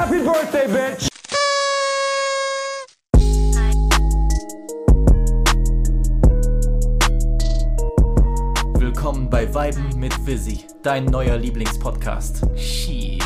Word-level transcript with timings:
Happy 0.00 0.20
birthday, 0.20 0.66
bitch! 0.66 1.08
Willkommen 8.78 9.28
bei 9.28 9.52
Weiben 9.52 9.98
mit 9.98 10.14
Visi, 10.26 10.64
dein 10.82 11.04
neuer 11.04 11.36
Lieblingspodcast. 11.36 12.46
Shit. 12.56 13.20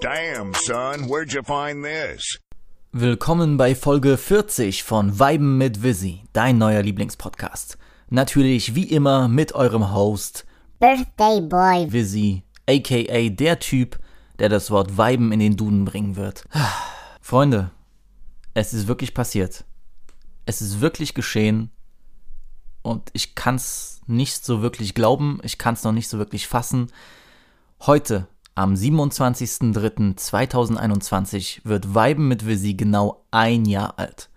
Damn, 0.00 0.54
son, 0.54 1.08
where'd 1.08 1.32
you 1.32 1.42
find 1.42 1.84
this? 1.84 2.38
Willkommen 2.92 3.56
bei 3.56 3.74
Folge 3.74 4.16
40 4.16 4.84
von 4.84 5.18
Weiben 5.18 5.58
mit 5.58 5.82
Visi, 5.82 6.22
dein 6.32 6.58
neuer 6.58 6.82
Lieblingspodcast. 6.82 7.78
Natürlich 8.10 8.76
wie 8.76 8.84
immer 8.84 9.26
mit 9.26 9.56
eurem 9.56 9.92
Host 9.92 10.45
Birthday 10.78 11.40
Boy. 11.40 11.90
Visi, 11.90 12.42
aka 12.68 13.30
der 13.30 13.58
Typ, 13.58 13.98
der 14.38 14.50
das 14.50 14.70
Wort 14.70 14.98
Weiben 14.98 15.32
in 15.32 15.40
den 15.40 15.56
Duden 15.56 15.86
bringen 15.86 16.16
wird. 16.16 16.44
Freunde, 17.22 17.70
es 18.52 18.74
ist 18.74 18.86
wirklich 18.86 19.14
passiert. 19.14 19.64
Es 20.44 20.60
ist 20.60 20.80
wirklich 20.80 21.14
geschehen 21.14 21.70
und 22.82 23.08
ich 23.14 23.34
kann 23.34 23.54
es 23.54 24.02
nicht 24.06 24.44
so 24.44 24.60
wirklich 24.62 24.94
glauben, 24.94 25.40
ich 25.42 25.58
kann 25.58 25.74
es 25.74 25.82
noch 25.82 25.90
nicht 25.92 26.08
so 26.08 26.18
wirklich 26.18 26.46
fassen. 26.46 26.92
Heute, 27.80 28.28
am 28.54 28.74
27.03.2021, 28.74 31.62
wird 31.64 31.94
Weiben 31.94 32.28
mit 32.28 32.46
Visi 32.46 32.74
genau 32.74 33.24
ein 33.30 33.64
Jahr 33.64 33.98
alt. 33.98 34.28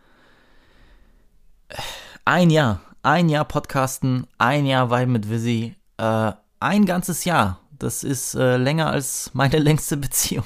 Ein 2.25 2.49
Jahr, 2.49 2.81
ein 3.03 3.29
Jahr 3.29 3.45
Podcasten, 3.45 4.25
ein 4.37 4.65
Jahr 4.65 4.89
Weiben 4.89 5.11
mit 5.11 5.29
Visi, 5.29 5.75
äh, 5.99 6.31
ein 6.59 6.85
ganzes 6.85 7.25
Jahr. 7.25 7.59
Das 7.77 8.03
ist 8.03 8.35
äh, 8.35 8.57
länger 8.57 8.89
als 8.89 9.31
meine 9.33 9.57
längste 9.59 9.97
Beziehung. 9.97 10.45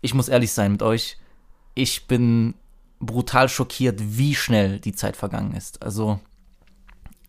Ich 0.00 0.14
muss 0.14 0.28
ehrlich 0.28 0.52
sein 0.52 0.72
mit 0.72 0.82
euch. 0.82 1.18
Ich 1.74 2.06
bin 2.06 2.54
brutal 3.00 3.48
schockiert, 3.48 4.00
wie 4.00 4.34
schnell 4.34 4.80
die 4.80 4.94
Zeit 4.94 5.16
vergangen 5.16 5.54
ist. 5.54 5.82
Also, 5.82 6.20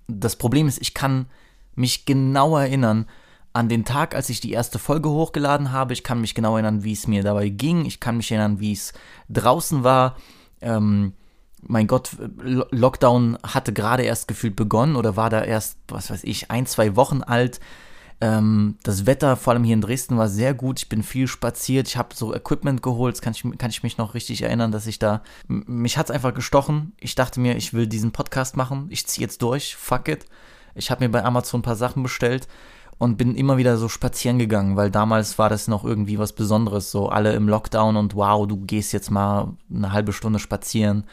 das 0.08 0.36
Problem 0.36 0.68
ist, 0.68 0.82
ich 0.82 0.94
kann 0.94 1.28
mich 1.76 2.06
genau 2.06 2.58
erinnern 2.58 3.06
an 3.54 3.70
den 3.70 3.86
Tag, 3.86 4.16
als 4.16 4.30
ich 4.30 4.42
die 4.42 4.52
erste 4.52 4.80
Folge 4.80 5.10
hochgeladen 5.10 5.72
habe. 5.72 5.94
Ich 5.94 6.04
kann 6.04 6.22
mich 6.22 6.36
genau 6.36 6.54
erinnern, 6.54 6.84
wie 6.84 6.94
es 6.94 7.08
mir 7.08 7.24
dabei 7.24 7.50
ging. 7.50 7.86
Ich 7.86 8.00
kann 8.00 8.18
mich 8.18 8.32
erinnern, 8.32 8.60
wie 8.60 8.74
es 8.74 8.94
draußen 9.30 9.84
war. 9.84 10.18
Ähm, 10.62 11.14
mein 11.62 11.88
Gott, 11.88 12.12
Lo- 12.42 12.66
Lockdown 12.72 13.38
hatte 13.44 13.74
gerade 13.74 14.04
erst 14.04 14.28
gefühlt 14.28 14.56
begonnen 14.56 14.96
oder 14.96 15.16
war 15.16 15.30
da 15.30 15.44
erst, 15.44 15.78
was 15.88 16.10
weiß 16.10 16.24
ich, 16.24 16.52
ein, 16.52 16.66
zwei 16.66 16.96
Wochen 16.96 17.22
alt. 17.24 17.60
Ähm, 18.22 18.78
das 18.84 19.06
Wetter, 19.06 19.38
vor 19.38 19.54
allem 19.54 19.64
hier 19.64 19.76
in 19.76 19.82
Dresden, 19.82 20.18
war 20.18 20.28
sehr 20.28 20.54
gut. 20.54 20.80
Ich 20.80 20.90
bin 20.90 21.04
viel 21.04 21.28
spaziert. 21.28 21.88
Ich 21.88 21.96
habe 21.96 22.14
so 22.14 22.36
Equipment 22.36 22.84
geholt. 22.84 23.16
Das 23.16 23.22
kann 23.22 23.34
ich, 23.34 23.44
kann 23.58 23.70
ich 23.70 23.84
mich 23.84 23.98
noch 23.98 24.14
richtig 24.14 24.42
erinnern, 24.42 24.72
dass 24.72 24.88
ich 24.88 25.00
da. 25.00 25.22
Mich 25.48 25.98
hat's 25.98 26.12
einfach 26.12 26.34
gestochen. 26.34 26.94
Ich 27.00 27.16
dachte 27.16 27.40
mir, 27.40 27.56
ich 27.56 27.74
will 27.74 27.88
diesen 27.88 28.12
Podcast 28.12 28.58
machen. 28.58 28.88
Ich 28.90 29.08
ziehe 29.08 29.26
jetzt 29.26 29.42
durch. 29.42 29.76
Fuck 29.76 30.10
it. 30.10 30.26
Ich 30.76 30.92
habe 30.92 31.04
mir 31.04 31.10
bei 31.10 31.24
Amazon 31.24 31.60
ein 31.60 31.64
paar 31.64 31.76
Sachen 31.78 32.04
bestellt 32.04 32.48
und 32.98 33.16
bin 33.18 33.36
immer 33.36 33.56
wieder 33.56 33.78
so 33.78 33.88
spazieren 33.88 34.38
gegangen, 34.38 34.76
weil 34.76 34.92
damals 34.92 35.40
war 35.40 35.48
das 35.48 35.70
noch 35.70 35.86
irgendwie 35.86 36.20
was 36.20 36.34
Besonderes. 36.34 36.92
So 36.92 37.08
alle 37.08 37.32
im 37.34 37.48
Lockdown 37.48 37.96
und 37.96 38.16
wow, 38.16 38.46
du 38.46 38.58
gehst 38.58 38.92
jetzt 38.92 39.12
mal 39.12 39.54
eine 39.74 39.94
halbe 39.94 40.12
Stunde 40.12 40.40
spazieren. 40.40 41.06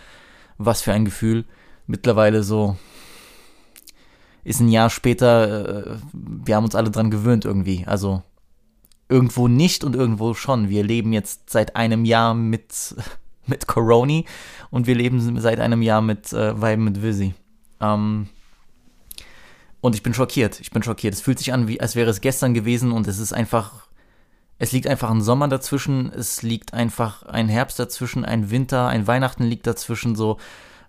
Was 0.58 0.82
für 0.82 0.92
ein 0.92 1.04
Gefühl. 1.04 1.44
Mittlerweile 1.86 2.42
so 2.42 2.76
ist 4.44 4.60
ein 4.60 4.68
Jahr 4.68 4.90
später, 4.90 5.86
äh, 5.86 5.96
wir 6.12 6.56
haben 6.56 6.64
uns 6.64 6.74
alle 6.74 6.90
dran 6.90 7.10
gewöhnt 7.10 7.44
irgendwie. 7.44 7.84
Also 7.86 8.22
irgendwo 9.08 9.48
nicht 9.48 9.84
und 9.84 9.96
irgendwo 9.96 10.34
schon. 10.34 10.68
Wir 10.68 10.84
leben 10.84 11.12
jetzt 11.12 11.50
seit 11.50 11.76
einem 11.76 12.04
Jahr 12.04 12.34
mit, 12.34 12.94
mit 13.46 13.66
Coroni 13.66 14.24
und 14.70 14.86
wir 14.86 14.94
leben 14.94 15.40
seit 15.40 15.60
einem 15.60 15.82
Jahr 15.82 16.00
mit 16.00 16.32
äh, 16.32 16.60
Weiben 16.60 16.84
mit 16.84 17.02
Visi. 17.02 17.34
Ähm, 17.80 18.28
und 19.80 19.94
ich 19.94 20.02
bin 20.02 20.14
schockiert. 20.14 20.60
Ich 20.60 20.70
bin 20.70 20.82
schockiert. 20.82 21.14
Es 21.14 21.20
fühlt 21.20 21.38
sich 21.38 21.52
an, 21.52 21.68
wie 21.68 21.80
als 21.80 21.96
wäre 21.96 22.10
es 22.10 22.20
gestern 22.20 22.54
gewesen 22.54 22.92
und 22.92 23.06
es 23.06 23.18
ist 23.18 23.32
einfach. 23.32 23.85
Es 24.58 24.72
liegt 24.72 24.86
einfach 24.86 25.10
ein 25.10 25.20
Sommer 25.20 25.48
dazwischen, 25.48 26.10
es 26.12 26.42
liegt 26.42 26.72
einfach 26.72 27.22
ein 27.24 27.48
Herbst 27.48 27.78
dazwischen, 27.78 28.24
ein 28.24 28.50
Winter, 28.50 28.88
ein 28.88 29.06
Weihnachten 29.06 29.44
liegt 29.44 29.66
dazwischen, 29.66 30.16
so 30.16 30.38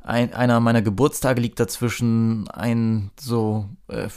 ein, 0.04 0.34
einer 0.34 0.60
meiner 0.62 0.82
Geburtstage 0.82 1.42
liegt 1.42 1.60
dazwischen, 1.60 2.48
ein 2.50 3.12
so 3.20 3.68
äh, 3.90 4.08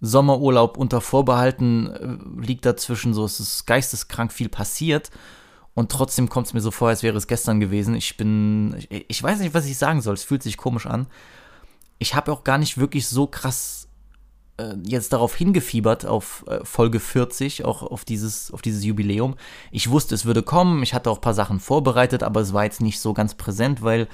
Sommerurlaub 0.00 0.76
unter 0.76 1.00
Vorbehalten 1.00 1.86
äh, 2.40 2.44
liegt 2.44 2.66
dazwischen, 2.66 3.14
so 3.14 3.24
es 3.24 3.38
ist 3.38 3.66
geisteskrank 3.66 4.32
viel 4.32 4.48
passiert 4.48 5.10
und 5.74 5.92
trotzdem 5.92 6.28
kommt 6.28 6.48
es 6.48 6.54
mir 6.54 6.60
so 6.60 6.72
vor, 6.72 6.88
als 6.88 7.04
wäre 7.04 7.16
es 7.16 7.28
gestern 7.28 7.60
gewesen. 7.60 7.94
Ich 7.94 8.16
bin, 8.16 8.74
ich, 8.90 9.04
ich 9.08 9.22
weiß 9.22 9.38
nicht, 9.38 9.54
was 9.54 9.66
ich 9.66 9.78
sagen 9.78 10.00
soll, 10.00 10.14
es 10.14 10.24
fühlt 10.24 10.42
sich 10.42 10.56
komisch 10.56 10.86
an. 10.86 11.06
Ich 12.00 12.16
habe 12.16 12.32
auch 12.32 12.42
gar 12.42 12.58
nicht 12.58 12.78
wirklich 12.78 13.06
so 13.06 13.28
krass 13.28 13.87
äh, 14.58 14.74
jetzt 14.84 15.12
darauf 15.12 15.34
hingefiebert, 15.34 16.04
auf 16.04 16.44
äh, 16.46 16.64
Folge 16.64 17.00
40, 17.00 17.64
auch 17.64 17.82
auf 17.82 18.04
dieses, 18.04 18.52
auf 18.52 18.62
dieses 18.62 18.84
Jubiläum. 18.84 19.36
Ich 19.70 19.90
wusste, 19.90 20.14
es 20.14 20.24
würde 20.24 20.42
kommen, 20.42 20.82
ich 20.82 20.94
hatte 20.94 21.10
auch 21.10 21.18
ein 21.18 21.22
paar 21.22 21.34
Sachen 21.34 21.60
vorbereitet, 21.60 22.22
aber 22.22 22.40
es 22.40 22.52
war 22.52 22.64
jetzt 22.64 22.80
nicht 22.80 23.00
so 23.00 23.14
ganz 23.14 23.34
präsent, 23.34 23.82
weil 23.82 24.08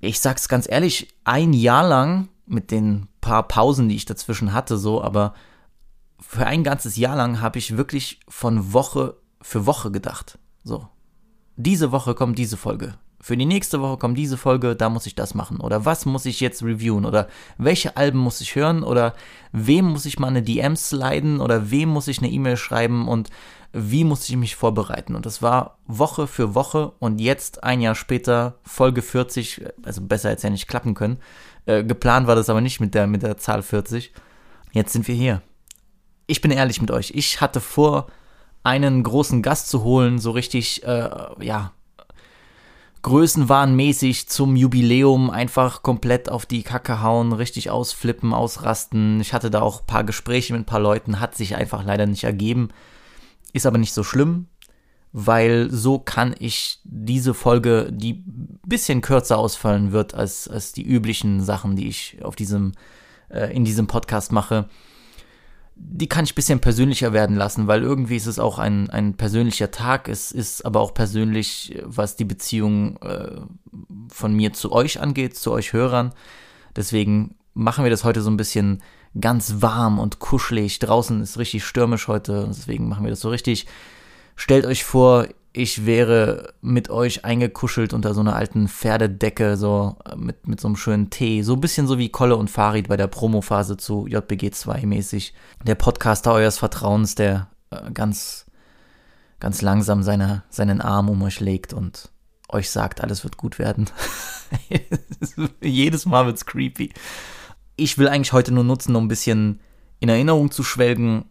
ich 0.00 0.20
sag's 0.20 0.48
ganz 0.48 0.68
ehrlich, 0.68 1.08
ein 1.24 1.52
Jahr 1.52 1.86
lang 1.86 2.28
mit 2.46 2.70
den 2.70 3.08
paar 3.20 3.46
Pausen, 3.46 3.88
die 3.88 3.96
ich 3.96 4.04
dazwischen 4.04 4.52
hatte, 4.52 4.78
so, 4.78 5.02
aber 5.02 5.34
für 6.20 6.46
ein 6.46 6.64
ganzes 6.64 6.96
Jahr 6.96 7.16
lang 7.16 7.40
habe 7.40 7.58
ich 7.58 7.76
wirklich 7.76 8.20
von 8.28 8.72
Woche 8.72 9.16
für 9.40 9.66
Woche 9.66 9.90
gedacht. 9.90 10.38
So. 10.64 10.88
Diese 11.56 11.92
Woche 11.92 12.14
kommt 12.14 12.38
diese 12.38 12.56
Folge. 12.56 12.94
Für 13.20 13.36
die 13.36 13.46
nächste 13.46 13.80
Woche 13.80 13.96
kommt 13.96 14.16
diese 14.16 14.36
Folge, 14.36 14.76
da 14.76 14.88
muss 14.88 15.06
ich 15.06 15.16
das 15.16 15.34
machen. 15.34 15.58
Oder 15.60 15.84
was 15.84 16.06
muss 16.06 16.24
ich 16.24 16.38
jetzt 16.40 16.62
reviewen? 16.62 17.04
Oder 17.04 17.28
welche 17.56 17.96
Alben 17.96 18.18
muss 18.18 18.40
ich 18.40 18.54
hören? 18.54 18.84
Oder 18.84 19.14
wem 19.52 19.86
muss 19.86 20.06
ich 20.06 20.18
mal 20.20 20.28
eine 20.28 20.42
DM 20.42 20.76
sliden? 20.76 21.40
Oder 21.40 21.70
wem 21.70 21.88
muss 21.88 22.06
ich 22.06 22.18
eine 22.18 22.30
E-Mail 22.30 22.56
schreiben? 22.56 23.08
Und 23.08 23.30
wie 23.72 24.04
muss 24.04 24.28
ich 24.28 24.36
mich 24.36 24.54
vorbereiten? 24.54 25.16
Und 25.16 25.26
das 25.26 25.42
war 25.42 25.78
Woche 25.86 26.28
für 26.28 26.54
Woche. 26.54 26.92
Und 27.00 27.20
jetzt, 27.20 27.64
ein 27.64 27.80
Jahr 27.80 27.96
später, 27.96 28.58
Folge 28.62 29.02
40, 29.02 29.64
also 29.82 30.00
besser 30.02 30.30
hätte 30.30 30.38
es 30.38 30.42
ja 30.44 30.50
nicht 30.50 30.68
klappen 30.68 30.94
können. 30.94 31.18
Äh, 31.66 31.82
geplant 31.82 32.28
war 32.28 32.36
das 32.36 32.48
aber 32.48 32.60
nicht 32.60 32.78
mit 32.78 32.94
der, 32.94 33.08
mit 33.08 33.24
der 33.24 33.36
Zahl 33.36 33.62
40. 33.62 34.12
Jetzt 34.72 34.92
sind 34.92 35.08
wir 35.08 35.14
hier. 35.14 35.42
Ich 36.28 36.40
bin 36.40 36.52
ehrlich 36.52 36.80
mit 36.80 36.92
euch. 36.92 37.10
Ich 37.14 37.40
hatte 37.40 37.60
vor, 37.60 38.06
einen 38.62 39.02
großen 39.02 39.42
Gast 39.42 39.70
zu 39.70 39.82
holen, 39.82 40.18
so 40.18 40.30
richtig, 40.30 40.84
äh, 40.84 41.08
ja, 41.40 41.72
größenwahnmäßig 43.02 44.28
zum 44.28 44.56
Jubiläum 44.56 45.30
einfach 45.30 45.82
komplett 45.82 46.28
auf 46.28 46.46
die 46.46 46.62
Kacke 46.62 47.02
hauen, 47.02 47.32
richtig 47.32 47.70
ausflippen, 47.70 48.32
ausrasten. 48.32 49.20
Ich 49.20 49.32
hatte 49.32 49.50
da 49.50 49.60
auch 49.60 49.80
ein 49.80 49.86
paar 49.86 50.04
Gespräche 50.04 50.52
mit 50.52 50.62
ein 50.62 50.66
paar 50.66 50.80
Leuten, 50.80 51.20
hat 51.20 51.36
sich 51.36 51.56
einfach 51.56 51.84
leider 51.84 52.06
nicht 52.06 52.24
ergeben. 52.24 52.68
Ist 53.52 53.66
aber 53.66 53.78
nicht 53.78 53.94
so 53.94 54.04
schlimm, 54.04 54.46
weil 55.12 55.70
so 55.70 55.98
kann 55.98 56.34
ich 56.38 56.80
diese 56.84 57.34
Folge, 57.34 57.90
die 57.92 58.22
bisschen 58.66 59.00
kürzer 59.00 59.38
ausfallen 59.38 59.92
wird 59.92 60.14
als, 60.14 60.48
als 60.48 60.72
die 60.72 60.86
üblichen 60.86 61.42
Sachen, 61.42 61.76
die 61.76 61.88
ich 61.88 62.18
auf 62.22 62.36
diesem, 62.36 62.72
äh, 63.30 63.54
in 63.54 63.64
diesem 63.64 63.86
Podcast 63.86 64.32
mache, 64.32 64.68
die 65.80 66.08
kann 66.08 66.24
ich 66.24 66.32
ein 66.32 66.34
bisschen 66.34 66.60
persönlicher 66.60 67.12
werden 67.12 67.36
lassen, 67.36 67.66
weil 67.68 67.82
irgendwie 67.82 68.16
ist 68.16 68.26
es 68.26 68.38
auch 68.38 68.58
ein, 68.58 68.90
ein 68.90 69.14
persönlicher 69.14 69.70
Tag. 69.70 70.08
Es 70.08 70.32
ist 70.32 70.66
aber 70.66 70.80
auch 70.80 70.92
persönlich, 70.92 71.80
was 71.84 72.16
die 72.16 72.24
Beziehung 72.24 72.96
äh, 72.98 73.40
von 74.08 74.34
mir 74.34 74.52
zu 74.52 74.72
euch 74.72 75.00
angeht, 75.00 75.36
zu 75.36 75.52
euch 75.52 75.72
Hörern. 75.72 76.12
Deswegen 76.76 77.36
machen 77.54 77.84
wir 77.84 77.90
das 77.90 78.04
heute 78.04 78.22
so 78.22 78.30
ein 78.30 78.36
bisschen 78.36 78.82
ganz 79.20 79.56
warm 79.62 79.98
und 79.98 80.18
kuschelig. 80.18 80.80
Draußen 80.80 81.20
ist 81.20 81.38
richtig 81.38 81.64
stürmisch 81.64 82.08
heute, 82.08 82.46
deswegen 82.48 82.88
machen 82.88 83.04
wir 83.04 83.10
das 83.10 83.20
so 83.20 83.30
richtig. 83.30 83.66
Stellt 84.34 84.66
euch 84.66 84.84
vor, 84.84 85.26
ich 85.58 85.86
wäre 85.86 86.54
mit 86.60 86.88
euch 86.88 87.24
eingekuschelt 87.24 87.92
unter 87.92 88.14
so 88.14 88.20
einer 88.20 88.36
alten 88.36 88.68
Pferdedecke, 88.68 89.56
so 89.56 89.96
äh, 90.04 90.14
mit, 90.14 90.46
mit 90.46 90.60
so 90.60 90.68
einem 90.68 90.76
schönen 90.76 91.10
Tee. 91.10 91.42
So 91.42 91.54
ein 91.54 91.60
bisschen 91.60 91.88
so 91.88 91.98
wie 91.98 92.10
Kolle 92.10 92.36
und 92.36 92.48
Farid 92.48 92.86
bei 92.86 92.96
der 92.96 93.08
Promophase 93.08 93.76
zu 93.76 94.06
JBG 94.06 94.52
2 94.52 94.86
mäßig. 94.86 95.34
Der 95.66 95.74
Podcaster 95.74 96.32
eures 96.32 96.58
Vertrauens, 96.58 97.16
der 97.16 97.48
äh, 97.70 97.90
ganz, 97.90 98.46
ganz 99.40 99.60
langsam 99.60 100.04
seine, 100.04 100.44
seinen 100.48 100.80
Arm 100.80 101.10
um 101.10 101.20
euch 101.22 101.40
legt 101.40 101.72
und 101.72 102.12
euch 102.48 102.70
sagt, 102.70 103.00
alles 103.00 103.24
wird 103.24 103.36
gut 103.36 103.58
werden. 103.58 103.90
Jedes 105.60 106.06
Mal 106.06 106.26
wird's 106.26 106.46
creepy. 106.46 106.92
Ich 107.74 107.98
will 107.98 108.06
eigentlich 108.06 108.32
heute 108.32 108.54
nur 108.54 108.62
nutzen, 108.64 108.94
um 108.94 109.06
ein 109.06 109.08
bisschen 109.08 109.58
in 109.98 110.08
Erinnerung 110.08 110.52
zu 110.52 110.62
schwelgen, 110.62 111.24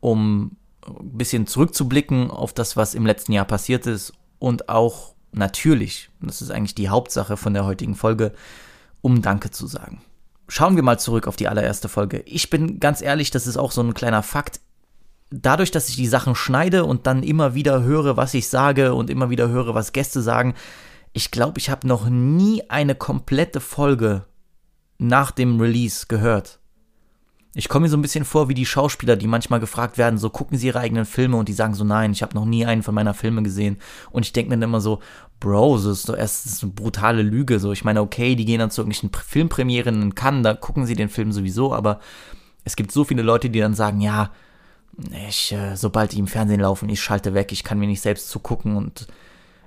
um 0.00 0.56
ein 0.88 1.18
bisschen 1.18 1.46
zurückzublicken 1.46 2.30
auf 2.30 2.52
das, 2.52 2.76
was 2.76 2.94
im 2.94 3.06
letzten 3.06 3.32
Jahr 3.32 3.44
passiert 3.44 3.86
ist 3.86 4.12
und 4.38 4.68
auch 4.68 5.14
natürlich, 5.32 6.10
das 6.20 6.42
ist 6.42 6.50
eigentlich 6.50 6.74
die 6.74 6.88
Hauptsache 6.88 7.36
von 7.36 7.54
der 7.54 7.64
heutigen 7.64 7.94
Folge, 7.94 8.32
um 9.00 9.22
Danke 9.22 9.50
zu 9.50 9.66
sagen. 9.66 10.02
schauen 10.48 10.76
wir 10.76 10.82
mal 10.82 10.98
zurück 10.98 11.26
auf 11.26 11.36
die 11.36 11.48
allererste 11.48 11.88
Folge. 11.88 12.22
Ich 12.24 12.50
bin 12.50 12.78
ganz 12.78 13.02
ehrlich, 13.02 13.30
das 13.30 13.46
ist 13.46 13.56
auch 13.56 13.72
so 13.72 13.82
ein 13.82 13.94
kleiner 13.94 14.22
Fakt. 14.22 14.60
Dadurch, 15.30 15.72
dass 15.72 15.88
ich 15.88 15.96
die 15.96 16.06
Sachen 16.06 16.36
schneide 16.36 16.84
und 16.84 17.06
dann 17.06 17.24
immer 17.24 17.54
wieder 17.54 17.82
höre, 17.82 18.16
was 18.16 18.32
ich 18.32 18.48
sage 18.48 18.94
und 18.94 19.10
immer 19.10 19.28
wieder 19.28 19.48
höre, 19.48 19.74
was 19.74 19.92
Gäste 19.92 20.22
sagen, 20.22 20.54
ich 21.12 21.30
glaube, 21.30 21.58
ich 21.58 21.70
habe 21.70 21.86
noch 21.88 22.08
nie 22.08 22.62
eine 22.70 22.94
komplette 22.94 23.60
Folge 23.60 24.24
nach 24.98 25.30
dem 25.30 25.60
Release 25.60 26.06
gehört. 26.06 26.60
Ich 27.58 27.70
komme 27.70 27.84
mir 27.84 27.88
so 27.88 27.96
ein 27.96 28.02
bisschen 28.02 28.26
vor 28.26 28.50
wie 28.50 28.54
die 28.54 28.66
Schauspieler, 28.66 29.16
die 29.16 29.26
manchmal 29.26 29.60
gefragt 29.60 29.96
werden, 29.96 30.18
so 30.18 30.28
gucken 30.28 30.58
sie 30.58 30.66
ihre 30.66 30.80
eigenen 30.80 31.06
Filme 31.06 31.38
und 31.38 31.48
die 31.48 31.54
sagen 31.54 31.72
so, 31.72 31.84
nein, 31.84 32.12
ich 32.12 32.20
habe 32.20 32.34
noch 32.34 32.44
nie 32.44 32.66
einen 32.66 32.82
von 32.82 32.94
meiner 32.94 33.14
Filme 33.14 33.42
gesehen. 33.42 33.78
Und 34.10 34.26
ich 34.26 34.34
denke 34.34 34.50
mir 34.50 34.56
dann 34.56 34.68
immer 34.68 34.82
so, 34.82 35.00
Bro, 35.40 35.76
das 35.76 35.86
ist 35.86 36.08
doch 36.10 36.16
erst 36.16 36.62
eine 36.62 36.72
brutale 36.72 37.22
Lüge. 37.22 37.58
So, 37.58 37.72
ich 37.72 37.82
meine, 37.82 38.02
okay, 38.02 38.36
die 38.36 38.44
gehen 38.44 38.58
dann 38.58 38.70
zu 38.70 38.82
irgendwelchen 38.82 39.10
Filmpremieren 39.10 40.02
in 40.02 40.14
Cannes, 40.14 40.42
da 40.42 40.52
gucken 40.52 40.84
sie 40.84 40.96
den 40.96 41.08
Film 41.08 41.32
sowieso, 41.32 41.72
aber 41.72 42.00
es 42.64 42.76
gibt 42.76 42.92
so 42.92 43.04
viele 43.04 43.22
Leute, 43.22 43.48
die 43.48 43.60
dann 43.60 43.72
sagen, 43.72 44.02
ja, 44.02 44.32
ich, 45.26 45.52
äh, 45.52 45.76
sobald 45.76 46.12
die 46.12 46.18
im 46.18 46.26
Fernsehen 46.26 46.60
laufen, 46.60 46.90
ich 46.90 47.00
schalte 47.00 47.32
weg, 47.32 47.52
ich 47.52 47.64
kann 47.64 47.78
mir 47.78 47.86
nicht 47.86 48.02
selbst 48.02 48.28
zugucken 48.28 48.76
und 48.76 49.06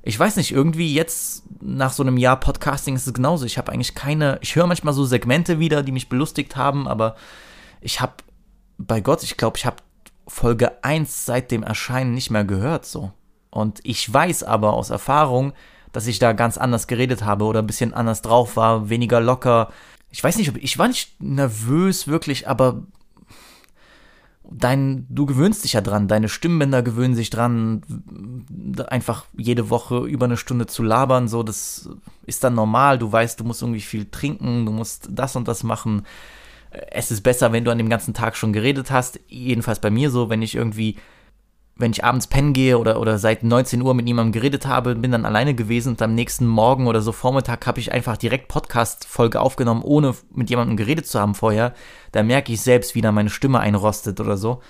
ich 0.04 0.20
weiß 0.20 0.36
nicht, 0.36 0.52
irgendwie 0.52 0.94
jetzt 0.94 1.44
nach 1.60 1.92
so 1.92 2.04
einem 2.04 2.18
Jahr 2.18 2.40
Podcasting 2.40 2.96
ist 2.96 3.08
es 3.08 3.14
genauso. 3.14 3.46
Ich 3.46 3.58
habe 3.58 3.72
eigentlich 3.72 3.96
keine, 3.96 4.38
ich 4.42 4.56
höre 4.56 4.68
manchmal 4.68 4.94
so 4.94 5.06
Segmente 5.06 5.60
wieder, 5.60 5.82
die 5.82 5.92
mich 5.92 6.08
belustigt 6.08 6.56
haben, 6.56 6.88
aber 6.88 7.16
ich 7.82 8.02
habe, 8.02 8.14
bei 8.78 9.02
Gott, 9.02 9.24
ich 9.24 9.38
glaube, 9.38 9.58
ich 9.58 9.66
habe 9.66 9.78
Folge 10.28 10.84
1 10.84 11.26
seit 11.26 11.52
dem 11.52 11.64
Erscheinen 11.64 12.14
nicht 12.14 12.30
mehr 12.30 12.46
gehört, 12.46 12.86
so. 12.86 13.12
Und 13.50 13.80
ich 13.84 14.12
weiß 14.12 14.44
aber 14.44 14.74
aus 14.74 14.90
Erfahrung, 14.90 15.54
dass 15.92 16.08
ich 16.08 16.20
da 16.20 16.34
ganz 16.34 16.58
anders 16.58 16.88
geredet 16.88 17.24
habe 17.24 17.46
oder 17.46 17.60
ein 17.60 17.68
bisschen 17.68 17.94
anders 17.94 18.22
drauf 18.22 18.56
war, 18.56 18.90
weniger 18.90 19.20
locker. 19.20 19.72
Ich 20.12 20.24
weiß 20.24 20.38
nicht, 20.38 20.50
ob 20.50 20.58
ich 20.58 20.78
war 20.78 20.88
nicht 20.88 21.22
nervös 21.22 22.08
wirklich, 22.08 22.48
aber 22.48 22.84
dein, 24.52 25.06
du 25.10 25.26
gewöhnst 25.26 25.64
dich 25.64 25.74
ja 25.74 25.82
dran, 25.82 26.08
deine 26.08 26.30
Stimmbänder 26.30 26.82
gewöhnen 26.82 27.16
sich 27.16 27.30
dran, 27.30 27.82
einfach 28.88 29.26
jede 29.38 29.70
Woche 29.70 30.00
über 30.06 30.26
eine 30.26 30.38
Stunde 30.38 30.68
zu 30.68 30.84
labern, 30.84 31.28
so, 31.28 31.44
das 31.44 31.90
ist 32.26 32.44
dann 32.44 32.56
normal, 32.56 32.98
du 32.98 33.12
weißt, 33.12 33.40
du 33.40 33.44
musst 33.44 33.62
irgendwie 33.62 33.82
viel 33.82 34.06
trinken, 34.10 34.66
du 34.66 34.72
musst 34.72 35.10
das 35.12 35.36
und 35.36 35.48
das 35.48 35.64
machen 35.64 36.06
es 36.72 37.12
ist 37.12 37.22
besser, 37.22 37.52
wenn 37.52 37.66
du 37.66 37.72
an 37.72 37.78
dem 37.78 37.90
ganzen 37.90 38.14
Tag 38.14 38.36
schon 38.36 38.54
geredet 38.54 38.92
hast. 38.92 39.20
Jedenfalls 39.28 39.80
bei 39.80 39.90
mir 39.90 40.12
so, 40.12 40.30
wenn 40.30 40.42
ich 40.42 40.56
irgendwie, 40.56 40.98
wenn 41.76 41.92
ich 41.92 42.04
abends 42.04 42.28
pennen 42.28 42.54
gehe 42.54 42.78
oder, 42.78 43.00
oder 43.00 43.18
seit 43.18 43.44
19 43.44 43.82
Uhr 43.82 43.94
mit 43.94 44.08
jemandem 44.08 44.34
geredet 44.34 44.68
habe, 44.68 44.96
bin 44.96 45.12
dann 45.12 45.26
alleine 45.26 45.56
gewesen 45.56 45.90
und 45.90 46.02
am 46.02 46.14
nächsten 46.14 46.46
Morgen 46.46 46.88
oder 46.88 47.02
so 47.02 47.12
Vormittag 47.12 47.66
habe 47.66 47.80
ich 47.80 47.92
einfach 47.92 48.18
direkt 48.18 48.50
Podcast-Folge 48.50 49.42
aufgenommen, 49.42 49.82
ohne 49.84 50.16
mit 50.34 50.50
jemandem 50.50 50.78
geredet 50.78 51.08
zu 51.08 51.20
haben 51.20 51.36
vorher. 51.36 51.74
Da 52.12 52.22
merke 52.22 52.54
ich 52.54 52.62
selbst, 52.62 52.94
wie 52.96 53.02
da 53.02 53.12
meine 53.12 53.30
Stimme 53.30 53.60
einrostet 53.60 54.20
oder 54.20 54.38
so. 54.38 54.62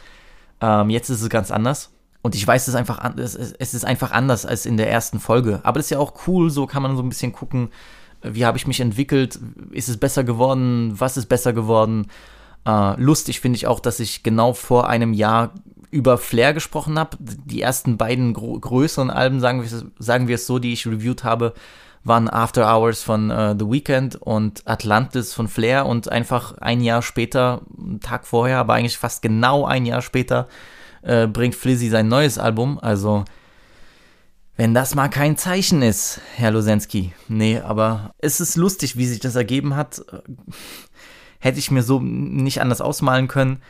Ähm, 0.61 0.89
jetzt 0.89 1.09
ist 1.09 1.21
es 1.21 1.29
ganz 1.29 1.51
anders. 1.51 1.91
Und 2.21 2.35
ich 2.35 2.45
weiß, 2.45 2.63
es 2.63 2.67
ist 2.69 2.75
einfach, 2.75 2.99
es 3.17 3.35
ist 3.73 3.85
einfach 3.85 4.11
anders 4.11 4.45
als 4.45 4.65
in 4.65 4.75
der 4.75 4.91
ersten 4.91 5.19
Folge. 5.19 5.61
Aber 5.63 5.79
das 5.79 5.85
ist 5.85 5.91
ja 5.91 5.99
auch 5.99 6.27
cool, 6.27 6.49
so 6.49 6.65
kann 6.65 6.83
man 6.83 6.97
so 6.97 7.01
ein 7.01 7.07
bisschen 7.07 7.31
gucken, 7.31 7.69
wie 8.21 8.45
habe 8.45 8.57
ich 8.57 8.67
mich 8.67 8.79
entwickelt, 8.79 9.39
ist 9.71 9.89
es 9.89 9.97
besser 9.97 10.23
geworden, 10.23 10.93
was 10.95 11.17
ist 11.17 11.27
besser 11.27 11.53
geworden. 11.53 12.07
Äh, 12.65 12.99
lustig 13.01 13.39
finde 13.39 13.57
ich 13.57 13.67
auch, 13.67 13.79
dass 13.79 13.99
ich 13.99 14.23
genau 14.23 14.53
vor 14.53 14.89
einem 14.89 15.13
Jahr 15.13 15.53
über 15.91 16.17
Flair 16.17 16.53
gesprochen 16.53 16.99
habe. 16.99 17.17
Die 17.19 17.61
ersten 17.61 17.97
beiden 17.97 18.33
größeren 18.33 19.09
Alben, 19.09 19.39
sagen 19.39 19.63
wir, 19.63 19.91
sagen 19.97 20.27
wir 20.27 20.35
es 20.35 20.45
so, 20.45 20.59
die 20.59 20.73
ich 20.73 20.85
reviewed 20.85 21.23
habe, 21.23 21.53
waren 22.03 22.29
After 22.29 22.73
Hours 22.73 23.03
von 23.03 23.31
uh, 23.31 23.55
The 23.57 23.65
Weeknd 23.65 24.15
und 24.15 24.63
Atlantis 24.65 25.33
von 25.33 25.47
Flair 25.47 25.85
und 25.85 26.11
einfach 26.11 26.57
ein 26.59 26.81
Jahr 26.81 27.01
später, 27.01 27.61
einen 27.77 27.99
Tag 27.99 28.25
vorher, 28.25 28.59
aber 28.59 28.73
eigentlich 28.73 28.97
fast 28.97 29.21
genau 29.21 29.65
ein 29.65 29.85
Jahr 29.85 30.01
später, 30.01 30.47
äh, 31.01 31.27
bringt 31.27 31.55
Flizzy 31.55 31.89
sein 31.89 32.07
neues 32.07 32.37
Album. 32.37 32.79
Also 32.79 33.25
wenn 34.59 34.73
das 34.73 34.93
mal 34.93 35.07
kein 35.07 35.37
Zeichen 35.37 35.81
ist, 35.81 36.19
Herr 36.35 36.51
Losensky. 36.51 37.13
Nee, 37.29 37.61
aber 37.61 38.13
es 38.17 38.41
ist 38.41 38.57
lustig, 38.57 38.97
wie 38.97 39.05
sich 39.05 39.21
das 39.21 39.37
ergeben 39.37 39.77
hat. 39.77 40.03
Hätte 41.39 41.59
ich 41.59 41.71
mir 41.71 41.81
so 41.81 42.01
nicht 42.01 42.59
anders 42.59 42.81
ausmalen 42.81 43.29
können. 43.29 43.61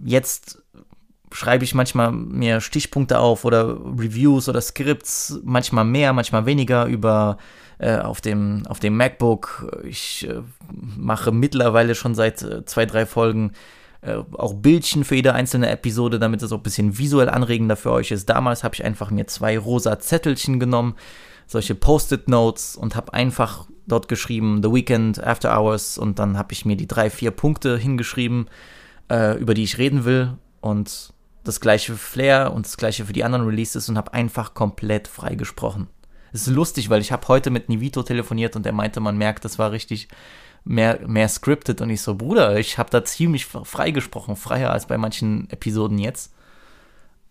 Jetzt 0.00 0.62
schreibe 1.32 1.64
ich 1.64 1.74
manchmal 1.74 2.12
mehr 2.12 2.60
Stichpunkte 2.60 3.18
auf 3.18 3.44
oder 3.44 3.80
Reviews 3.98 4.48
oder 4.48 4.60
Skripts, 4.60 5.40
manchmal 5.42 5.84
mehr, 5.84 6.12
manchmal 6.12 6.46
weniger 6.46 6.86
über 6.86 7.36
äh, 7.78 7.96
auf 7.96 8.20
dem 8.20 8.62
auf 8.68 8.78
dem 8.78 8.96
MacBook. 8.96 9.82
Ich 9.82 10.28
äh, 10.28 10.42
mache 10.70 11.32
mittlerweile 11.32 11.96
schon 11.96 12.14
seit 12.14 12.42
äh, 12.42 12.64
zwei 12.64 12.86
drei 12.86 13.06
Folgen 13.06 13.54
äh, 14.02 14.16
auch 14.32 14.54
Bildchen 14.54 15.04
für 15.04 15.16
jede 15.16 15.34
einzelne 15.34 15.70
Episode, 15.70 16.18
damit 16.18 16.42
es 16.42 16.52
auch 16.52 16.58
ein 16.58 16.62
bisschen 16.62 16.98
visuell 16.98 17.28
anregender 17.28 17.76
für 17.76 17.92
euch 17.92 18.10
ist. 18.10 18.28
Damals 18.28 18.64
habe 18.64 18.74
ich 18.74 18.84
einfach 18.84 19.10
mir 19.10 19.26
zwei 19.26 19.58
rosa 19.58 19.98
Zettelchen 19.98 20.58
genommen, 20.58 20.94
solche 21.46 21.74
Post-it-Notes 21.74 22.76
und 22.76 22.96
habe 22.96 23.12
einfach 23.12 23.66
dort 23.86 24.08
geschrieben 24.08 24.62
The 24.62 24.72
Weekend, 24.72 25.22
After 25.22 25.58
Hours 25.58 25.98
und 25.98 26.18
dann 26.18 26.38
habe 26.38 26.52
ich 26.52 26.64
mir 26.64 26.76
die 26.76 26.86
drei, 26.86 27.10
vier 27.10 27.30
Punkte 27.30 27.76
hingeschrieben, 27.76 28.48
äh, 29.10 29.36
über 29.38 29.54
die 29.54 29.64
ich 29.64 29.78
reden 29.78 30.04
will 30.04 30.38
und 30.60 31.12
das 31.44 31.60
gleiche 31.60 31.92
für 31.92 31.98
Flair 31.98 32.52
und 32.52 32.66
das 32.66 32.76
gleiche 32.76 33.04
für 33.04 33.12
die 33.12 33.24
anderen 33.24 33.46
Releases 33.46 33.88
und 33.88 33.96
habe 33.96 34.12
einfach 34.14 34.54
komplett 34.54 35.08
frei 35.08 35.34
gesprochen. 35.34 35.88
Es 36.32 36.46
ist 36.46 36.54
lustig, 36.54 36.90
weil 36.90 37.00
ich 37.00 37.12
habe 37.12 37.26
heute 37.28 37.50
mit 37.50 37.68
Nivito 37.68 38.02
telefoniert 38.02 38.54
und 38.56 38.64
er 38.64 38.72
meinte, 38.72 39.00
man 39.00 39.16
merkt, 39.16 39.44
das 39.44 39.58
war 39.58 39.72
richtig 39.72 40.08
mehr, 40.64 41.00
mehr 41.06 41.28
scripted 41.28 41.80
und 41.80 41.90
ich 41.90 42.02
so, 42.02 42.14
Bruder, 42.14 42.58
ich 42.58 42.78
habe 42.78 42.90
da 42.90 43.04
ziemlich 43.04 43.46
frei 43.46 43.90
gesprochen, 43.90 44.36
freier 44.36 44.70
als 44.70 44.86
bei 44.86 44.98
manchen 44.98 45.48
Episoden 45.50 45.98
jetzt. 45.98 46.32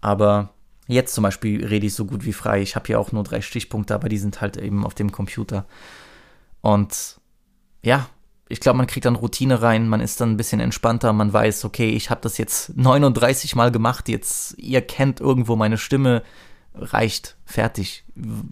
Aber 0.01 0.49
jetzt 0.87 1.13
zum 1.13 1.23
Beispiel 1.23 1.65
rede 1.65 1.85
ich 1.85 1.93
so 1.93 2.05
gut 2.05 2.25
wie 2.25 2.33
frei. 2.33 2.61
Ich 2.61 2.75
habe 2.75 2.87
hier 2.87 2.99
auch 2.99 3.11
nur 3.11 3.23
drei 3.23 3.41
Stichpunkte, 3.41 3.93
aber 3.93 4.09
die 4.09 4.17
sind 4.17 4.41
halt 4.41 4.57
eben 4.57 4.85
auf 4.85 4.95
dem 4.95 5.11
Computer. 5.11 5.65
Und 6.61 7.19
ja, 7.81 8.09
ich 8.49 8.59
glaube, 8.59 8.77
man 8.77 8.87
kriegt 8.87 9.05
dann 9.05 9.15
Routine 9.15 9.61
rein, 9.61 9.87
man 9.87 10.01
ist 10.01 10.19
dann 10.19 10.31
ein 10.31 10.37
bisschen 10.37 10.59
entspannter, 10.59 11.13
man 11.13 11.31
weiß, 11.31 11.65
okay, 11.65 11.91
ich 11.91 12.09
habe 12.09 12.21
das 12.21 12.39
jetzt 12.39 12.75
39 12.75 13.55
Mal 13.55 13.71
gemacht, 13.71 14.09
jetzt 14.09 14.57
ihr 14.57 14.81
kennt 14.81 15.19
irgendwo 15.19 15.55
meine 15.55 15.77
Stimme, 15.77 16.23
reicht, 16.81 17.35
fertig. 17.45 18.03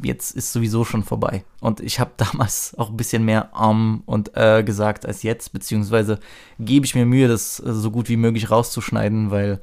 Jetzt 0.02 0.36
ist 0.36 0.54
sowieso 0.54 0.84
schon 0.86 1.04
vorbei. 1.04 1.44
Und 1.60 1.80
ich 1.80 2.00
habe 2.00 2.12
damals 2.18 2.76
auch 2.78 2.90
ein 2.90 2.98
bisschen 2.98 3.24
mehr 3.26 3.52
um 3.54 4.04
und 4.06 4.36
äh 4.36 4.64
gesagt 4.64 5.06
als 5.06 5.24
jetzt, 5.24 5.54
beziehungsweise 5.54 6.20
gebe 6.60 6.86
ich 6.86 6.96
mir 6.96 7.06
Mühe, 7.06 7.28
das 7.28 7.58
so 7.58 7.92
gut 7.92 8.10
wie 8.10 8.18
möglich 8.18 8.52
rauszuschneiden, 8.52 9.32
weil 9.32 9.60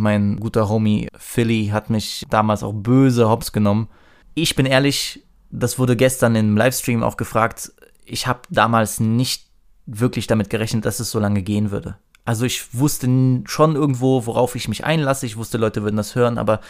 mein 0.00 0.38
guter 0.38 0.68
Homie 0.68 1.08
Philly 1.16 1.68
hat 1.72 1.90
mich 1.90 2.24
damals 2.30 2.62
auch 2.62 2.72
böse 2.72 3.28
hops 3.28 3.52
genommen. 3.52 3.88
Ich 4.34 4.54
bin 4.54 4.66
ehrlich, 4.66 5.24
das 5.50 5.78
wurde 5.78 5.96
gestern 5.96 6.36
im 6.36 6.56
Livestream 6.56 7.02
auch 7.02 7.16
gefragt. 7.16 7.72
Ich 8.04 8.26
habe 8.26 8.40
damals 8.50 9.00
nicht 9.00 9.46
wirklich 9.86 10.26
damit 10.26 10.50
gerechnet, 10.50 10.84
dass 10.84 11.00
es 11.00 11.10
so 11.10 11.18
lange 11.18 11.42
gehen 11.42 11.70
würde. 11.70 11.96
Also 12.24 12.44
ich 12.44 12.74
wusste 12.74 13.08
schon 13.46 13.74
irgendwo, 13.74 14.26
worauf 14.26 14.54
ich 14.54 14.68
mich 14.68 14.84
einlasse. 14.84 15.24
Ich 15.24 15.38
wusste, 15.38 15.56
Leute 15.56 15.82
würden 15.82 15.96
das 15.96 16.14
hören, 16.14 16.36
aber 16.36 16.60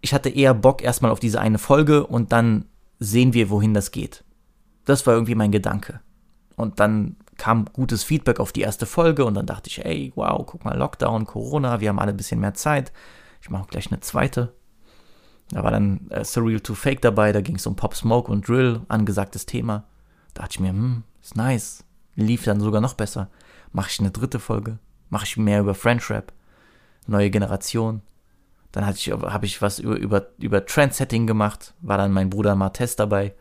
ich 0.00 0.14
hatte 0.14 0.28
eher 0.28 0.54
Bock 0.54 0.82
erstmal 0.82 1.10
auf 1.10 1.20
diese 1.20 1.40
eine 1.40 1.58
Folge 1.58 2.06
und 2.06 2.32
dann 2.32 2.66
sehen 2.98 3.32
wir, 3.32 3.50
wohin 3.50 3.74
das 3.74 3.90
geht. 3.90 4.24
Das 4.84 5.06
war 5.06 5.14
irgendwie 5.14 5.34
mein 5.34 5.52
Gedanke. 5.52 6.00
Und 6.56 6.80
dann 6.80 7.16
kam 7.36 7.66
gutes 7.72 8.02
Feedback 8.02 8.40
auf 8.40 8.52
die 8.52 8.62
erste 8.62 8.86
Folge 8.86 9.24
und 9.24 9.34
dann 9.34 9.46
dachte 9.46 9.68
ich, 9.68 9.84
ey, 9.84 10.12
wow, 10.14 10.44
guck 10.46 10.64
mal, 10.64 10.76
Lockdown, 10.76 11.26
Corona, 11.26 11.80
wir 11.80 11.88
haben 11.88 11.98
alle 11.98 12.12
ein 12.12 12.16
bisschen 12.16 12.40
mehr 12.40 12.54
Zeit. 12.54 12.92
Ich 13.42 13.50
mache 13.50 13.66
gleich 13.68 13.90
eine 13.90 14.00
zweite. 14.00 14.54
Da 15.50 15.62
war 15.62 15.70
dann 15.70 16.10
äh, 16.10 16.24
Surreal 16.24 16.60
to 16.60 16.74
Fake 16.74 17.02
dabei, 17.02 17.32
da 17.32 17.40
ging 17.40 17.56
es 17.56 17.66
um 17.66 17.76
Pop 17.76 17.94
Smoke 17.94 18.30
und 18.30 18.48
Drill, 18.48 18.80
angesagtes 18.88 19.46
Thema. 19.46 19.84
Da 20.34 20.42
dachte 20.42 20.54
ich 20.54 20.60
mir, 20.60 20.70
hm, 20.70 21.04
ist 21.22 21.36
nice. 21.36 21.84
Lief 22.14 22.44
dann 22.44 22.60
sogar 22.60 22.80
noch 22.80 22.94
besser. 22.94 23.28
Mache 23.72 23.90
ich 23.90 24.00
eine 24.00 24.10
dritte 24.10 24.40
Folge? 24.40 24.78
Mache 25.10 25.24
ich 25.24 25.36
mehr 25.36 25.60
über 25.60 25.74
French 25.74 26.10
Rap? 26.10 26.32
Neue 27.06 27.30
Generation? 27.30 28.02
Dann 28.72 28.86
hatte 28.86 28.98
ich, 28.98 29.10
habe 29.10 29.46
ich 29.46 29.62
was 29.62 29.78
über, 29.78 29.96
über, 29.96 30.26
über 30.38 30.64
Trendsetting 30.64 31.26
gemacht, 31.26 31.74
war 31.80 31.98
dann 31.98 32.12
mein 32.12 32.30
Bruder 32.30 32.54
Martes 32.54 32.96
dabei. 32.96 33.34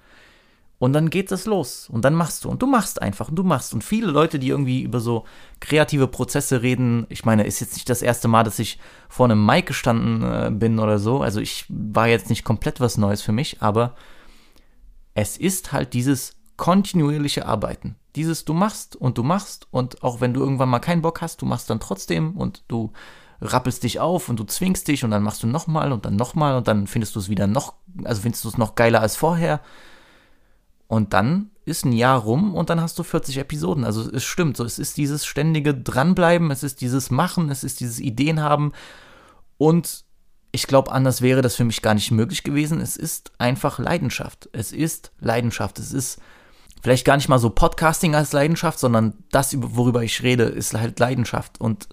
Und 0.78 0.94
dann 0.94 1.10
geht 1.10 1.32
es 1.32 1.46
los. 1.46 1.90
Und 1.90 2.04
dann 2.04 2.14
machst 2.14 2.44
du. 2.44 2.50
Und 2.50 2.62
du 2.62 2.68
machst 2.68 3.02
einfach. 3.02 3.30
Und 3.30 3.36
du 3.36 3.44
machst. 3.44 3.74
Und 3.74 3.84
viele 3.84 4.08
Leute, 4.08 4.40
die 4.40 4.50
irgendwie 4.50 4.82
über 4.82 5.00
so 5.00 5.24
kreative 5.62 6.08
Prozesse 6.08 6.62
reden, 6.62 7.06
ich 7.10 7.24
meine, 7.24 7.46
ist 7.46 7.62
jetzt 7.62 7.76
nicht 7.76 7.90
das 7.90 8.02
erste 8.02 8.28
Mal, 8.28 8.44
dass 8.44 8.60
ich 8.60 8.78
vor 9.08 9.26
einem 9.26 9.46
Mic 9.46 9.68
gestanden 9.68 10.22
äh, 10.22 10.52
bin 10.52 10.80
oder 10.80 11.00
so. 11.00 11.22
Also 11.22 11.40
ich 11.40 11.66
war 11.70 12.08
jetzt 12.08 12.30
nicht 12.30 12.44
komplett 12.44 12.82
was 12.82 12.98
Neues 12.98 13.22
für 13.22 13.32
mich, 13.32 13.62
aber 13.62 13.96
es 15.14 15.38
ist 15.38 15.72
halt 15.72 15.94
dieses 15.94 16.36
kontinuierliche 16.58 17.46
Arbeiten. 17.46 17.96
Dieses 18.16 18.46
du 18.46 18.54
machst 18.54 18.96
und 18.96 19.18
du 19.18 19.24
machst 19.24 19.68
und 19.72 20.04
auch 20.04 20.22
wenn 20.22 20.34
du 20.34 20.42
irgendwann 20.42 20.70
mal 20.70 20.80
keinen 20.80 21.02
Bock 21.02 21.22
hast, 21.22 21.42
du 21.42 21.46
machst 21.46 21.70
dann 21.70 21.80
trotzdem 21.80 22.36
und 22.38 22.64
du 22.68 22.92
rappelst 23.42 23.84
dich 23.84 24.00
auf 24.00 24.30
und 24.30 24.40
du 24.40 24.44
zwingst 24.44 24.88
dich 24.88 25.04
und 25.04 25.12
dann 25.12 25.24
machst 25.24 25.44
du 25.44 25.48
nochmal 25.48 25.92
und 25.92 26.06
dann 26.06 26.16
nochmal 26.16 26.56
und 26.56 26.68
dann 26.68 26.88
findest 26.88 27.16
du 27.16 27.20
es 27.20 27.30
wieder 27.30 27.48
noch, 27.48 27.74
also 28.04 28.22
findest 28.22 28.44
du 28.44 28.50
es 28.50 28.58
noch 28.58 28.76
geiler 28.76 29.02
als 29.02 29.16
vorher. 29.16 29.62
Und 30.88 31.14
dann 31.14 31.50
ist 31.66 31.84
ein 31.84 31.94
Jahr 31.94 32.20
rum 32.20 32.54
und 32.54 32.70
dann 32.70 32.80
hast 32.80 32.98
du 33.00 33.04
40 33.04 33.38
Episoden. 33.40 33.84
Also 33.84 34.10
es 34.12 34.24
stimmt, 34.24 34.56
so 34.56 34.64
es 34.64 34.78
ist 34.80 34.98
dieses 34.98 35.26
ständige 35.26 35.74
Dranbleiben, 35.74 36.52
es 36.52 36.64
ist 36.64 36.82
dieses 36.82 37.10
Machen, 37.10 37.50
es 37.50 37.64
ist 37.64 37.80
dieses 37.80 38.00
Ideen 38.00 38.42
haben 38.42 38.72
und 39.58 40.06
ich 40.56 40.68
glaube, 40.68 40.92
anders 40.92 41.22
wäre 41.22 41.42
das 41.42 41.56
für 41.56 41.66
mich 41.66 41.82
gar 41.82 41.94
nicht 41.94 42.12
möglich 42.12 42.44
gewesen. 42.44 42.80
Es 42.80 42.96
ist 42.96 43.34
einfach 43.40 43.78
Leidenschaft. 43.78 44.48
Es 44.54 44.72
ist 44.72 45.12
Leidenschaft. 45.20 45.80
Es 45.80 45.92
ist 45.92 46.20
vielleicht 46.82 47.04
gar 47.04 47.18
nicht 47.18 47.28
mal 47.28 47.40
so 47.40 47.50
Podcasting 47.50 48.16
als 48.16 48.32
Leidenschaft, 48.32 48.80
sondern 48.80 49.16
das, 49.32 49.58
worüber 49.60 50.02
ich 50.04 50.24
rede, 50.24 50.44
ist 50.44 50.74
halt 50.74 50.98
Leidenschaft. 50.98 51.60
Und 51.60 51.90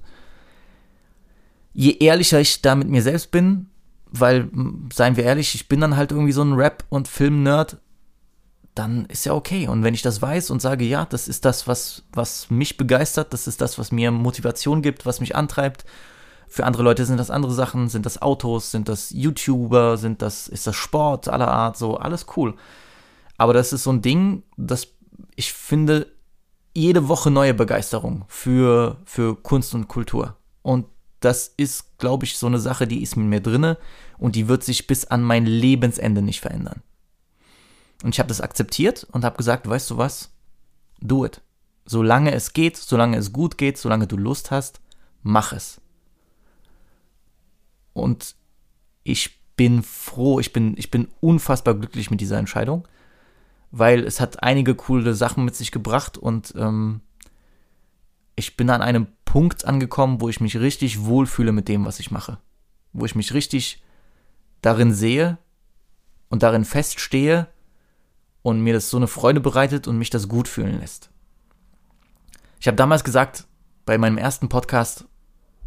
je 1.72 1.96
ehrlicher 1.98 2.40
ich 2.40 2.62
da 2.62 2.74
mit 2.74 2.88
mir 2.88 3.02
selbst 3.02 3.30
bin, 3.30 3.68
weil, 4.10 4.50
seien 4.92 5.16
wir 5.16 5.24
ehrlich, 5.24 5.54
ich 5.54 5.68
bin 5.68 5.80
dann 5.80 5.96
halt 5.96 6.12
irgendwie 6.12 6.32
so 6.32 6.42
ein 6.42 6.52
Rap- 6.52 6.84
und 6.90 7.08
Film-Nerd, 7.08 7.78
dann 8.74 9.06
ist 9.06 9.24
ja 9.24 9.34
okay. 9.34 9.68
Und 9.68 9.82
wenn 9.82 9.94
ich 9.94 10.02
das 10.02 10.20
weiß 10.20 10.50
und 10.50 10.60
sage, 10.60 10.84
ja, 10.84 11.04
das 11.04 11.28
ist 11.28 11.44
das, 11.44 11.66
was, 11.66 12.04
was 12.12 12.50
mich 12.50 12.76
begeistert, 12.76 13.32
das 13.32 13.46
ist 13.46 13.60
das, 13.60 13.78
was 13.78 13.92
mir 13.92 14.10
Motivation 14.10 14.82
gibt, 14.82 15.06
was 15.06 15.20
mich 15.20 15.36
antreibt. 15.36 15.84
Für 16.48 16.66
andere 16.66 16.82
Leute 16.82 17.06
sind 17.06 17.18
das 17.18 17.30
andere 17.30 17.52
Sachen, 17.52 17.88
sind 17.88 18.04
das 18.04 18.20
Autos, 18.20 18.70
sind 18.70 18.88
das 18.88 19.10
YouTuber, 19.10 19.96
sind 19.96 20.20
das, 20.20 20.48
ist 20.48 20.66
das 20.66 20.76
Sport 20.76 21.28
aller 21.28 21.48
Art, 21.48 21.78
so, 21.78 21.96
alles 21.96 22.26
cool. 22.36 22.54
Aber 23.38 23.54
das 23.54 23.72
ist 23.72 23.84
so 23.84 23.92
ein 23.92 24.02
Ding, 24.02 24.42
das 24.56 24.88
ich 25.34 25.52
finde 25.52 26.06
jede 26.74 27.08
Woche 27.08 27.30
neue 27.30 27.54
Begeisterung 27.54 28.24
für, 28.28 28.98
für 29.04 29.36
Kunst 29.36 29.74
und 29.74 29.88
Kultur. 29.88 30.36
Und 30.62 30.86
das 31.24 31.52
ist, 31.56 31.98
glaube 31.98 32.24
ich, 32.24 32.36
so 32.36 32.46
eine 32.46 32.58
Sache, 32.58 32.86
die 32.86 33.02
ist 33.02 33.16
mit 33.16 33.26
mir 33.26 33.40
drinne 33.40 33.78
und 34.18 34.36
die 34.36 34.48
wird 34.48 34.64
sich 34.64 34.86
bis 34.86 35.04
an 35.04 35.22
mein 35.22 35.46
Lebensende 35.46 36.22
nicht 36.22 36.40
verändern. 36.40 36.82
Und 38.02 38.14
ich 38.14 38.18
habe 38.18 38.28
das 38.28 38.40
akzeptiert 38.40 39.06
und 39.12 39.24
habe 39.24 39.36
gesagt, 39.36 39.68
weißt 39.68 39.90
du 39.90 39.98
was? 39.98 40.30
Do 41.00 41.24
it. 41.24 41.40
Solange 41.84 42.32
es 42.32 42.52
geht, 42.52 42.76
solange 42.76 43.16
es 43.16 43.32
gut 43.32 43.58
geht, 43.58 43.78
solange 43.78 44.06
du 44.06 44.16
Lust 44.16 44.50
hast, 44.50 44.80
mach 45.22 45.52
es. 45.52 45.80
Und 47.92 48.34
ich 49.04 49.38
bin 49.56 49.82
froh, 49.82 50.40
ich 50.40 50.52
bin, 50.52 50.74
ich 50.76 50.90
bin 50.90 51.08
unfassbar 51.20 51.74
glücklich 51.74 52.10
mit 52.10 52.20
dieser 52.20 52.38
Entscheidung, 52.38 52.86
weil 53.70 54.04
es 54.04 54.20
hat 54.20 54.42
einige 54.42 54.74
coole 54.74 55.14
Sachen 55.14 55.44
mit 55.44 55.54
sich 55.54 55.70
gebracht 55.70 56.18
und 56.18 56.54
ähm, 56.56 57.00
ich 58.36 58.56
bin 58.56 58.70
an 58.70 58.82
einem 58.82 59.06
Punkt 59.32 59.64
angekommen, 59.64 60.20
wo 60.20 60.28
ich 60.28 60.42
mich 60.42 60.58
richtig 60.58 61.06
wohlfühle 61.06 61.52
mit 61.52 61.66
dem, 61.66 61.86
was 61.86 62.00
ich 62.00 62.10
mache. 62.10 62.36
Wo 62.92 63.06
ich 63.06 63.14
mich 63.14 63.32
richtig 63.32 63.82
darin 64.60 64.92
sehe 64.92 65.38
und 66.28 66.42
darin 66.42 66.66
feststehe 66.66 67.48
und 68.42 68.60
mir 68.60 68.74
das 68.74 68.90
so 68.90 68.98
eine 68.98 69.06
Freude 69.06 69.40
bereitet 69.40 69.88
und 69.88 69.96
mich 69.96 70.10
das 70.10 70.28
gut 70.28 70.48
fühlen 70.48 70.80
lässt. 70.80 71.08
Ich 72.60 72.66
habe 72.66 72.76
damals 72.76 73.04
gesagt, 73.04 73.46
bei 73.86 73.96
meinem 73.96 74.18
ersten 74.18 74.50
Podcast, 74.50 75.06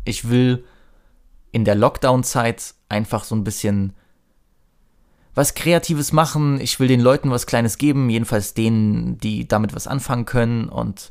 ich 0.04 0.30
will 0.30 0.64
in 1.52 1.66
der 1.66 1.74
Lockdown-Zeit 1.74 2.76
einfach 2.88 3.24
so 3.24 3.36
ein 3.36 3.44
bisschen 3.44 3.96
was 5.34 5.56
Kreatives 5.56 6.12
machen. 6.12 6.62
Ich 6.62 6.80
will 6.80 6.88
den 6.88 7.02
Leuten 7.02 7.32
was 7.32 7.48
Kleines 7.48 7.80
geben, 7.80 8.12
jedenfalls 8.12 8.54
denen, 8.54 9.18
die 9.18 9.48
damit 9.48 9.74
was 9.74 9.88
anfangen 9.88 10.26
können. 10.26 10.70
Und 10.70 11.10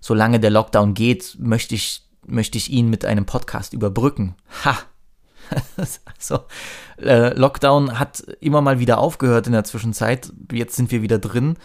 solange 0.00 0.40
der 0.40 0.50
Lockdown 0.50 0.94
geht, 0.94 1.36
möchte 1.38 1.74
ich, 1.74 2.02
möchte 2.26 2.58
ich 2.58 2.70
ihn 2.70 2.90
mit 2.90 3.04
einem 3.04 3.26
Podcast 3.26 3.72
überbrücken. 3.72 4.34
Ha! 4.64 4.78
also, 6.06 6.40
äh, 7.00 7.34
Lockdown 7.34 7.98
hat 7.98 8.20
immer 8.40 8.60
mal 8.60 8.78
wieder 8.78 8.98
aufgehört 8.98 9.46
in 9.46 9.52
der 9.52 9.64
Zwischenzeit. 9.64 10.32
Jetzt 10.52 10.76
sind 10.76 10.90
wir 10.90 11.02
wieder 11.02 11.18
drin. 11.18 11.56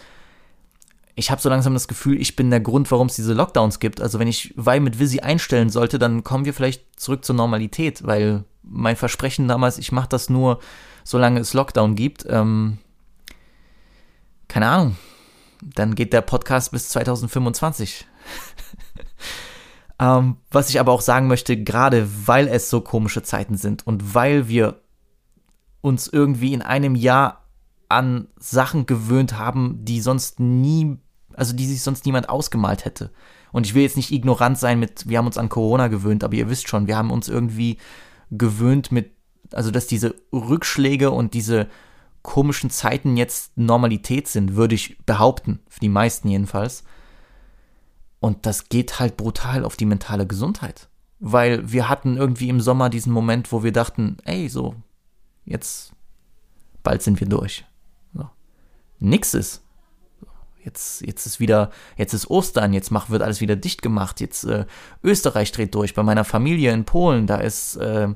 Ich 1.16 1.30
habe 1.30 1.42
so 1.42 1.50
langsam 1.50 1.74
das 1.74 1.88
Gefühl, 1.88 2.20
ich 2.20 2.36
bin 2.36 2.50
der 2.50 2.60
Grund, 2.60 2.90
warum 2.90 3.08
es 3.08 3.16
diese 3.16 3.34
Lockdowns 3.34 3.80
gibt. 3.80 4.02
Also 4.02 4.20
wenn 4.20 4.28
ich 4.28 4.54
Weil 4.56 4.80
mit 4.80 5.00
Visi 5.00 5.20
einstellen 5.20 5.70
sollte, 5.70 6.00
dann 6.00 6.24
kommen 6.24 6.46
wir 6.46 6.54
vielleicht 6.54 7.00
zurück 7.00 7.24
zur 7.24 7.36
Normalität, 7.36 8.06
weil 8.06 8.46
mein 8.64 8.96
Versprechen 8.96 9.48
damals, 9.48 9.78
ich 9.78 9.92
mache 9.92 10.10
das 10.10 10.30
nur, 10.30 10.60
solange 11.04 11.40
es 11.40 11.54
Lockdown 11.54 11.96
gibt. 11.96 12.26
Ähm, 12.28 12.80
keine 14.48 14.68
Ahnung. 14.68 14.96
Dann 15.62 15.96
geht 15.96 16.14
der 16.14 16.22
Podcast 16.22 16.72
bis 16.72 16.90
2025. 16.90 18.08
ähm, 20.00 20.38
was 20.52 20.70
ich 20.70 20.80
aber 20.80 20.92
auch 20.92 21.02
sagen 21.02 21.28
möchte, 21.28 21.62
gerade 21.62 22.08
weil 22.26 22.48
es 22.48 22.70
so 22.70 22.82
komische 22.82 23.24
Zeiten 23.24 23.58
sind 23.58 23.86
und 23.86 24.14
weil 24.14 24.48
wir 24.48 24.82
uns 25.82 26.08
irgendwie 26.08 26.54
in 26.54 26.62
einem 26.62 26.96
Jahr 26.96 27.44
an 27.90 28.28
Sachen 28.38 28.86
gewöhnt 28.86 29.38
haben, 29.38 29.80
die 29.84 30.02
sonst 30.02 30.40
nie, 30.40 30.98
also 31.34 31.54
die 31.54 31.68
sich 31.68 31.82
sonst 31.82 32.06
niemand 32.06 32.30
ausgemalt 32.30 32.86
hätte. 32.86 33.12
Und 33.52 33.68
ich 33.68 33.76
will 33.76 33.84
jetzt 33.84 33.98
nicht 33.98 34.12
ignorant 34.12 34.58
sein 34.58 34.80
mit, 34.80 35.08
wir 35.08 35.18
haben 35.20 35.28
uns 35.28 35.38
an 35.38 35.50
Corona 35.50 35.90
gewöhnt, 35.90 36.24
aber 36.24 36.34
ihr 36.34 36.50
wisst 36.50 36.70
schon, 36.70 36.88
wir 36.88 36.98
haben 36.98 37.12
uns 37.12 37.30
irgendwie 37.30 37.78
gewöhnt 38.32 38.92
mit, 38.92 39.12
also 39.52 39.70
dass 39.70 39.86
diese 39.86 40.16
Rückschläge 40.32 41.12
und 41.12 41.36
diese 41.36 41.68
komischen 42.24 42.72
Zeiten 42.72 43.16
jetzt 43.16 43.56
Normalität 43.58 44.28
sind, 44.28 44.56
würde 44.56 44.76
ich 44.76 44.98
behaupten, 45.06 45.60
für 45.68 45.82
die 45.82 45.90
meisten 45.90 46.30
jedenfalls. 46.30 46.84
Und 48.24 48.46
das 48.46 48.70
geht 48.70 49.02
halt 49.02 49.18
brutal 49.18 49.66
auf 49.66 49.76
die 49.76 49.86
mentale 49.86 50.26
Gesundheit. 50.26 50.88
Weil 51.20 51.74
wir 51.74 51.90
hatten 51.90 52.16
irgendwie 52.16 52.48
im 52.48 52.62
Sommer 52.62 52.90
diesen 52.90 53.12
Moment, 53.12 53.52
wo 53.52 53.64
wir 53.64 53.74
dachten, 53.74 54.16
ey, 54.24 54.48
so, 54.48 54.76
jetzt, 55.44 55.92
bald 56.84 57.02
sind 57.02 57.20
wir 57.20 57.28
durch. 57.28 57.66
So. 58.14 58.30
Nix 59.00 59.34
ist. 59.34 59.62
Jetzt, 60.64 61.02
jetzt 61.02 61.26
ist 61.26 61.42
wieder, 61.42 61.70
jetzt 61.98 62.14
ist 62.14 62.30
Ostern, 62.30 62.72
jetzt 62.72 62.92
macht, 62.92 63.10
wird 63.10 63.24
alles 63.24 63.42
wieder 63.42 63.58
dicht 63.58 63.82
gemacht. 63.82 64.22
Jetzt 64.22 64.46
äh, 64.46 64.68
Österreich 65.04 65.52
dreht 65.52 65.76
durch. 65.76 65.94
Bei 65.94 66.04
meiner 66.04 66.24
Familie 66.24 66.72
in 66.72 66.86
Polen, 66.86 67.28
da 67.28 67.36
ist 67.36 67.76
äh, 67.76 68.08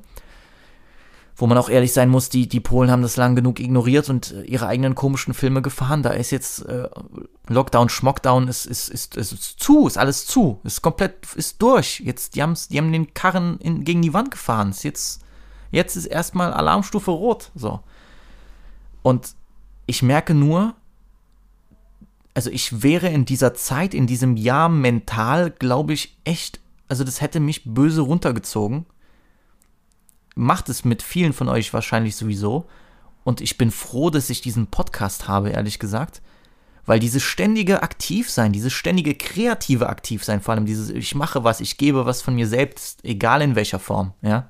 wo 1.37 1.45
man 1.45 1.57
auch 1.59 1.69
ehrlich 1.69 1.93
sein 1.93 2.09
muss, 2.09 2.29
die, 2.29 2.49
die 2.49 2.59
Polen 2.59 2.89
haben 2.89 3.03
das 3.03 3.15
lang 3.15 3.35
genug 3.35 3.59
ignoriert 3.59 4.09
und 4.09 4.31
äh, 4.31 4.41
ihre 4.41 4.65
eigenen 4.65 4.95
komischen 4.95 5.35
Filme 5.35 5.61
gefahren. 5.61 6.01
Da 6.01 6.09
ist 6.09 6.31
jetzt 6.31 6.65
äh, 6.65 6.89
Lockdown, 7.47 7.89
Schmockdown, 7.89 8.47
ist, 8.47 8.65
ist, 8.65 8.89
ist, 8.89 9.15
ist 9.15 9.59
zu, 9.59 9.85
ist 9.85 9.99
alles 9.99 10.25
zu, 10.25 10.59
ist 10.63 10.81
komplett, 10.81 11.27
ist 11.35 11.61
durch. 11.61 12.01
Jetzt, 12.03 12.33
die, 12.33 12.41
haben's, 12.41 12.69
die 12.69 12.79
haben 12.79 12.91
den 12.91 13.13
Karren 13.13 13.59
in, 13.59 13.83
gegen 13.83 14.01
die 14.01 14.15
Wand 14.15 14.31
gefahren. 14.31 14.71
Ist 14.71 14.83
jetzt, 14.83 15.21
jetzt 15.69 15.95
ist 15.95 16.07
erstmal 16.07 16.51
Alarmstufe 16.51 17.11
rot. 17.11 17.51
So. 17.53 17.81
Und 19.03 19.35
ich 19.85 20.01
merke 20.01 20.33
nur, 20.33 20.73
also 22.33 22.49
ich 22.49 22.81
wäre 22.81 23.09
in 23.09 23.25
dieser 23.25 23.53
Zeit, 23.53 23.93
in 23.93 24.07
diesem 24.07 24.37
Jahr 24.37 24.69
mental, 24.69 25.51
glaube 25.51 25.93
ich, 25.93 26.17
echt, 26.23 26.59
also 26.87 27.03
das 27.03 27.21
hätte 27.21 27.39
mich 27.39 27.63
böse 27.63 28.01
runtergezogen 28.01 28.87
macht 30.37 30.69
es 30.69 30.85
mit 30.85 31.01
vielen 31.01 31.33
von 31.33 31.49
euch 31.49 31.73
wahrscheinlich 31.73 32.15
sowieso. 32.15 32.67
Und 33.23 33.41
ich 33.41 33.57
bin 33.57 33.71
froh, 33.71 34.09
dass 34.09 34.29
ich 34.29 34.41
diesen 34.41 34.67
Podcast 34.67 35.27
habe, 35.27 35.49
ehrlich 35.49 35.79
gesagt. 35.79 36.21
Weil 36.85 36.99
dieses 36.99 37.21
ständige 37.21 37.83
Aktivsein, 37.83 38.53
dieses 38.53 38.71
ständige 38.71 39.13
kreative 39.13 39.89
Aktivsein, 39.89 40.39
vor 40.39 40.53
allem 40.53 40.65
dieses, 40.65 40.89
ich 40.89 41.15
mache 41.15 41.43
was, 41.43 41.59
ich 41.59 41.77
gebe 41.77 42.05
was 42.05 42.21
von 42.21 42.35
mir 42.35 42.47
selbst, 42.47 43.03
egal 43.03 43.41
in 43.41 43.55
welcher 43.55 43.79
Form, 43.79 44.13
ja. 44.21 44.49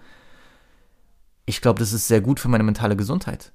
Ich 1.48 1.62
glaube, 1.62 1.79
das 1.79 1.94
ist 1.94 2.08
sehr 2.08 2.22
gut 2.22 2.39
für 2.39 2.50
meine 2.50 2.63
mentale 2.63 2.96
Gesundheit. 2.96 3.53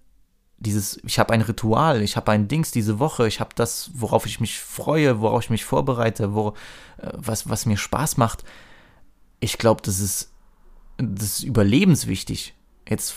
Dieses, 0.59 0.99
ich 1.05 1.19
habe 1.21 1.33
ein 1.33 1.43
Ritual, 1.43 2.03
ich 2.03 2.17
habe 2.17 2.33
ein 2.33 2.49
Dings 2.49 2.73
diese 2.73 2.99
Woche, 2.99 3.29
ich 3.29 3.39
habe 3.39 3.51
das, 3.55 3.91
worauf 3.95 4.27
ich 4.27 4.41
mich 4.41 4.59
freue, 4.59 5.21
worauf 5.21 5.45
ich 5.45 5.51
mich 5.51 5.65
vorbereite, 5.65 6.35
wo, 6.35 6.55
äh, 6.99 7.11
was, 7.13 7.49
was 7.49 7.67
mir 7.67 7.77
Spaß 7.77 8.17
macht. 8.17 8.43
Ich 9.39 9.59
glaube, 9.59 9.83
das 9.83 10.01
ist 10.01 10.32
das 11.03 11.39
ist 11.39 11.43
überlebenswichtig. 11.45 12.55
Jetzt 12.89 13.15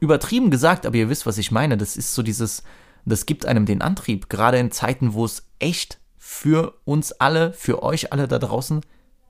übertrieben 0.00 0.50
gesagt, 0.50 0.86
aber 0.86 0.96
ihr 0.96 1.08
wisst, 1.08 1.26
was 1.26 1.38
ich 1.38 1.50
meine. 1.50 1.76
Das 1.76 1.96
ist 1.96 2.14
so 2.14 2.22
dieses, 2.22 2.62
das 3.04 3.26
gibt 3.26 3.46
einem 3.46 3.66
den 3.66 3.82
Antrieb, 3.82 4.28
gerade 4.28 4.58
in 4.58 4.70
Zeiten, 4.70 5.12
wo 5.12 5.24
es 5.24 5.48
echt 5.58 5.98
für 6.16 6.74
uns 6.84 7.12
alle, 7.12 7.52
für 7.52 7.82
euch 7.82 8.12
alle 8.12 8.28
da 8.28 8.38
draußen 8.38 8.80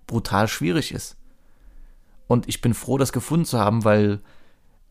brutal 0.06 0.48
schwierig 0.48 0.92
ist. 0.92 1.16
Und 2.26 2.48
ich 2.48 2.60
bin 2.60 2.74
froh, 2.74 2.98
das 2.98 3.12
gefunden 3.12 3.46
zu 3.46 3.58
haben, 3.58 3.84
weil 3.84 4.20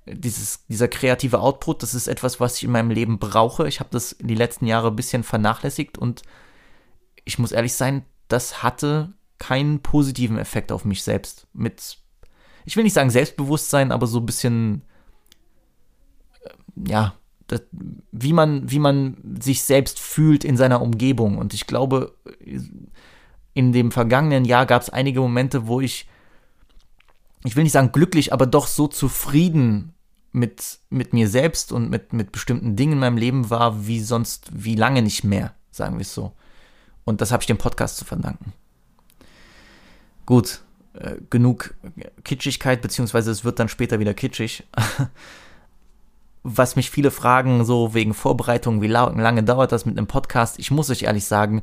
dieses, 0.05 0.65
dieser 0.67 0.87
kreative 0.87 1.39
Output, 1.39 1.83
das 1.83 1.93
ist 1.93 2.07
etwas, 2.07 2.39
was 2.39 2.57
ich 2.57 2.63
in 2.63 2.71
meinem 2.71 2.91
Leben 2.91 3.19
brauche. 3.19 3.67
Ich 3.67 3.79
habe 3.79 3.89
das 3.91 4.15
die 4.19 4.35
letzten 4.35 4.65
Jahre 4.65 4.87
ein 4.87 4.95
bisschen 4.95 5.23
vernachlässigt 5.23 5.97
und 5.97 6.23
ich 7.25 7.37
muss 7.39 7.51
ehrlich 7.51 7.73
sein, 7.73 8.05
das 8.27 8.63
hatte 8.63 9.13
keinen 9.37 9.81
positiven 9.81 10.37
Effekt 10.37 10.71
auf 10.71 10.85
mich 10.85 11.03
selbst. 11.03 11.47
Mit 11.53 11.99
ich 12.67 12.75
will 12.75 12.83
nicht 12.83 12.93
sagen 12.93 13.09
Selbstbewusstsein, 13.09 13.93
aber 13.93 14.07
so 14.07 14.19
ein 14.19 14.25
bisschen, 14.25 14.81
äh, 16.43 16.89
ja, 16.89 17.13
das, 17.47 17.61
wie 18.11 18.33
man, 18.33 18.69
wie 18.69 18.79
man 18.79 19.15
sich 19.39 19.61
selbst 19.61 19.99
fühlt 19.99 20.43
in 20.43 20.57
seiner 20.57 20.81
Umgebung. 20.81 21.37
Und 21.37 21.53
ich 21.53 21.65
glaube, 21.65 22.13
in 23.53 23.71
dem 23.71 23.93
vergangenen 23.93 24.43
Jahr 24.43 24.65
gab 24.65 24.81
es 24.81 24.89
einige 24.89 25.21
Momente, 25.21 25.67
wo 25.67 25.79
ich, 25.79 26.09
ich 27.45 27.55
will 27.55 27.63
nicht 27.63 27.71
sagen 27.71 27.93
glücklich, 27.93 28.33
aber 28.33 28.45
doch 28.45 28.67
so 28.67 28.89
zufrieden 28.89 29.93
mit, 30.33 30.79
mit 30.89 31.13
mir 31.13 31.29
selbst 31.29 31.71
und 31.71 31.89
mit, 31.89 32.11
mit 32.11 32.33
bestimmten 32.33 32.75
Dingen 32.75 32.93
in 32.93 32.99
meinem 32.99 33.17
Leben 33.17 33.49
war, 33.49 33.87
wie 33.87 34.01
sonst, 34.01 34.49
wie 34.51 34.75
lange 34.75 35.01
nicht 35.01 35.23
mehr, 35.23 35.55
sagen 35.71 35.95
wir 35.95 36.01
es 36.01 36.13
so. 36.13 36.33
Und 37.05 37.21
das 37.21 37.31
habe 37.31 37.43
ich 37.43 37.47
dem 37.47 37.57
Podcast 37.57 37.95
zu 37.95 38.03
verdanken. 38.03 38.51
Gut, 40.25 40.63
äh, 40.99 41.17
genug 41.29 41.75
Kitschigkeit, 42.23 42.81
beziehungsweise 42.81 43.31
es 43.31 43.43
wird 43.43 43.59
dann 43.59 43.69
später 43.69 43.99
wieder 43.99 44.13
kitschig. 44.13 44.63
Was 46.43 46.75
mich 46.75 46.89
viele 46.89 47.11
fragen, 47.11 47.65
so 47.65 47.93
wegen 47.93 48.13
Vorbereitung, 48.13 48.81
wie 48.81 48.87
lange 48.87 49.43
dauert 49.43 49.71
das 49.71 49.85
mit 49.85 49.97
einem 49.97 50.07
Podcast? 50.07 50.59
Ich 50.59 50.71
muss 50.71 50.89
euch 50.89 51.03
ehrlich 51.03 51.25
sagen, 51.25 51.61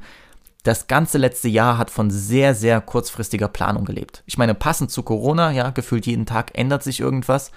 das 0.63 0.87
ganze 0.89 1.19
letzte 1.19 1.49
Jahr 1.49 1.79
hat 1.79 1.91
von 1.91 2.11
sehr, 2.11 2.55
sehr 2.55 2.81
kurzfristiger 2.81 3.49
Planung 3.49 3.85
gelebt. 3.85 4.23
Ich 4.27 4.39
meine, 4.39 4.55
passend 4.55 4.91
zu 4.91 5.03
Corona, 5.03 5.51
ja, 5.53 5.71
gefühlt 5.71 6.07
jeden 6.07 6.27
Tag 6.27 6.51
ändert 6.59 6.83
sich 6.83 7.01
irgendwas. 7.01 7.51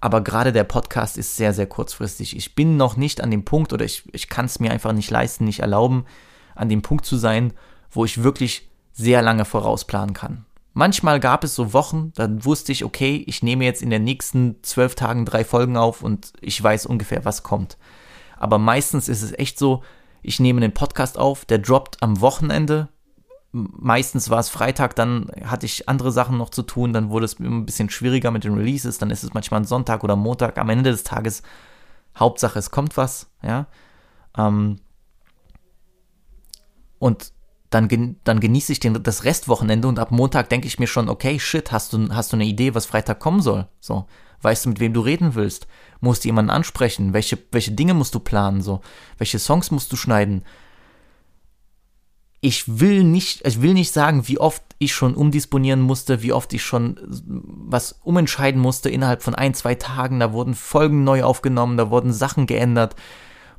Aber 0.00 0.22
gerade 0.22 0.52
der 0.52 0.64
Podcast 0.64 1.18
ist 1.18 1.36
sehr, 1.36 1.52
sehr 1.52 1.66
kurzfristig. 1.66 2.36
Ich 2.36 2.54
bin 2.54 2.76
noch 2.76 2.96
nicht 2.96 3.20
an 3.20 3.30
dem 3.30 3.44
Punkt 3.44 3.72
oder 3.72 3.84
ich, 3.84 4.04
ich 4.12 4.28
kann 4.28 4.46
es 4.46 4.60
mir 4.60 4.70
einfach 4.70 4.92
nicht 4.92 5.10
leisten, 5.10 5.44
nicht 5.44 5.60
erlauben, 5.60 6.06
an 6.54 6.68
dem 6.68 6.82
Punkt 6.82 7.04
zu 7.04 7.16
sein, 7.16 7.52
wo 7.90 8.04
ich 8.04 8.22
wirklich 8.22 8.68
sehr 8.92 9.22
lange 9.22 9.44
vorausplanen 9.44 10.14
kann. 10.14 10.44
Manchmal 10.78 11.18
gab 11.18 11.42
es 11.42 11.56
so 11.56 11.72
Wochen, 11.72 12.12
dann 12.14 12.44
wusste 12.44 12.70
ich, 12.70 12.84
okay, 12.84 13.24
ich 13.26 13.42
nehme 13.42 13.64
jetzt 13.64 13.82
in 13.82 13.90
den 13.90 14.04
nächsten 14.04 14.62
zwölf 14.62 14.94
Tagen 14.94 15.24
drei 15.24 15.44
Folgen 15.44 15.76
auf 15.76 16.04
und 16.04 16.32
ich 16.40 16.62
weiß 16.62 16.86
ungefähr, 16.86 17.24
was 17.24 17.42
kommt. 17.42 17.78
Aber 18.36 18.58
meistens 18.58 19.08
ist 19.08 19.22
es 19.22 19.32
echt 19.32 19.58
so, 19.58 19.82
ich 20.22 20.38
nehme 20.38 20.60
den 20.60 20.72
Podcast 20.72 21.18
auf, 21.18 21.44
der 21.44 21.58
droppt 21.58 22.00
am 22.00 22.20
Wochenende. 22.20 22.90
Meistens 23.50 24.30
war 24.30 24.38
es 24.38 24.50
Freitag, 24.50 24.94
dann 24.94 25.32
hatte 25.42 25.66
ich 25.66 25.88
andere 25.88 26.12
Sachen 26.12 26.38
noch 26.38 26.50
zu 26.50 26.62
tun, 26.62 26.92
dann 26.92 27.10
wurde 27.10 27.24
es 27.24 27.40
ein 27.40 27.66
bisschen 27.66 27.90
schwieriger 27.90 28.30
mit 28.30 28.44
den 28.44 28.54
Releases, 28.54 28.98
dann 28.98 29.10
ist 29.10 29.24
es 29.24 29.34
manchmal 29.34 29.64
Sonntag 29.64 30.04
oder 30.04 30.14
Montag. 30.14 30.58
Am 30.58 30.68
Ende 30.68 30.92
des 30.92 31.02
Tages, 31.02 31.42
Hauptsache 32.16 32.56
es 32.56 32.70
kommt 32.70 32.96
was, 32.96 33.28
ja. 33.42 33.66
Ähm, 34.36 34.78
und 37.00 37.32
dann, 37.70 38.16
dann 38.24 38.40
genieße 38.40 38.72
ich 38.72 38.80
den, 38.80 39.02
das 39.02 39.24
Restwochenende 39.24 39.88
und 39.88 39.98
ab 39.98 40.10
Montag 40.10 40.48
denke 40.48 40.66
ich 40.66 40.78
mir 40.78 40.86
schon, 40.86 41.08
okay, 41.08 41.38
shit, 41.38 41.70
hast 41.70 41.92
du, 41.92 42.08
hast 42.10 42.32
du 42.32 42.36
eine 42.36 42.46
Idee, 42.46 42.74
was 42.74 42.86
Freitag 42.86 43.18
kommen 43.20 43.42
soll? 43.42 43.68
So, 43.80 44.06
weißt 44.40 44.64
du, 44.64 44.70
mit 44.70 44.80
wem 44.80 44.94
du 44.94 45.00
reden 45.00 45.34
willst? 45.34 45.66
Musst 46.00 46.24
du 46.24 46.28
jemanden 46.28 46.50
ansprechen? 46.50 47.12
Welche, 47.12 47.38
welche 47.50 47.72
Dinge 47.72 47.94
musst 47.94 48.14
du 48.14 48.20
planen? 48.20 48.62
So, 48.62 48.80
welche 49.18 49.38
Songs 49.38 49.70
musst 49.70 49.92
du 49.92 49.96
schneiden? 49.96 50.44
Ich 52.40 52.80
will 52.80 53.02
nicht, 53.04 53.46
ich 53.46 53.60
will 53.60 53.74
nicht 53.74 53.92
sagen, 53.92 54.28
wie 54.28 54.38
oft 54.38 54.62
ich 54.78 54.94
schon 54.94 55.14
umdisponieren 55.14 55.80
musste, 55.80 56.22
wie 56.22 56.32
oft 56.32 56.52
ich 56.54 56.62
schon 56.62 57.00
was 57.10 57.98
umentscheiden 58.04 58.60
musste 58.60 58.88
innerhalb 58.88 59.22
von 59.22 59.34
ein, 59.34 59.54
zwei 59.54 59.74
Tagen. 59.74 60.20
Da 60.20 60.32
wurden 60.32 60.54
Folgen 60.54 61.02
neu 61.04 61.24
aufgenommen, 61.24 61.76
da 61.76 61.90
wurden 61.90 62.12
Sachen 62.12 62.46
geändert 62.46 62.94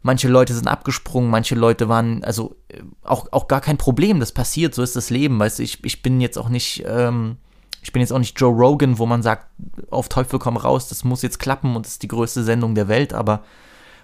manche 0.02 0.28
Leute 0.28 0.54
sind 0.54 0.68
abgesprungen, 0.68 1.30
manche 1.30 1.56
Leute 1.56 1.90
waren, 1.90 2.24
also 2.24 2.56
äh, 2.70 2.82
auch, 3.04 3.28
auch 3.32 3.48
gar 3.48 3.62
kein 3.62 3.78
Problem, 3.78 4.20
das 4.20 4.32
passiert, 4.32 4.74
so 4.74 4.84
ist 4.84 4.96
das 4.96 5.10
Leben, 5.10 5.40
weißt 5.40 5.60
du, 5.60 5.64
ich, 5.64 5.84
ich 5.84 6.02
bin 6.02 6.22
jetzt 6.22 6.38
auch 6.38 6.50
nicht, 6.50 6.84
ähm, 6.88 7.38
ich 7.82 7.92
bin 7.92 8.02
jetzt 8.02 8.12
auch 8.12 8.20
nicht 8.20 8.40
Joe 8.40 8.54
Rogan, 8.54 8.98
wo 8.98 9.06
man 9.06 9.22
sagt, 9.22 9.48
auf 9.90 10.10
Teufel 10.10 10.40
komm 10.40 10.58
raus, 10.58 10.90
das 10.90 11.04
muss 11.04 11.22
jetzt 11.22 11.40
klappen 11.40 11.76
und 11.76 11.86
das 11.86 11.94
ist 11.94 12.04
die 12.04 12.08
größte 12.08 12.44
Sendung 12.44 12.76
der 12.76 12.88
Welt, 12.88 13.14
aber 13.14 13.44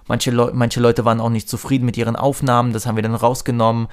manche, 0.08 0.32
Le 0.32 0.52
manche 0.54 0.80
Leute 0.80 1.06
waren 1.06 1.22
auch 1.22 1.30
nicht 1.30 1.50
zufrieden 1.50 1.86
mit 1.86 1.98
ihren 1.98 2.16
Aufnahmen, 2.16 2.74
das 2.74 2.86
haben 2.86 2.96
wir 2.96 3.04
dann 3.04 3.16
rausgenommen. 3.16 3.88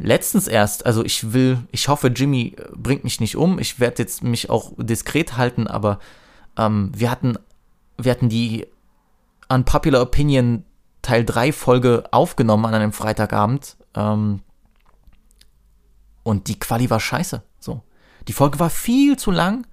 Letztens 0.00 0.48
erst, 0.48 0.86
also 0.86 1.04
ich 1.04 1.32
will, 1.32 1.58
ich 1.70 1.88
hoffe, 1.88 2.08
Jimmy 2.08 2.56
äh, 2.56 2.64
bringt 2.74 3.04
mich 3.04 3.20
nicht 3.20 3.36
um, 3.36 3.58
ich 3.58 3.78
werde 3.78 4.02
jetzt 4.02 4.22
mich 4.22 4.48
auch 4.48 4.72
diskret 4.78 5.36
halten, 5.36 5.66
aber 5.66 5.98
ähm, 6.56 6.90
wir 6.94 7.10
hatten, 7.10 7.38
wir 7.98 8.10
hatten 8.10 8.28
die 8.28 8.66
Unpopular 9.52 10.02
Opinion 10.02 10.64
Teil 11.02 11.24
3 11.24 11.52
Folge 11.52 12.04
aufgenommen 12.10 12.64
an 12.64 12.74
einem 12.74 12.92
Freitagabend. 12.92 13.76
Ähm, 13.94 14.40
und 16.22 16.48
die 16.48 16.58
Quali 16.58 16.88
war 16.88 17.00
scheiße. 17.00 17.42
So. 17.58 17.82
Die 18.28 18.32
Folge 18.32 18.60
war 18.60 18.70
viel 18.70 19.16
zu 19.16 19.30
lang. 19.30 19.66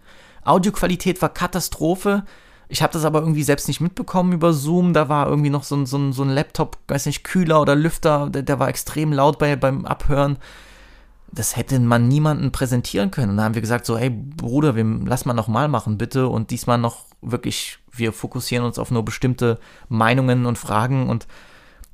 Audioqualität 0.44 1.22
war 1.22 1.30
Katastrophe. 1.30 2.26
Ich 2.68 2.82
habe 2.82 2.94
das 2.94 3.06
aber 3.06 3.20
irgendwie 3.20 3.44
selbst 3.44 3.68
nicht 3.68 3.82
mitbekommen 3.82 4.34
über 4.34 4.54
Zoom. 4.54 4.94
Da 4.94 5.10
war 5.10 5.28
irgendwie 5.28 5.50
noch 5.50 5.64
so 5.64 5.76
ein, 5.76 5.86
so 5.86 5.98
ein, 5.98 6.14
so 6.14 6.24
ein 6.24 6.30
Laptop, 6.30 6.78
weiß 6.88 7.06
nicht, 7.06 7.24
Kühler 7.24 7.62
oder 7.62 7.76
Lüfter, 7.76 8.30
der, 8.30 8.44
der 8.44 8.60
war 8.60 8.70
extrem 8.70 9.14
laut 9.14 9.40
bei, 9.40 9.56
beim 9.56 9.86
Abhören. 9.86 10.38
Das 11.32 11.56
hätte 11.56 11.80
man 11.80 12.08
niemanden 12.08 12.52
präsentieren 12.52 13.12
können. 13.12 13.32
Und 13.32 13.38
da 13.38 13.44
haben 13.44 13.56
wir 13.56 13.62
gesagt, 13.62 13.86
so, 13.86 13.98
ey 13.98 14.10
Bruder, 14.10 14.76
wir, 14.76 14.84
lass 15.06 15.26
mal 15.26 15.34
nochmal 15.34 15.68
machen, 15.68 16.00
bitte. 16.00 16.28
Und 16.28 16.50
diesmal 16.50 16.80
noch 16.80 17.06
wirklich 17.22 17.80
wir 17.92 18.14
fokussieren 18.14 18.66
uns 18.66 18.80
auf 18.80 18.92
nur 18.92 19.04
bestimmte 19.04 19.60
Meinungen 19.88 20.46
und 20.46 20.58
Fragen 20.58 21.10
und 21.10 21.28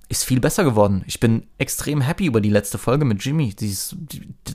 ist 0.07 0.23
viel 0.23 0.39
besser 0.39 0.63
geworden. 0.63 1.03
Ich 1.07 1.19
bin 1.19 1.47
extrem 1.57 2.01
happy 2.01 2.25
über 2.25 2.41
die 2.41 2.49
letzte 2.49 2.77
Folge 2.77 3.05
mit 3.05 3.23
Jimmy. 3.23 3.55
Dies, 3.55 3.95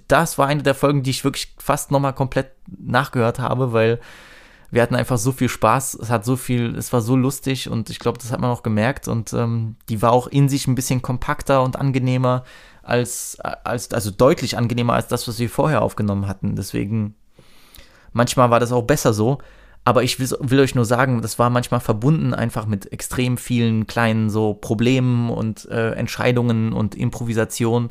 das 0.07 0.39
war 0.39 0.47
eine 0.47 0.63
der 0.63 0.75
Folgen, 0.75 1.03
die 1.03 1.11
ich 1.11 1.25
wirklich 1.25 1.55
fast 1.59 1.91
nochmal 1.91 2.13
komplett 2.13 2.53
nachgehört 2.69 3.41
habe, 3.41 3.73
weil 3.73 4.01
wir 4.71 4.83
hatten 4.83 4.95
einfach 4.95 5.19
so 5.19 5.33
viel 5.33 5.49
Spaß. 5.49 5.95
Es 5.95 6.11
hat 6.11 6.25
so 6.25 6.37
viel, 6.37 6.77
es 6.77 6.93
war 6.93 7.01
so 7.01 7.17
lustig 7.17 7.69
und 7.69 7.91
ich 7.91 7.99
glaube, 7.99 8.19
das 8.19 8.31
hat 8.31 8.41
man 8.41 8.51
auch 8.51 8.63
gemerkt. 8.63 9.09
Und 9.09 9.33
ähm, 9.33 9.77
die 9.89 10.01
war 10.03 10.13
auch 10.13 10.29
in 10.29 10.49
sich 10.49 10.69
ein 10.69 10.77
bisschen 10.77 11.03
kompakter 11.03 11.63
und 11.65 11.77
angenehmer 11.77 12.45
als, 12.83 13.39
als, 13.41 13.93
also 13.93 14.11
deutlich 14.11 14.57
angenehmer 14.57 14.95
als 14.95 15.09
das, 15.09 15.27
was 15.27 15.39
wir 15.41 15.51
vorher 15.51 15.83
aufgenommen 15.83 16.29
hatten. 16.29 16.55
Deswegen, 16.55 17.17
manchmal 18.13 18.51
war 18.51 18.61
das 18.61 18.71
auch 18.71 18.83
besser 18.83 19.13
so. 19.13 19.39
Aber 19.85 20.03
ich 20.03 20.21
will, 20.21 20.29
will, 20.41 20.61
euch 20.61 20.75
nur 20.75 20.85
sagen, 20.85 21.23
das 21.23 21.39
war 21.39 21.51
manchmal 21.51 21.81
verbunden 21.81 22.35
einfach 22.35 22.67
mit 22.67 22.93
extrem 22.93 23.39
vielen 23.39 23.87
kleinen 23.87 24.29
so 24.29 24.55
Problemen 24.55 25.31
und 25.31 25.67
äh, 25.71 25.93
Entscheidungen 25.93 26.73
und 26.73 26.95
Improvisation. 26.95 27.89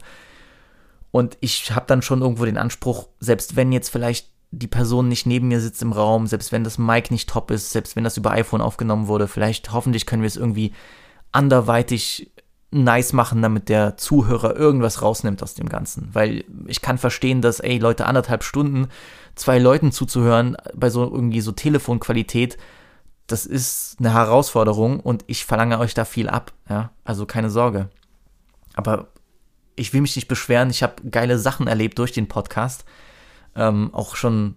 Und 1.12 1.38
ich 1.42 1.72
habe 1.72 1.88
dann 1.88 2.02
schon 2.02 2.22
irgendwo 2.22 2.46
den 2.46 2.58
Anspruch, 2.58 3.08
selbst 3.20 3.56
wenn 3.56 3.72
jetzt 3.72 3.90
vielleicht 3.90 4.30
die 4.52 4.68
Person 4.68 5.08
nicht 5.08 5.26
neben 5.26 5.48
mir 5.48 5.60
sitzt 5.60 5.82
im 5.82 5.92
Raum, 5.92 6.28
selbst 6.28 6.52
wenn 6.52 6.64
das 6.64 6.78
Mic 6.78 7.12
nicht 7.12 7.30
top 7.30 7.52
ist, 7.52 7.72
selbst 7.72 7.96
wenn 7.96 8.04
das 8.04 8.18
über 8.18 8.32
iPhone 8.32 8.62
aufgenommen 8.62 9.08
wurde, 9.08 9.28
vielleicht 9.28 9.72
hoffentlich 9.72 10.06
können 10.06 10.22
wir 10.22 10.28
es 10.28 10.38
irgendwie 10.38 10.74
anderweitig 11.32 12.32
nice 12.72 13.14
machen, 13.14 13.42
damit 13.42 13.70
der 13.70 13.98
Zuhörer 13.98 14.56
irgendwas 14.56 15.02
rausnimmt 15.02 15.42
aus 15.42 15.56
dem 15.56 15.70
Ganzen. 15.70 16.10
Weil 16.14 16.44
ich 16.68 16.82
kann 16.82 16.98
verstehen, 16.98 17.42
dass, 17.42 17.60
ey, 17.60 17.80
Leute, 17.80 18.06
anderthalb 18.06 18.44
Stunden 18.44 18.88
zwei 19.36 19.58
Leuten 19.58 19.92
zuzuhören 19.92 20.56
bei 20.76 20.90
so 20.90 21.04
irgendwie 21.04 21.42
so 21.42 21.52
Telefonqualität, 21.52 22.58
das 23.28 23.46
ist 23.46 23.98
eine 24.00 24.14
Herausforderung 24.14 25.00
und 25.00 25.24
ich 25.28 25.46
verlange 25.46 25.80
euch 25.80 25.94
da 25.94 26.06
viel 26.06 26.30
ab, 26.30 26.52
ja, 26.68 26.92
also 27.04 27.26
keine 27.26 27.50
Sorge. 27.50 27.90
Aber 28.76 29.08
ich 29.76 29.94
will 29.94 30.02
mich 30.02 30.16
nicht 30.16 30.28
beschweren, 30.28 30.70
ich 30.70 30.84
habe 30.84 31.10
geile 31.10 31.38
Sachen 31.38 31.68
erlebt 31.68 31.98
durch 32.00 32.12
den 32.12 32.28
Podcast, 32.28 32.86
ähm, 33.56 33.94
auch 33.94 34.16
schon 34.16 34.56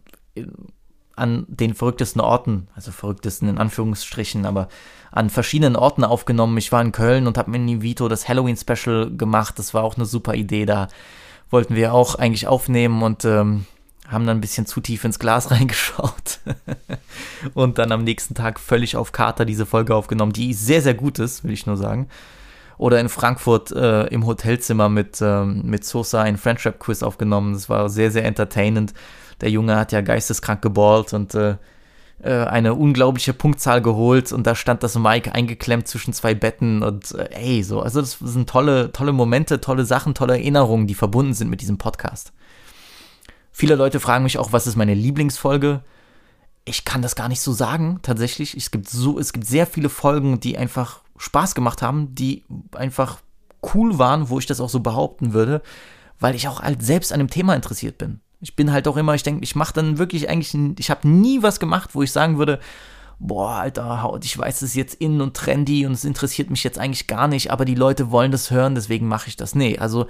an 1.15 1.45
den 1.49 1.75
verrücktesten 1.75 2.21
Orten, 2.21 2.69
also 2.75 2.91
verrücktesten 2.91 3.49
in 3.49 3.59
Anführungsstrichen, 3.59 4.47
aber 4.47 4.69
an 5.11 5.29
verschiedenen 5.31 5.77
Orten 5.77 6.05
aufgenommen. 6.05 6.57
Ich 6.57 6.73
war 6.73 6.81
in 6.81 6.93
Köln 6.93 7.27
und 7.27 7.37
habe 7.37 7.51
mit 7.51 7.61
Nivito 7.61 8.09
das 8.09 8.29
Halloween-Special 8.29 9.17
gemacht. 9.17 9.59
Das 9.59 9.75
war 9.75 9.85
auch 9.85 9.97
eine 9.97 10.07
super 10.07 10.35
Idee. 10.35 10.65
Da 10.65 10.89
wollten 11.51 11.75
wir 11.75 11.93
auch 11.93 12.15
eigentlich 12.15 12.47
aufnehmen 12.47 13.03
und 13.03 13.25
ähm, 13.27 13.67
haben 14.09 14.27
dann 14.27 14.39
ein 14.39 14.41
bisschen 14.41 14.67
zu 14.67 14.81
tief 14.81 15.05
ins 15.05 15.19
Glas 15.19 15.51
reingeschaut 15.51 16.41
und 17.55 17.79
dann 17.79 17.93
am 17.93 18.05
nächsten 18.05 18.35
Tag 18.35 18.59
völlig 18.59 18.97
auf 18.97 19.13
Kater 19.13 19.45
diese 19.45 19.67
Folge 19.67 19.95
aufgenommen, 19.95 20.33
die 20.33 20.55
sehr, 20.55 20.83
sehr 20.83 20.95
gut 20.95 21.19
ist, 21.19 21.45
will 21.45 21.53
ich 21.53 21.67
nur 21.67 21.77
sagen. 21.77 22.09
Oder 22.79 22.99
in 23.01 23.09
Frankfurt 23.09 23.71
äh, 23.71 24.07
im 24.07 24.27
Hotelzimmer 24.27 24.89
mit, 24.89 25.21
ähm, 25.21 25.63
mit 25.65 25.85
Sosa 25.85 26.23
ein 26.23 26.39
Friendship 26.39 26.81
Quiz 26.81 27.03
aufgenommen. 27.03 27.53
Das 27.53 27.69
war 27.69 27.89
sehr, 27.89 28.11
sehr 28.11 28.25
entertainend. 28.25 28.93
Der 29.43 29.51
Junge 29.51 29.77
hat 29.77 29.93
ja 29.93 30.01
geisteskrank 30.01 30.63
geballt 30.63 31.13
und 31.13 31.35
äh, 31.35 31.57
äh, 32.23 32.45
eine 32.45 32.75
unglaubliche 32.75 33.33
Punktzahl 33.33 33.83
geholt 33.83 34.33
und 34.33 34.47
da 34.47 34.55
stand 34.55 34.83
das 34.83 34.97
Mike 34.97 35.35
eingeklemmt 35.35 35.89
zwischen 35.89 36.13
zwei 36.13 36.35
Betten 36.35 36.83
und 36.83 37.13
äh, 37.13 37.29
ey, 37.33 37.63
so. 37.65 37.81
Also 37.81 38.01
das 38.01 38.19
sind 38.21 38.49
tolle, 38.49 38.93
tolle 38.93 39.13
Momente, 39.13 39.61
tolle 39.61 39.85
Sachen, 39.85 40.15
tolle 40.15 40.35
Erinnerungen, 40.35 40.87
die 40.87 40.95
verbunden 40.95 41.35
sind 41.35 41.51
mit 41.51 41.61
diesem 41.61 41.79
Podcast. 41.79 42.33
Viele 43.51 43.75
Leute 43.75 43.99
fragen 43.99 44.25
mich 44.25 44.39
auch, 44.39 44.53
was 44.53 44.69
ist 44.69 44.77
meine 44.77 44.95
Lieblingsfolge? 44.95 45.83
Ich 46.65 46.85
kann 46.85 47.03
das 47.03 47.17
gar 47.17 47.29
nicht 47.29 47.41
so 47.41 47.53
sagen, 47.53 47.99
tatsächlich. 48.03 48.57
Es 48.57 48.71
gibt 48.71 48.89
so, 48.89 49.19
es 49.19 49.33
gibt 49.33 49.47
sehr 49.47 49.67
viele 49.67 49.89
Folgen, 49.89 50.39
die 50.39 50.57
einfach 50.57 51.01
Spaß 51.19 51.57
gemacht 51.57 51.83
haben, 51.83 52.15
die 52.15 52.45
einfach 52.73 53.19
cool 53.75 53.99
waren, 53.99 54.29
wo 54.29 54.39
ich 54.39 54.47
das 54.47 54.61
auch 54.61 54.71
so 54.71 54.81
behaupten 54.81 55.33
würde, 55.33 55.61
weil 56.21 56.37
ich 56.37 56.47
auch 56.47 56.61
halt 56.61 56.83
selbst 56.83 57.13
an 57.13 57.19
dem 57.19 57.31
Thema 57.31 57.55
interessiert 57.55 57.99
bin. 57.99 58.21
Ich 58.43 58.55
bin 58.57 58.73
halt 58.73 58.87
auch 58.89 58.97
immer, 58.97 59.15
ich 59.15 59.23
denke, 59.23 59.45
ich 59.45 59.57
mache 59.57 59.73
dann 59.73 59.97
wirklich 59.97 60.29
eigentlich, 60.29 60.55
ich 60.79 60.91
habe 60.91 61.09
nie 61.09 61.43
was 61.43 61.61
gemacht, 61.61 61.91
wo 61.95 62.03
ich 62.03 62.13
sagen 62.13 62.37
würde, 62.39 62.59
boah, 63.19 63.53
alter, 63.53 64.19
ich 64.23 64.37
weiß, 64.37 64.57
es 64.57 64.71
ist 64.71 64.75
jetzt 64.75 64.95
in 64.97 65.21
und 65.21 65.35
trendy 65.35 65.87
und 65.87 65.93
es 65.93 66.05
interessiert 66.05 66.51
mich 66.51 66.65
jetzt 66.65 66.79
eigentlich 66.79 67.07
gar 67.07 67.29
nicht, 67.29 67.51
aber 67.51 67.65
die 67.65 67.77
Leute 67.77 68.11
wollen 68.11 68.33
das 68.33 68.51
hören, 68.51 68.75
deswegen 68.75 69.07
mache 69.07 69.29
ich 69.29 69.37
das. 69.37 69.55
Nee, 69.55 69.79
also 69.79 70.07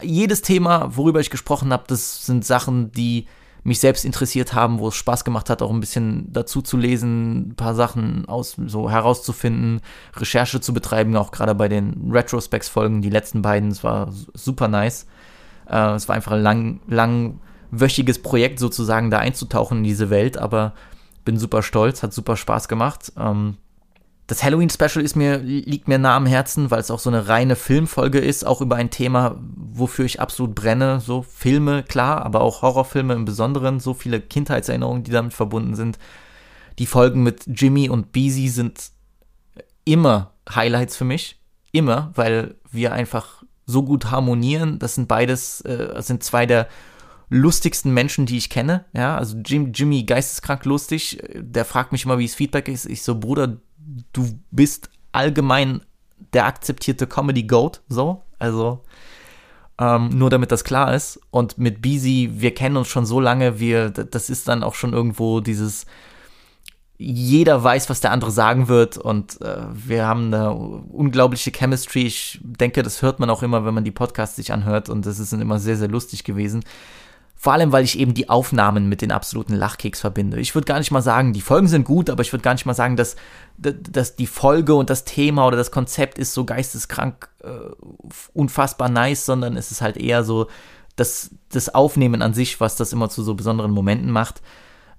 jedes 0.00 0.42
Thema, 0.42 0.96
worüber 0.96 1.20
ich 1.20 1.30
gesprochen 1.30 1.72
habe, 1.72 1.84
das 1.88 2.24
sind 2.24 2.44
Sachen, 2.44 2.92
die 2.92 3.26
mich 3.66 3.80
selbst 3.80 4.04
interessiert 4.04 4.54
haben, 4.54 4.78
wo 4.78 4.88
es 4.88 4.94
Spaß 4.94 5.24
gemacht 5.24 5.50
hat, 5.50 5.60
auch 5.60 5.72
ein 5.72 5.80
bisschen 5.80 6.32
dazu 6.32 6.62
zu 6.62 6.76
lesen, 6.76 7.48
ein 7.48 7.56
paar 7.56 7.74
Sachen 7.74 8.28
aus, 8.28 8.54
so 8.66 8.88
herauszufinden, 8.88 9.80
Recherche 10.14 10.60
zu 10.60 10.72
betreiben, 10.72 11.16
auch 11.16 11.32
gerade 11.32 11.54
bei 11.56 11.66
den 11.66 12.10
Retrospects-Folgen, 12.12 13.02
die 13.02 13.10
letzten 13.10 13.42
beiden, 13.42 13.72
es 13.72 13.82
war 13.82 14.12
super 14.34 14.68
nice. 14.68 15.06
Äh, 15.68 15.94
es 15.94 16.08
war 16.08 16.14
einfach 16.14 16.32
ein 16.32 16.42
lang, 16.86 17.40
langwöchiges 17.70 18.20
Projekt 18.20 18.58
sozusagen, 18.58 19.10
da 19.10 19.18
einzutauchen 19.18 19.78
in 19.78 19.84
diese 19.84 20.10
Welt, 20.10 20.38
aber 20.38 20.72
bin 21.24 21.38
super 21.38 21.62
stolz, 21.62 22.02
hat 22.02 22.12
super 22.12 22.36
Spaß 22.36 22.68
gemacht. 22.68 23.12
Ähm, 23.18 23.56
das 24.28 24.42
Halloween-Special 24.42 25.04
ist 25.04 25.14
mir, 25.14 25.38
liegt 25.38 25.86
mir 25.86 25.98
nah 25.98 26.16
am 26.16 26.26
Herzen, 26.26 26.70
weil 26.70 26.80
es 26.80 26.90
auch 26.90 26.98
so 26.98 27.10
eine 27.10 27.28
reine 27.28 27.54
Filmfolge 27.54 28.18
ist, 28.18 28.44
auch 28.44 28.60
über 28.60 28.74
ein 28.76 28.90
Thema, 28.90 29.36
wofür 29.54 30.04
ich 30.04 30.20
absolut 30.20 30.54
brenne. 30.54 31.00
So 31.00 31.22
Filme, 31.22 31.84
klar, 31.84 32.24
aber 32.24 32.40
auch 32.40 32.62
Horrorfilme 32.62 33.14
im 33.14 33.24
Besonderen, 33.24 33.78
so 33.78 33.94
viele 33.94 34.20
Kindheitserinnerungen, 34.20 35.04
die 35.04 35.12
damit 35.12 35.32
verbunden 35.32 35.76
sind. 35.76 35.98
Die 36.80 36.86
Folgen 36.86 37.22
mit 37.22 37.44
Jimmy 37.46 37.88
und 37.88 38.10
Beezy 38.10 38.48
sind 38.48 38.90
immer 39.84 40.32
Highlights 40.52 40.96
für 40.96 41.04
mich. 41.04 41.40
Immer, 41.70 42.10
weil 42.14 42.56
wir 42.70 42.92
einfach 42.92 43.44
so 43.64 43.82
gut 43.82 44.10
harmonieren. 44.10 44.78
Das 44.78 44.94
sind 44.94 45.08
beides, 45.08 45.60
äh, 45.62 46.00
sind 46.02 46.24
zwei 46.24 46.46
der 46.46 46.68
lustigsten 47.28 47.92
Menschen, 47.92 48.26
die 48.26 48.36
ich 48.36 48.50
kenne. 48.50 48.84
Ja, 48.92 49.16
also 49.16 49.36
Jim, 49.44 49.72
Jimmy 49.72 50.04
geisteskrank 50.04 50.64
lustig. 50.64 51.22
Der 51.34 51.64
fragt 51.64 51.92
mich 51.92 52.04
immer, 52.04 52.18
wie 52.18 52.24
es 52.24 52.34
Feedback 52.34 52.68
ist. 52.68 52.86
Ich 52.86 53.02
so, 53.02 53.18
Bruder, 53.18 53.56
du 54.12 54.38
bist 54.50 54.90
allgemein 55.12 55.82
der 56.32 56.46
akzeptierte 56.46 57.06
Comedy 57.06 57.44
Goat, 57.44 57.82
so. 57.88 58.22
Also, 58.38 58.84
ähm, 59.78 60.10
nur 60.10 60.30
damit 60.30 60.52
das 60.52 60.64
klar 60.64 60.94
ist. 60.94 61.20
Und 61.30 61.58
mit 61.58 61.82
Beezy, 61.82 62.30
wir 62.34 62.54
kennen 62.54 62.76
uns 62.76 62.88
schon 62.88 63.06
so 63.06 63.20
lange, 63.20 63.60
wir, 63.60 63.90
das 63.90 64.30
ist 64.30 64.48
dann 64.48 64.62
auch 64.62 64.74
schon 64.74 64.92
irgendwo 64.92 65.40
dieses, 65.40 65.86
jeder 66.98 67.62
weiß, 67.62 67.90
was 67.90 68.00
der 68.00 68.12
andere 68.12 68.30
sagen 68.30 68.68
wird 68.68 68.96
und 68.96 69.40
äh, 69.42 69.66
wir 69.72 70.06
haben 70.06 70.32
eine 70.32 70.52
unglaubliche 70.52 71.50
Chemistry. 71.50 72.06
Ich 72.06 72.40
denke, 72.42 72.82
das 72.82 73.02
hört 73.02 73.20
man 73.20 73.28
auch 73.28 73.42
immer, 73.42 73.66
wenn 73.66 73.74
man 73.74 73.84
die 73.84 73.90
Podcasts 73.90 74.36
sich 74.36 74.52
anhört 74.52 74.88
und 74.88 75.04
das 75.04 75.18
ist 75.18 75.32
dann 75.32 75.42
immer 75.42 75.58
sehr, 75.58 75.76
sehr 75.76 75.88
lustig 75.88 76.24
gewesen. 76.24 76.64
Vor 77.38 77.52
allem, 77.52 77.70
weil 77.70 77.84
ich 77.84 77.98
eben 77.98 78.14
die 78.14 78.30
Aufnahmen 78.30 78.88
mit 78.88 79.02
den 79.02 79.12
absoluten 79.12 79.54
Lachkeks 79.54 80.00
verbinde. 80.00 80.40
Ich 80.40 80.54
würde 80.54 80.64
gar 80.64 80.78
nicht 80.78 80.90
mal 80.90 81.02
sagen, 81.02 81.34
die 81.34 81.42
Folgen 81.42 81.68
sind 81.68 81.84
gut, 81.84 82.08
aber 82.08 82.22
ich 82.22 82.32
würde 82.32 82.42
gar 82.42 82.54
nicht 82.54 82.64
mal 82.64 82.74
sagen, 82.74 82.96
dass, 82.96 83.14
dass 83.58 84.16
die 84.16 84.26
Folge 84.26 84.74
und 84.74 84.88
das 84.88 85.04
Thema 85.04 85.46
oder 85.46 85.58
das 85.58 85.70
Konzept 85.70 86.18
ist 86.18 86.32
so 86.32 86.46
geisteskrank 86.46 87.28
äh, 87.44 87.48
unfassbar 88.32 88.88
nice, 88.88 89.26
sondern 89.26 89.56
es 89.56 89.70
ist 89.70 89.82
halt 89.82 89.98
eher 89.98 90.24
so 90.24 90.48
das, 90.96 91.30
das 91.50 91.74
Aufnehmen 91.74 92.22
an 92.22 92.32
sich, 92.32 92.58
was 92.58 92.74
das 92.74 92.94
immer 92.94 93.10
zu 93.10 93.22
so 93.22 93.34
besonderen 93.34 93.70
Momenten 93.70 94.10
macht. 94.10 94.40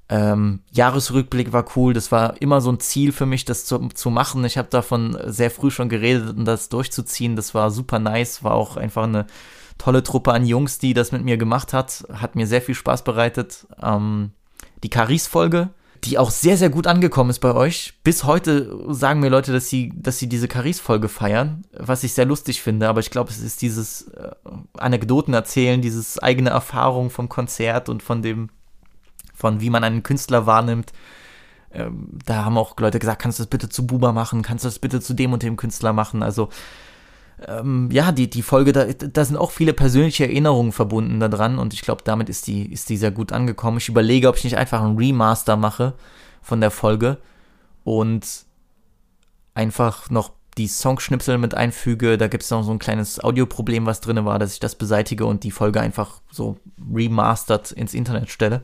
Ähm, 0.10 0.62
Jahresrückblick 0.72 1.52
war 1.52 1.66
cool, 1.76 1.94
das 1.94 2.12
war 2.12 2.40
immer 2.42 2.62
so 2.62 2.72
ein 2.72 2.80
Ziel 2.80 3.12
für 3.12 3.26
mich, 3.26 3.46
das 3.46 3.66
zu, 3.66 3.90
zu 3.90 4.10
machen. 4.10 4.46
Ich 4.46 4.58
habe 4.58 4.70
davon 4.70 5.18
sehr 5.26 5.52
früh 5.52 5.72
schon 5.72 5.90
geredet 5.90 6.38
und 6.38 6.46
das 6.46 6.70
durchzuziehen, 6.70 7.36
das 7.36 7.54
war 7.54 7.72
super 7.72 8.00
nice, 8.00 8.44
war 8.44 8.54
auch 8.54 8.78
einfach 8.78 9.04
eine 9.04 9.26
tolle 9.78 10.04
Truppe 10.04 10.34
an 10.34 10.46
Jungs, 10.46 10.80
die 10.80 10.94
das 10.94 11.12
mit 11.12 11.24
mir 11.24 11.38
gemacht 11.38 11.74
hat. 11.74 12.06
Hat 12.12 12.36
mir 12.36 12.48
sehr 12.48 12.62
viel 12.62 12.76
Spaß 12.76 13.04
bereitet. 13.04 13.68
Ähm, 13.82 14.32
die 14.84 14.90
Caris-Folge, 14.90 15.70
die 16.04 16.18
auch 16.18 16.32
sehr, 16.32 16.58
sehr 16.58 16.70
gut 16.70 16.88
angekommen 16.88 17.30
ist 17.30 17.40
bei 17.40 17.54
euch. 17.54 17.94
Bis 18.04 18.24
heute 18.24 18.94
sagen 18.94 19.20
mir 19.20 19.30
Leute, 19.30 19.52
dass 19.52 19.70
sie, 19.70 19.92
dass 19.96 20.20
sie 20.20 20.30
diese 20.30 20.48
Caris-Folge 20.48 21.10
feiern, 21.10 21.64
was 21.72 22.04
ich 22.04 22.14
sehr 22.14 22.26
lustig 22.26 22.62
finde. 22.62 22.88
Aber 22.88 23.00
ich 23.00 23.10
glaube, 23.10 23.32
es 23.32 23.40
ist 23.40 23.62
dieses 23.62 24.08
äh, 24.10 24.32
Anekdoten 24.78 25.34
erzählen, 25.34 25.82
dieses 25.82 26.20
eigene 26.20 26.50
Erfahrung 26.52 27.10
vom 27.10 27.30
Konzert 27.30 27.90
und 27.90 28.04
von 28.04 28.22
dem, 28.22 28.50
von 29.34 29.62
wie 29.62 29.70
man 29.70 29.84
einen 29.84 30.04
Künstler 30.04 30.46
wahrnimmt. 30.46 30.94
Ähm, 31.72 32.10
da 32.26 32.46
haben 32.46 32.58
auch 32.58 32.80
Leute 32.80 33.00
gesagt, 33.00 33.22
kannst 33.22 33.40
du 33.40 33.44
das 33.44 33.50
bitte 33.50 33.70
zu 33.70 33.86
Buba 33.86 34.12
machen, 34.12 34.42
kannst 34.42 34.64
du 34.64 34.68
das 34.68 34.80
bitte 34.80 35.02
zu 35.02 35.14
dem 35.14 35.34
und 35.34 35.44
dem 35.44 35.58
Künstler 35.58 35.94
machen. 35.94 36.24
Also 36.24 36.50
ähm, 37.46 37.90
ja, 37.92 38.12
die, 38.12 38.30
die 38.30 38.42
Folge, 38.42 38.74
da, 38.74 38.86
da 38.86 39.26
sind 39.26 39.38
auch 39.38 39.52
viele 39.52 39.74
persönliche 39.74 40.26
Erinnerungen 40.26 40.72
verbunden 40.72 41.20
daran 41.20 41.60
und 41.60 41.74
ich 41.74 41.82
glaube, 41.82 42.02
damit 42.04 42.30
ist 42.30 42.48
die, 42.48 42.72
ist 42.72 42.90
die 42.90 42.98
sehr 42.98 43.12
gut 43.12 43.32
angekommen. 43.32 43.78
Ich 43.78 43.90
überlege, 43.90 44.28
ob 44.28 44.38
ich 44.38 44.44
nicht 44.44 44.58
einfach 44.58 44.82
ein 44.82 44.98
Remaster 44.98 45.56
mache 45.56 45.94
von 46.42 46.62
der 46.62 46.72
Folge 46.72 47.18
und 47.84 48.26
einfach 49.54 50.10
noch 50.10 50.32
die 50.58 50.68
Songschnipsel 50.68 51.38
mit 51.38 51.54
einfüge. 51.54 52.18
Da 52.18 52.28
gibt 52.28 52.44
es 52.44 52.50
noch 52.50 52.64
so 52.64 52.72
ein 52.72 52.80
kleines 52.80 53.24
Audioproblem, 53.24 53.86
was 53.86 54.02
drin 54.02 54.26
war, 54.26 54.40
dass 54.40 54.54
ich 54.54 54.60
das 54.60 54.76
beseitige 54.76 55.26
und 55.26 55.44
die 55.44 55.52
Folge 55.52 55.80
einfach 55.80 56.22
so 56.32 56.58
remastered 56.92 57.72
ins 57.72 57.94
Internet 57.94 58.30
stelle. 58.30 58.64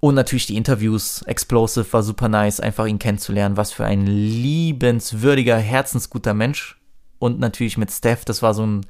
Und 0.00 0.14
natürlich 0.14 0.46
die 0.46 0.56
Interviews. 0.56 1.22
Explosive 1.22 1.92
war 1.92 2.02
super 2.02 2.28
nice, 2.28 2.60
einfach 2.60 2.86
ihn 2.86 2.98
kennenzulernen. 2.98 3.56
Was 3.56 3.72
für 3.72 3.84
ein 3.84 4.06
liebenswürdiger, 4.06 5.56
herzensguter 5.56 6.34
Mensch 6.34 6.77
und 7.18 7.40
natürlich 7.40 7.78
mit 7.78 7.90
Steph, 7.90 8.24
das 8.24 8.42
war 8.42 8.54
so 8.54 8.66
ein, 8.66 8.86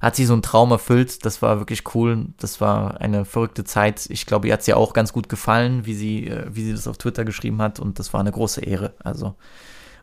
hat 0.00 0.16
sie 0.16 0.26
so 0.26 0.32
einen 0.32 0.42
Traum 0.42 0.70
erfüllt, 0.70 1.24
das 1.24 1.42
war 1.42 1.58
wirklich 1.58 1.94
cool, 1.94 2.26
das 2.38 2.60
war 2.60 3.00
eine 3.00 3.24
verrückte 3.24 3.64
Zeit. 3.64 4.06
Ich 4.10 4.26
glaube, 4.26 4.46
ihr 4.48 4.52
hat 4.52 4.60
es 4.60 4.66
ja 4.66 4.76
auch 4.76 4.92
ganz 4.92 5.12
gut 5.12 5.28
gefallen, 5.28 5.86
wie 5.86 5.94
sie, 5.94 6.28
äh, 6.28 6.46
wie 6.50 6.64
sie 6.64 6.72
das 6.72 6.86
auf 6.86 6.98
Twitter 6.98 7.24
geschrieben 7.24 7.60
hat 7.62 7.80
und 7.80 7.98
das 7.98 8.12
war 8.12 8.20
eine 8.20 8.32
große 8.32 8.60
Ehre. 8.60 8.94
Also 9.02 9.34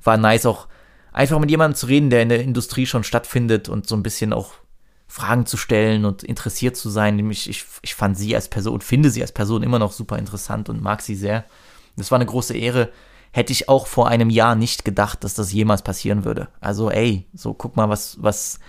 war 0.03 0.17
nice 0.17 0.45
auch 0.45 0.67
einfach 1.11 1.39
mit 1.39 1.51
jemandem 1.51 1.75
zu 1.75 1.85
reden, 1.85 2.09
der 2.09 2.21
in 2.21 2.29
der 2.29 2.41
Industrie 2.41 2.85
schon 2.85 3.03
stattfindet 3.03 3.69
und 3.69 3.87
so 3.87 3.95
ein 3.95 4.03
bisschen 4.03 4.33
auch 4.33 4.53
Fragen 5.07 5.45
zu 5.45 5.57
stellen 5.57 6.05
und 6.05 6.23
interessiert 6.23 6.77
zu 6.77 6.89
sein. 6.89 7.17
Nämlich, 7.17 7.49
ich, 7.49 7.65
ich 7.81 7.95
fand 7.95 8.17
sie 8.17 8.33
als 8.33 8.47
Person, 8.47 8.81
finde 8.81 9.09
sie 9.09 9.21
als 9.21 9.33
Person 9.33 9.61
immer 9.61 9.77
noch 9.77 9.91
super 9.91 10.17
interessant 10.17 10.69
und 10.69 10.81
mag 10.81 11.01
sie 11.01 11.15
sehr. 11.15 11.43
Das 11.97 12.11
war 12.11 12.17
eine 12.17 12.25
große 12.25 12.55
Ehre 12.55 12.89
hätte 13.31 13.53
ich 13.53 13.69
auch 13.69 13.87
vor 13.87 14.07
einem 14.07 14.29
Jahr 14.29 14.55
nicht 14.55 14.85
gedacht, 14.85 15.23
dass 15.23 15.33
das 15.33 15.53
jemals 15.53 15.81
passieren 15.81 16.25
würde. 16.25 16.49
Also, 16.59 16.89
ey, 16.89 17.25
so 17.33 17.53
guck 17.53 17.75
mal, 17.75 17.89
was, 17.89 18.17
was, 18.21 18.59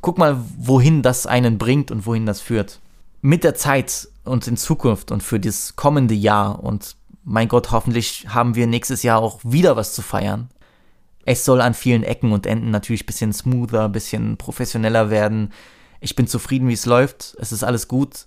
guck 0.00 0.18
mal, 0.18 0.38
wohin 0.56 1.02
das 1.02 1.26
einen 1.26 1.58
bringt 1.58 1.90
und 1.90 2.06
wohin 2.06 2.26
das 2.26 2.40
führt. 2.40 2.80
Mit 3.20 3.42
der 3.44 3.54
Zeit 3.54 4.08
und 4.24 4.46
in 4.46 4.56
Zukunft 4.56 5.10
und 5.10 5.22
für 5.22 5.40
das 5.40 5.76
kommende 5.76 6.14
Jahr 6.14 6.62
und 6.62 6.96
mein 7.24 7.48
Gott, 7.48 7.70
hoffentlich 7.70 8.26
haben 8.28 8.54
wir 8.54 8.66
nächstes 8.66 9.02
Jahr 9.02 9.20
auch 9.20 9.40
wieder 9.42 9.76
was 9.76 9.94
zu 9.94 10.02
feiern. 10.02 10.50
Es 11.24 11.44
soll 11.44 11.62
an 11.62 11.72
vielen 11.72 12.02
Ecken 12.02 12.32
und 12.32 12.46
Enden 12.46 12.70
natürlich 12.70 13.04
ein 13.04 13.06
bisschen 13.06 13.32
smoother, 13.32 13.86
ein 13.86 13.92
bisschen 13.92 14.36
professioneller 14.36 15.08
werden. 15.08 15.52
Ich 16.00 16.16
bin 16.16 16.26
zufrieden, 16.26 16.68
wie 16.68 16.74
es 16.74 16.84
läuft. 16.84 17.34
Es 17.40 17.50
ist 17.50 17.64
alles 17.64 17.88
gut 17.88 18.26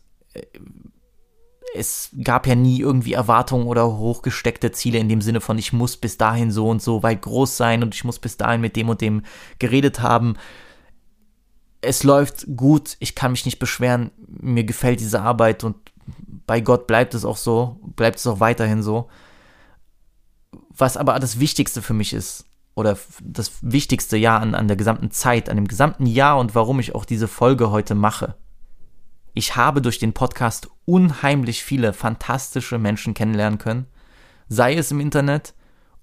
es 1.75 2.10
gab 2.23 2.47
ja 2.47 2.56
nie 2.56 2.80
irgendwie 2.80 3.13
Erwartungen 3.13 3.67
oder 3.67 3.97
hochgesteckte 3.97 4.71
Ziele 4.71 4.99
in 4.99 5.10
dem 5.10 5.21
Sinne 5.21 5.41
von, 5.41 5.58
ich 5.58 5.73
muss 5.73 5.97
bis 5.97 6.17
dahin 6.17 6.51
so 6.51 6.69
und 6.69 6.82
so 6.82 7.03
weit 7.03 7.21
groß 7.21 7.58
sein 7.58 7.84
und 7.84 7.93
ich 7.93 8.03
muss 8.03 8.19
bis 8.19 8.38
dahin 8.38 8.62
mit 8.62 8.75
dem 8.75 8.89
und 8.89 9.01
dem 9.01 9.23
geredet 9.60 10.01
haben. 10.01 10.36
Es 11.82 12.03
läuft 12.03 12.45
gut, 12.56 12.97
ich 12.99 13.15
kann 13.15 13.32
mich 13.32 13.45
nicht 13.45 13.60
beschweren, 13.60 14.12
mir 14.27 14.63
gefällt 14.63 14.99
diese 14.99 15.21
Arbeit 15.21 15.63
und 15.63 15.75
bei 16.45 16.62
Gott 16.62 16.88
bleibt 16.88 17.13
es 17.13 17.25
auch 17.25 17.38
so, 17.38 17.80
bleibt 17.95 18.19
es 18.19 18.27
auch 18.27 18.39
weiterhin 18.39 18.82
so. 18.82 19.10
Was 20.69 20.97
aber 20.97 21.19
das 21.19 21.39
Wichtigste 21.39 21.82
für 21.82 21.93
mich 21.93 22.13
ist, 22.13 22.45
oder 22.77 22.95
das 23.21 23.53
wichtigste 23.62 24.17
Jahr 24.17 24.39
an, 24.39 24.53
an 24.53 24.67
der 24.67 24.77
gesamten 24.77 25.10
Zeit, 25.10 25.49
an 25.49 25.56
dem 25.56 25.67
gesamten 25.67 26.06
Jahr 26.06 26.38
und 26.38 26.53
warum 26.53 26.80
ich 26.80 26.93
auch 26.93 27.06
diese 27.06 27.27
Folge 27.27 27.71
heute 27.71 27.95
mache, 27.95 28.36
ich 29.38 29.56
habe 29.56 29.84
durch 29.84 30.00
den 30.00 30.13
Podcast 30.13 30.67
unheimlich 30.86 31.63
viele 31.63 31.93
fantastische 31.93 32.80
Menschen 32.80 33.13
kennenlernen 33.13 33.60
können, 33.60 33.86
sei 34.50 34.73
es 34.73 34.89
im 34.89 35.00
Internet 35.00 35.54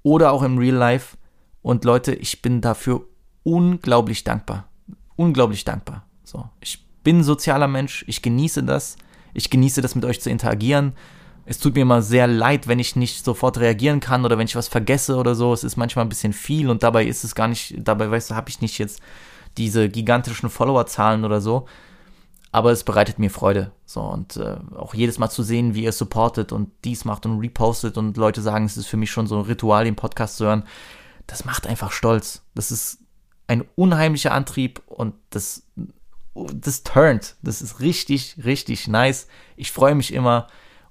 oder 0.04 0.30
auch 0.30 0.44
im 0.44 0.56
Real 0.56 0.76
Life. 0.76 1.16
Und 1.60 1.84
Leute, 1.84 2.14
ich 2.14 2.42
bin 2.42 2.60
dafür 2.60 3.04
unglaublich 3.42 4.22
dankbar. 4.22 4.68
Unglaublich 5.16 5.64
dankbar. 5.64 6.06
So, 6.22 6.48
ich 6.60 6.86
bin 7.02 7.24
sozialer 7.24 7.66
Mensch, 7.66 8.04
ich 8.06 8.22
genieße 8.22 8.62
das. 8.62 8.96
Ich 9.32 9.50
genieße 9.50 9.82
das 9.82 9.96
mit 9.96 10.04
euch 10.04 10.20
zu 10.20 10.30
interagieren. 10.30 10.92
Es 11.44 11.58
tut 11.58 11.74
mir 11.74 11.82
immer 11.82 12.02
sehr 12.02 12.28
leid, 12.28 12.68
wenn 12.68 12.78
ich 12.78 12.94
nicht 12.94 13.24
sofort 13.24 13.58
reagieren 13.58 13.98
kann 13.98 14.24
oder 14.24 14.38
wenn 14.38 14.46
ich 14.46 14.54
was 14.54 14.68
vergesse 14.68 15.16
oder 15.16 15.34
so. 15.34 15.52
Es 15.52 15.64
ist 15.64 15.76
manchmal 15.76 16.04
ein 16.04 16.08
bisschen 16.08 16.32
viel 16.32 16.70
und 16.70 16.84
dabei 16.84 17.04
ist 17.04 17.24
es 17.24 17.34
gar 17.34 17.48
nicht, 17.48 17.74
dabei 17.78 18.08
weißt 18.08 18.30
du, 18.30 18.36
habe 18.36 18.48
ich 18.48 18.60
nicht 18.60 18.78
jetzt 18.78 19.00
diese 19.56 19.88
gigantischen 19.88 20.50
Followerzahlen 20.50 21.24
oder 21.24 21.40
so 21.40 21.66
aber 22.54 22.70
es 22.70 22.84
bereitet 22.84 23.18
mir 23.18 23.30
Freude. 23.30 23.72
So 23.84 24.00
und 24.00 24.36
äh, 24.36 24.58
auch 24.76 24.94
jedes 24.94 25.18
Mal 25.18 25.28
zu 25.28 25.42
sehen, 25.42 25.74
wie 25.74 25.82
ihr 25.82 25.90
supportet 25.90 26.52
und 26.52 26.70
dies 26.84 27.04
macht 27.04 27.26
und 27.26 27.40
repostet 27.40 27.98
und 27.98 28.16
Leute 28.16 28.42
sagen, 28.42 28.64
es 28.64 28.76
ist 28.76 28.86
für 28.86 28.96
mich 28.96 29.10
schon 29.10 29.26
so 29.26 29.34
ein 29.36 29.46
Ritual, 29.46 29.84
den 29.84 29.96
Podcast 29.96 30.36
zu 30.36 30.44
hören. 30.44 30.62
Das 31.26 31.44
macht 31.44 31.66
einfach 31.66 31.90
stolz. 31.90 32.42
Das 32.54 32.70
ist 32.70 32.98
ein 33.48 33.64
unheimlicher 33.74 34.32
Antrieb 34.32 34.80
und 34.86 35.16
das, 35.30 35.66
das 36.36 36.84
turnt. 36.84 37.34
Das 37.42 37.60
ist 37.60 37.80
richtig, 37.80 38.36
richtig 38.44 38.86
nice. 38.86 39.26
Ich 39.56 39.72
freue 39.72 39.96
mich 39.96 40.14
immer 40.14 40.46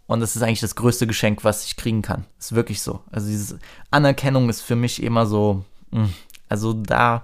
und 0.06 0.20
das 0.20 0.36
ist 0.36 0.42
eigentlich 0.42 0.60
das 0.60 0.76
größte 0.76 1.08
Geschenk, 1.08 1.46
was 1.46 1.64
ich 1.64 1.78
kriegen 1.78 2.02
kann. 2.02 2.26
Ist 2.40 2.56
wirklich 2.56 2.82
so. 2.82 3.00
Also 3.10 3.28
diese 3.28 3.60
Anerkennung 3.90 4.50
ist 4.50 4.60
für 4.60 4.76
mich 4.76 5.02
immer 5.02 5.26
so, 5.26 5.64
mm, 5.92 6.08
also 6.50 6.74
da 6.74 7.24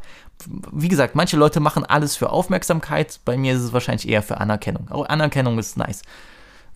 wie 0.72 0.88
gesagt, 0.88 1.16
manche 1.16 1.38
Leute 1.38 1.60
machen 1.60 1.86
alles 1.86 2.16
für 2.16 2.30
Aufmerksamkeit. 2.30 3.20
Bei 3.26 3.38
mir 3.38 3.54
ist 3.54 3.62
es 3.62 3.74
wahrscheinlich 3.74 4.08
eher 4.08 4.24
für 4.24 4.40
Anerkennung. 4.40 4.88
Aber 4.90 5.10
Anerkennung 5.10 5.60
ist 5.60 5.78
nice. 5.78 6.02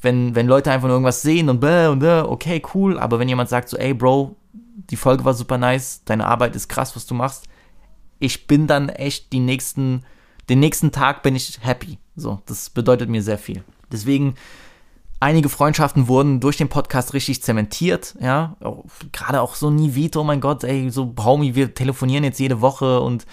wenn, 0.04 0.36
wenn 0.36 0.47
Leute 0.47 0.71
einfach 0.71 0.88
nur 0.88 0.95
irgendwas 0.95 1.21
sehen 1.21 1.49
und 1.49 1.60
bäh 1.60 1.88
und 1.88 1.99
bäh, 1.99 2.21
okay, 2.21 2.62
cool, 2.73 2.99
aber 2.99 3.19
wenn 3.19 3.30
jemand 3.30 3.49
sagt 3.49 3.69
so, 3.69 3.78
ey 3.78 3.93
Bro, 3.93 4.36
die 4.89 4.95
Folge 4.95 5.26
war 5.26 5.34
super 5.34 5.58
nice, 5.58 6.02
deine 6.06 6.28
Arbeit 6.28 6.56
ist 6.56 6.67
krass, 6.67 6.95
was 6.95 7.06
du 7.06 7.13
machst, 7.13 7.45
ich 8.19 8.47
bin 8.47 8.67
dann 8.67 8.89
echt 8.89 9.32
die 9.34 9.39
nächsten, 9.39 10.04
den 10.49 10.60
nächsten 10.60 10.91
Tag 10.91 11.23
bin 11.23 11.36
ich 11.36 11.60
happy. 11.62 11.97
So, 12.15 12.41
das 12.45 12.69
bedeutet 12.69 13.10
mir 13.10 13.23
sehr 13.23 13.38
viel. 13.38 13.63
Deswegen, 13.91 14.36
einige 15.19 15.49
Freundschaften 15.49 16.08
wurden 16.08 16.39
durch 16.39 16.58
den 16.58 16.69
Podcast 16.69 17.13
richtig 17.13 17.41
zementiert, 17.41 18.15
ja. 18.19 18.56
Gerade 19.13 19.41
auch 19.41 19.56
so 19.56 19.69
Nivito, 19.69 20.21
oh 20.21 20.23
mein 20.23 20.41
Gott, 20.41 20.63
ey, 20.63 20.89
so 20.89 21.13
Homie, 21.17 21.56
wir 21.56 21.73
telefonieren 21.73 22.23
jetzt 22.23 22.39
jede 22.39 22.62
Woche 22.62 22.99
und 22.99 23.26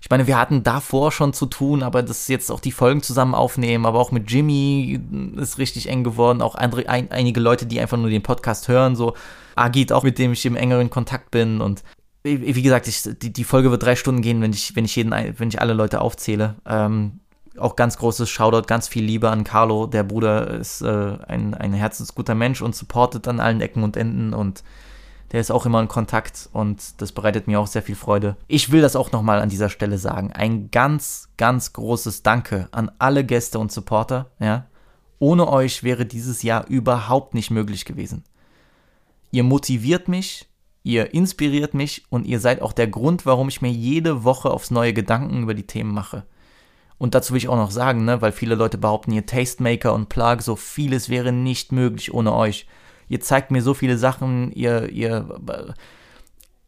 ich 0.00 0.10
meine, 0.10 0.26
wir 0.26 0.38
hatten 0.38 0.62
davor 0.62 1.12
schon 1.12 1.32
zu 1.32 1.46
tun, 1.46 1.82
aber 1.82 2.02
das 2.02 2.28
jetzt 2.28 2.50
auch 2.50 2.60
die 2.60 2.72
Folgen 2.72 3.02
zusammen 3.02 3.34
aufnehmen, 3.34 3.84
aber 3.84 3.98
auch 3.98 4.12
mit 4.12 4.30
Jimmy 4.30 5.00
ist 5.36 5.58
richtig 5.58 5.88
eng 5.88 6.04
geworden, 6.04 6.40
auch 6.40 6.54
andere, 6.54 6.88
ein, 6.88 7.10
einige 7.10 7.40
Leute, 7.40 7.66
die 7.66 7.80
einfach 7.80 7.96
nur 7.96 8.10
den 8.10 8.22
Podcast 8.22 8.68
hören, 8.68 8.96
so 8.96 9.14
Agit 9.56 9.92
auch, 9.92 10.04
mit 10.04 10.18
dem 10.18 10.32
ich 10.32 10.46
im 10.46 10.56
engeren 10.56 10.90
Kontakt 10.90 11.30
bin 11.30 11.60
und 11.60 11.82
wie 12.24 12.62
gesagt, 12.62 12.88
ich, 12.88 13.02
die, 13.02 13.32
die 13.32 13.44
Folge 13.44 13.70
wird 13.70 13.82
drei 13.82 13.96
Stunden 13.96 14.22
gehen, 14.22 14.42
wenn 14.42 14.52
ich, 14.52 14.74
wenn 14.76 14.84
ich 14.84 14.96
jeden, 14.96 15.12
wenn 15.12 15.48
ich 15.48 15.60
alle 15.60 15.72
Leute 15.72 16.00
aufzähle. 16.00 16.56
Ähm, 16.66 17.20
auch 17.56 17.76
ganz 17.76 17.96
großes 17.98 18.28
Shoutout, 18.28 18.66
ganz 18.66 18.88
viel 18.88 19.04
Liebe 19.04 19.30
an 19.30 19.44
Carlo. 19.44 19.86
Der 19.86 20.02
Bruder 20.02 20.50
ist 20.50 20.82
äh, 20.82 21.16
ein, 21.26 21.54
ein 21.54 21.72
herzensguter 21.72 22.34
Mensch 22.34 22.60
und 22.60 22.74
supportet 22.74 23.28
an 23.28 23.40
allen 23.40 23.60
Ecken 23.60 23.82
und 23.82 23.96
Enden 23.96 24.34
und 24.34 24.62
der 25.32 25.40
ist 25.40 25.50
auch 25.50 25.66
immer 25.66 25.80
in 25.80 25.88
Kontakt 25.88 26.48
und 26.52 27.00
das 27.00 27.12
bereitet 27.12 27.46
mir 27.46 27.60
auch 27.60 27.66
sehr 27.66 27.82
viel 27.82 27.94
Freude. 27.94 28.36
Ich 28.46 28.72
will 28.72 28.80
das 28.80 28.96
auch 28.96 29.12
nochmal 29.12 29.40
an 29.40 29.50
dieser 29.50 29.68
Stelle 29.68 29.98
sagen. 29.98 30.32
Ein 30.32 30.70
ganz, 30.70 31.28
ganz 31.36 31.72
großes 31.74 32.22
Danke 32.22 32.68
an 32.72 32.90
alle 32.98 33.24
Gäste 33.24 33.58
und 33.58 33.70
Supporter. 33.70 34.30
Ja? 34.38 34.66
Ohne 35.18 35.48
euch 35.48 35.82
wäre 35.82 36.06
dieses 36.06 36.42
Jahr 36.42 36.66
überhaupt 36.68 37.34
nicht 37.34 37.50
möglich 37.50 37.84
gewesen. 37.84 38.24
Ihr 39.30 39.42
motiviert 39.44 40.08
mich, 40.08 40.48
ihr 40.82 41.12
inspiriert 41.12 41.74
mich 41.74 42.06
und 42.08 42.26
ihr 42.26 42.40
seid 42.40 42.62
auch 42.62 42.72
der 42.72 42.86
Grund, 42.86 43.26
warum 43.26 43.48
ich 43.48 43.60
mir 43.60 43.70
jede 43.70 44.24
Woche 44.24 44.50
aufs 44.50 44.70
neue 44.70 44.94
Gedanken 44.94 45.42
über 45.42 45.52
die 45.52 45.66
Themen 45.66 45.92
mache. 45.92 46.24
Und 46.96 47.14
dazu 47.14 47.32
will 47.32 47.38
ich 47.38 47.48
auch 47.48 47.56
noch 47.56 47.70
sagen, 47.70 48.06
ne, 48.06 48.22
weil 48.22 48.32
viele 48.32 48.54
Leute 48.54 48.78
behaupten, 48.78 49.12
ihr 49.12 49.26
Tastemaker 49.26 49.92
und 49.92 50.08
Plug, 50.08 50.38
so 50.40 50.56
vieles 50.56 51.10
wäre 51.10 51.32
nicht 51.32 51.70
möglich 51.70 52.14
ohne 52.14 52.34
euch 52.34 52.66
ihr 53.08 53.20
zeigt 53.20 53.50
mir 53.50 53.62
so 53.62 53.74
viele 53.74 53.98
Sachen, 53.98 54.52
ihr, 54.52 54.88
ihr, 54.90 55.26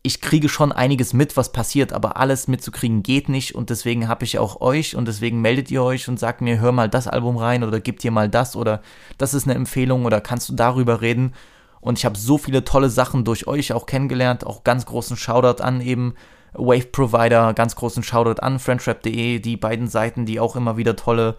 ich 0.03 0.21
kriege 0.21 0.49
schon 0.49 0.73
einiges 0.73 1.13
mit, 1.13 1.37
was 1.37 1.53
passiert, 1.53 1.93
aber 1.93 2.17
alles 2.17 2.49
mitzukriegen 2.49 3.03
geht 3.03 3.29
nicht 3.29 3.55
und 3.55 3.71
deswegen 3.71 4.09
habe 4.09 4.25
ich 4.25 4.39
auch 4.39 4.61
euch 4.61 4.97
und 4.97 5.07
deswegen 5.07 5.41
meldet 5.41 5.71
ihr 5.71 5.83
euch 5.83 6.09
und 6.09 6.19
sagt 6.19 6.41
mir, 6.41 6.59
hör 6.59 6.73
mal 6.73 6.89
das 6.89 7.07
Album 7.07 7.37
rein 7.37 7.63
oder 7.63 7.81
gib 7.81 7.99
dir 8.01 8.11
mal 8.11 8.29
das 8.29 8.57
oder 8.57 8.81
das 9.19 9.35
ist 9.35 9.47
eine 9.47 9.55
Empfehlung 9.55 10.07
oder 10.07 10.21
kannst 10.21 10.49
du 10.49 10.55
darüber 10.55 11.01
reden. 11.01 11.35
Und 11.81 11.99
ich 11.99 12.05
habe 12.05 12.19
so 12.19 12.37
viele 12.37 12.65
tolle 12.65 12.91
Sachen 12.91 13.25
durch 13.25 13.47
euch 13.47 13.73
auch 13.73 13.87
kennengelernt, 13.87 14.47
auch 14.47 14.65
ganz 14.65 14.87
großen 14.87 15.17
Shoutout 15.17 15.63
an 15.63 15.81
eben 15.81 16.15
Wave 16.53 16.87
Provider, 16.87 17.55
ganz 17.55 17.77
großen 17.77 18.03
Shoutout 18.03 18.43
an 18.43 18.59
friendtrap.de, 18.59 19.39
die 19.39 19.57
beiden 19.57 19.89
Seiten, 19.89 20.27
die 20.27 20.41
auch 20.41 20.57
immer 20.57 20.77
wieder 20.77 20.97
tolle 20.97 21.37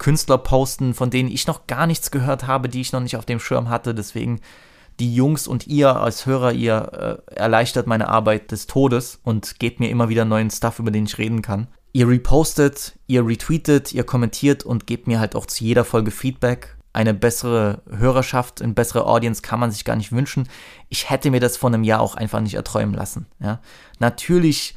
Künstler 0.00 0.38
posten, 0.38 0.94
von 0.94 1.10
denen 1.10 1.30
ich 1.30 1.46
noch 1.46 1.68
gar 1.68 1.86
nichts 1.86 2.10
gehört 2.10 2.48
habe, 2.48 2.68
die 2.68 2.80
ich 2.80 2.90
noch 2.90 3.00
nicht 3.00 3.16
auf 3.16 3.26
dem 3.26 3.38
Schirm 3.38 3.68
hatte. 3.68 3.94
Deswegen 3.94 4.40
die 4.98 5.14
Jungs 5.14 5.46
und 5.46 5.66
ihr 5.66 5.94
als 5.94 6.26
Hörer, 6.26 6.52
ihr 6.52 7.20
äh, 7.28 7.34
erleichtert 7.34 7.86
meine 7.86 8.08
Arbeit 8.08 8.50
des 8.50 8.66
Todes 8.66 9.20
und 9.22 9.60
gebt 9.60 9.78
mir 9.78 9.90
immer 9.90 10.08
wieder 10.08 10.24
neuen 10.24 10.50
Stuff, 10.50 10.78
über 10.78 10.90
den 10.90 11.04
ich 11.04 11.18
reden 11.18 11.42
kann. 11.42 11.68
Ihr 11.92 12.08
repostet, 12.08 12.98
ihr 13.08 13.26
retweetet, 13.26 13.92
ihr 13.92 14.04
kommentiert 14.04 14.64
und 14.64 14.86
gebt 14.86 15.06
mir 15.06 15.20
halt 15.20 15.36
auch 15.36 15.46
zu 15.46 15.64
jeder 15.64 15.84
Folge 15.84 16.10
Feedback. 16.10 16.76
Eine 16.92 17.14
bessere 17.14 17.82
Hörerschaft, 17.90 18.62
eine 18.62 18.72
bessere 18.72 19.06
Audience 19.06 19.42
kann 19.42 19.60
man 19.60 19.70
sich 19.70 19.84
gar 19.84 19.96
nicht 19.96 20.12
wünschen. 20.12 20.48
Ich 20.88 21.10
hätte 21.10 21.30
mir 21.30 21.40
das 21.40 21.58
vor 21.58 21.68
einem 21.68 21.84
Jahr 21.84 22.00
auch 22.00 22.14
einfach 22.14 22.40
nicht 22.40 22.54
erträumen 22.54 22.94
lassen. 22.94 23.26
Ja? 23.38 23.60
Natürlich 23.98 24.74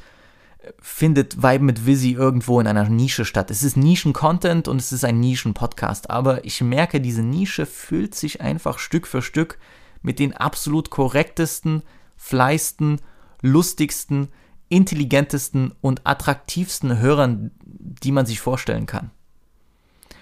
findet 0.80 1.42
Vibe 1.42 1.64
mit 1.64 1.86
Visi 1.86 2.12
irgendwo 2.12 2.60
in 2.60 2.66
einer 2.66 2.88
Nische 2.88 3.24
statt. 3.24 3.50
Es 3.50 3.62
ist 3.62 3.76
Nischen-Content 3.76 4.68
und 4.68 4.80
es 4.80 4.92
ist 4.92 5.04
ein 5.04 5.20
Nischen-Podcast, 5.20 6.10
aber 6.10 6.44
ich 6.44 6.60
merke, 6.60 7.00
diese 7.00 7.22
Nische 7.22 7.66
füllt 7.66 8.14
sich 8.14 8.40
einfach 8.40 8.78
Stück 8.78 9.06
für 9.06 9.22
Stück 9.22 9.58
mit 10.02 10.18
den 10.18 10.34
absolut 10.34 10.90
korrektesten, 10.90 11.82
fleißten, 12.16 13.00
lustigsten, 13.42 14.28
intelligentesten 14.68 15.72
und 15.80 16.06
attraktivsten 16.06 16.98
Hörern, 16.98 17.50
die 17.60 18.12
man 18.12 18.26
sich 18.26 18.40
vorstellen 18.40 18.86
kann. 18.86 19.10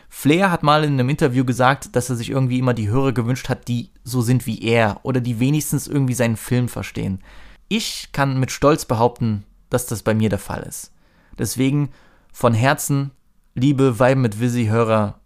Flair 0.08 0.50
hat 0.50 0.62
mal 0.62 0.84
in 0.84 0.92
einem 0.92 1.08
Interview 1.08 1.44
gesagt, 1.44 1.96
dass 1.96 2.10
er 2.10 2.16
sich 2.16 2.30
irgendwie 2.30 2.58
immer 2.58 2.74
die 2.74 2.90
Hörer 2.90 3.12
gewünscht 3.12 3.48
hat, 3.48 3.66
die 3.66 3.90
so 4.04 4.20
sind 4.20 4.46
wie 4.46 4.62
er 4.62 5.00
oder 5.04 5.22
die 5.22 5.40
wenigstens 5.40 5.86
irgendwie 5.86 6.14
seinen 6.14 6.36
Film 6.36 6.68
verstehen. 6.68 7.20
Ich 7.68 8.10
kann 8.12 8.38
mit 8.38 8.50
Stolz 8.50 8.84
behaupten, 8.84 9.44
dass 9.72 9.86
das 9.86 10.02
bei 10.02 10.14
mir 10.14 10.28
der 10.28 10.38
Fall 10.38 10.62
ist. 10.62 10.92
Deswegen 11.38 11.90
von 12.32 12.54
Herzen, 12.54 13.10
liebe 13.54 13.98
Vibe 13.98 14.16
mit 14.16 14.40
Visi-Hörer, 14.40 15.20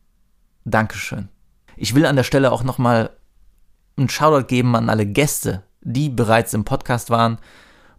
Dankeschön. 0.64 1.28
Ich 1.76 1.94
will 1.94 2.06
an 2.06 2.16
der 2.16 2.24
Stelle 2.24 2.52
auch 2.52 2.64
nochmal 2.64 3.10
einen 3.96 4.08
Shoutout 4.08 4.46
geben 4.46 4.74
an 4.76 4.90
alle 4.90 5.06
Gäste, 5.06 5.62
die 5.80 6.08
bereits 6.08 6.54
im 6.54 6.64
Podcast 6.64 7.10
waren. 7.10 7.38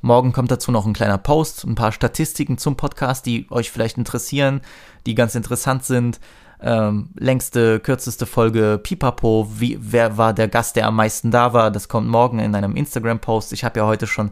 Morgen 0.01 0.31
kommt 0.31 0.51
dazu 0.51 0.71
noch 0.71 0.85
ein 0.85 0.93
kleiner 0.93 1.17
Post, 1.17 1.63
ein 1.63 1.75
paar 1.75 1.91
Statistiken 1.91 2.57
zum 2.57 2.75
Podcast, 2.75 3.25
die 3.25 3.47
euch 3.49 3.71
vielleicht 3.71 3.97
interessieren, 3.97 4.61
die 5.05 5.15
ganz 5.15 5.35
interessant 5.35 5.85
sind. 5.85 6.19
Ähm, 6.59 7.09
längste, 7.15 7.79
kürzeste 7.79 8.25
Folge 8.25 8.79
Pipapo, 8.81 9.47
wie, 9.57 9.77
wer 9.79 10.17
war 10.17 10.33
der 10.33 10.47
Gast, 10.47 10.75
der 10.75 10.87
am 10.87 10.95
meisten 10.95 11.29
da 11.29 11.53
war, 11.53 11.69
das 11.69 11.87
kommt 11.87 12.07
morgen 12.07 12.39
in 12.39 12.55
einem 12.55 12.75
Instagram-Post. 12.75 13.53
Ich 13.53 13.63
habe 13.63 13.79
ja 13.79 13.85
heute 13.85 14.07
schon 14.07 14.31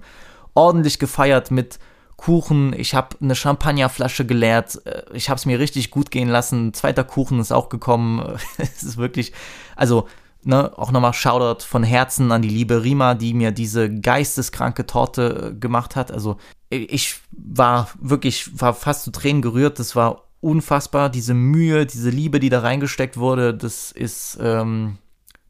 ordentlich 0.55 0.97
gefeiert 0.97 1.51
mit 1.51 1.79
Kuchen, 2.17 2.73
ich 2.77 2.95
habe 2.95 3.17
eine 3.21 3.35
Champagnerflasche 3.35 4.25
geleert, 4.25 4.85
äh, 4.85 5.03
ich 5.13 5.29
habe 5.29 5.37
es 5.37 5.45
mir 5.45 5.59
richtig 5.59 5.91
gut 5.91 6.11
gehen 6.11 6.29
lassen. 6.29 6.73
Zweiter 6.73 7.03
Kuchen 7.03 7.39
ist 7.39 7.51
auch 7.51 7.69
gekommen. 7.69 8.37
es 8.57 8.83
ist 8.83 8.97
wirklich, 8.97 9.33
also 9.75 10.07
ne, 10.43 10.71
auch 10.77 10.91
nochmal 10.91 11.13
Shoutout 11.13 11.65
von 11.65 11.83
Herzen 11.83 12.31
an 12.31 12.41
die 12.41 12.49
liebe 12.49 12.83
Rima, 12.83 13.15
die 13.15 13.33
mir 13.33 13.51
diese 13.51 13.93
geisteskranke 13.93 14.85
Torte 14.85 15.53
äh, 15.53 15.59
gemacht 15.59 15.95
hat. 15.95 16.11
Also 16.11 16.37
ich 16.69 17.15
war 17.31 17.89
wirklich, 17.99 18.59
war 18.59 18.73
fast 18.73 19.03
zu 19.03 19.11
Tränen 19.11 19.41
gerührt. 19.41 19.79
Das 19.79 19.95
war 19.95 20.23
unfassbar. 20.41 21.09
Diese 21.09 21.33
Mühe, 21.33 21.85
diese 21.85 22.09
Liebe, 22.09 22.39
die 22.39 22.49
da 22.49 22.59
reingesteckt 22.59 23.17
wurde, 23.17 23.53
das 23.53 23.91
ist, 23.91 24.37
ähm, 24.41 24.97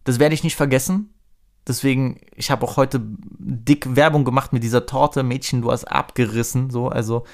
das 0.04 0.19
werde 0.19 0.36
ich 0.36 0.43
nicht 0.43 0.56
vergessen. 0.56 1.14
Deswegen, 1.67 2.21
ich 2.36 2.51
habe 2.51 2.65
auch 2.65 2.78
heute 2.78 3.01
dick 3.01 3.95
Werbung 3.95 4.23
gemacht 4.23 4.54
mit 4.54 4.63
dieser 4.63 4.86
Torte. 4.86 5.23
Mädchen, 5.23 5.62
du 5.62 5.71
hast 5.71 5.86
abgerissen. 5.86 6.69
So, 6.69 6.89
also 6.89 7.25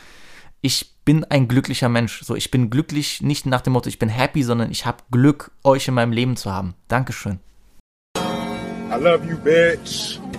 ich 0.62 0.94
bin 1.04 1.26
ein 1.26 1.48
glücklicher 1.48 1.89
Mensch. 1.89 2.24
So, 2.24 2.36
ich 2.36 2.52
bin 2.52 2.70
glücklich 2.70 3.22
nicht 3.22 3.46
nach 3.46 3.62
dem 3.62 3.74
Motto, 3.74 3.89
ich 3.89 4.00
bin 4.00 4.10
happy, 4.10 4.44
sondern 4.44 4.72
ich 4.72 4.86
habe 4.86 5.04
Glück, 5.12 5.52
euch 5.63 5.88
in 5.88 5.96
meinem 5.96 6.13
Leben 6.13 6.38
zu 6.38 6.52
haben. 6.52 6.76
Dankeschön. 6.88 7.39
I 8.17 9.02
love 9.02 9.26
you, 9.28 9.38
bitch. 9.38 10.20
Oh. 10.22 10.32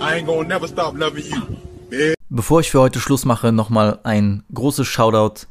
I 0.00 0.20
ain't 0.20 0.26
gonna 0.26 0.46
never 0.46 0.68
stop 0.68 0.96
loving 0.96 1.24
you, 1.24 1.40
bitch. 1.88 2.14
Bevor 2.28 2.60
ich 2.60 2.70
für 2.70 2.80
heute 2.80 3.00
Schluss 3.00 3.24
mache, 3.24 3.52
nochmal 3.52 4.00
ein 4.04 4.42
großes 4.52 4.86
Shoutout 4.86 5.46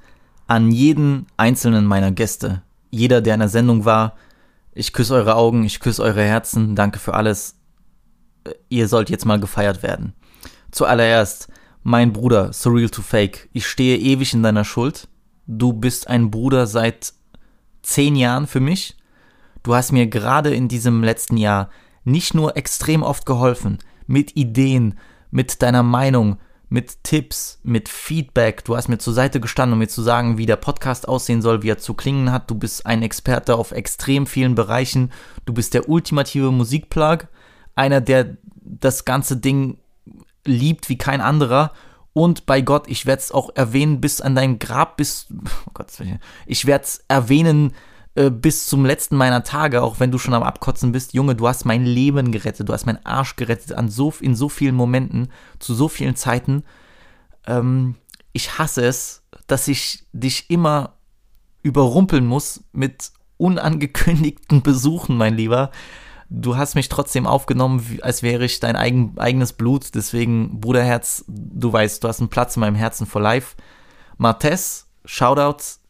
an 0.48 0.72
jeden 0.72 1.28
einzelnen 1.38 1.86
meiner 1.86 2.12
Gäste. 2.12 2.62
Jeder, 2.92 3.22
der 3.22 3.34
in 3.36 3.40
der 3.40 3.50
Sendung 3.50 3.86
war, 3.86 4.16
ich 4.76 4.94
küsse 4.94 5.16
eure 5.16 5.36
Augen, 5.36 5.64
ich 5.64 5.80
küsse 5.80 6.04
eure 6.04 6.24
Herzen, 6.24 6.76
danke 6.76 7.00
für 7.00 7.14
alles. 7.14 7.56
Ihr 8.70 8.88
sollt 8.88 9.10
jetzt 9.10 9.26
mal 9.26 9.40
gefeiert 9.40 9.84
werden. 9.84 10.14
Zuallererst, 10.72 11.48
mein 11.84 12.14
Bruder, 12.14 12.54
Surreal 12.54 12.90
to 12.90 13.02
Fake, 13.02 13.50
ich 13.54 13.68
stehe 13.68 13.98
ewig 13.98 14.34
in 14.34 14.44
deiner 14.44 14.66
Schuld. 14.66 15.08
Du 15.48 15.74
bist 15.74 16.08
ein 16.08 16.32
Bruder 16.32 16.68
seit 16.68 17.14
zehn 17.82 18.16
Jahren 18.16 18.48
für 18.48 18.60
mich. 18.60 18.98
Du 19.62 19.76
hast 19.76 19.92
mir 19.92 20.08
gerade 20.08 20.54
in 20.54 20.68
diesem 20.68 21.04
letzten 21.04 21.38
Jahr 21.38 21.70
nicht 22.04 22.34
nur 22.34 22.58
extrem 22.58 23.04
oft 23.04 23.26
geholfen, 23.26 23.80
mit 24.08 24.36
Ideen, 24.36 24.98
mit 25.32 25.62
deiner 25.62 25.84
Meinung, 25.84 26.38
mit 26.74 27.04
Tipps, 27.04 27.60
mit 27.62 27.88
Feedback. 27.88 28.66
Du 28.66 28.76
hast 28.76 28.88
mir 28.88 28.98
zur 28.98 29.14
Seite 29.14 29.40
gestanden, 29.40 29.74
um 29.74 29.80
mir 29.80 29.90
zu 29.90 30.02
sagen, 30.02 30.40
wie 30.40 30.48
der 30.48 30.56
Podcast 30.56 31.08
aussehen 31.08 31.44
soll, 31.44 31.62
wie 31.62 31.70
er 31.70 31.78
zu 31.78 31.94
klingen 31.94 32.32
hat. 32.32 32.50
Du 32.50 32.56
bist 32.56 32.88
ein 32.88 33.04
Experte 33.04 33.58
auf 33.58 33.72
extrem 33.74 34.26
vielen 34.26 34.56
Bereichen. 34.56 35.12
Du 35.46 35.54
bist 35.54 35.76
der 35.76 35.88
ultimative 35.88 36.52
Musikplug. 36.52 37.28
Einer, 37.76 38.02
der 38.02 38.38
das 38.56 39.06
ganze 39.06 39.38
Ding 39.38 39.78
liebt 40.46 40.90
wie 40.90 40.98
kein 40.98 41.22
anderer. 41.22 41.74
Und 42.12 42.48
bei 42.48 42.62
Gott, 42.62 42.88
ich 42.88 43.06
werde 43.06 43.22
es 43.22 43.32
auch 43.32 43.52
erwähnen, 43.54 44.02
bis 44.02 44.20
an 44.20 44.34
dein 44.34 44.58
Grab, 44.58 44.98
bis, 44.98 45.28
oh 45.68 45.72
Gott, 45.76 45.92
ich 46.48 46.66
werde 46.66 46.86
es 46.86 47.06
erwähnen, 47.08 47.74
äh, 48.16 48.30
bis 48.30 48.68
zum 48.68 48.86
letzten 48.86 49.16
meiner 49.16 49.44
Tage, 49.44 49.82
auch 49.82 50.00
wenn 50.00 50.12
du 50.12 50.20
schon 50.20 50.36
am 50.36 50.44
Abkotzen 50.44 50.92
bist, 50.92 51.14
Junge, 51.14 51.36
du 51.36 51.48
hast 51.48 51.66
mein 51.66 51.86
Leben 51.86 52.32
gerettet, 52.32 52.70
du 52.70 52.74
hast 52.74 52.86
meinen 52.86 53.04
Arsch 53.06 53.36
gerettet 53.36 53.74
an 53.74 53.90
so, 53.90 54.14
in 54.20 54.36
so 54.36 54.50
vielen 54.50 54.76
Momenten, 54.76 55.30
zu 55.60 55.74
so 55.74 55.88
vielen 55.88 56.16
Zeiten. 56.16 56.64
Ähm, 57.48 57.96
ich 58.32 58.60
hasse 58.60 58.86
es, 58.86 59.24
dass 59.48 59.68
ich 59.68 60.06
dich 60.14 60.50
immer 60.50 60.94
überrumpeln 61.64 62.26
muss 62.26 62.64
mit 62.72 63.12
unangekündigten 63.38 64.62
Besuchen, 64.64 65.18
mein 65.18 65.36
Lieber. 65.36 65.72
Du 66.30 66.56
hast 66.56 66.76
mich 66.76 66.90
trotzdem 66.90 67.28
aufgenommen, 67.28 68.00
als 68.02 68.24
wäre 68.24 68.46
ich 68.46 68.60
dein 68.60 68.76
eigen, 68.76 69.18
eigenes 69.18 69.54
Blut. 69.54 69.96
Deswegen, 69.96 70.60
Bruderherz, 70.60 71.26
du 71.28 71.72
weißt, 71.72 72.04
du 72.04 72.08
hast 72.08 72.20
einen 72.20 72.30
Platz 72.30 72.56
in 72.56 72.62
meinem 72.62 72.76
Herzen 72.76 73.06
for 73.06 73.22
life. 73.22 73.56
Martes, 74.18 74.88
Shoutouts. 75.06 75.83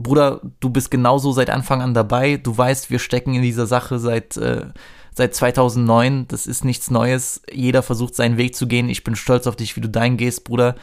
Bruder, 0.00 0.40
du 0.60 0.70
bist 0.70 0.92
genauso 0.92 1.32
seit 1.32 1.50
Anfang 1.50 1.82
an 1.82 1.92
dabei. 1.92 2.36
Du 2.36 2.56
weißt, 2.56 2.88
wir 2.88 3.00
stecken 3.00 3.34
in 3.34 3.42
dieser 3.42 3.66
Sache 3.66 3.98
seit, 3.98 4.36
äh, 4.36 4.66
seit 5.12 5.34
2009. 5.34 6.28
Das 6.28 6.46
ist 6.46 6.64
nichts 6.64 6.90
Neues. 6.90 7.42
Jeder 7.52 7.82
versucht 7.82 8.14
seinen 8.14 8.36
Weg 8.36 8.54
zu 8.54 8.68
gehen. 8.68 8.88
Ich 8.88 9.02
bin 9.02 9.16
stolz 9.16 9.48
auf 9.48 9.56
dich, 9.56 9.74
wie 9.76 9.80
du 9.80 9.88
deinen 9.88 10.16
gehst, 10.16 10.44
Bruder. 10.44 10.76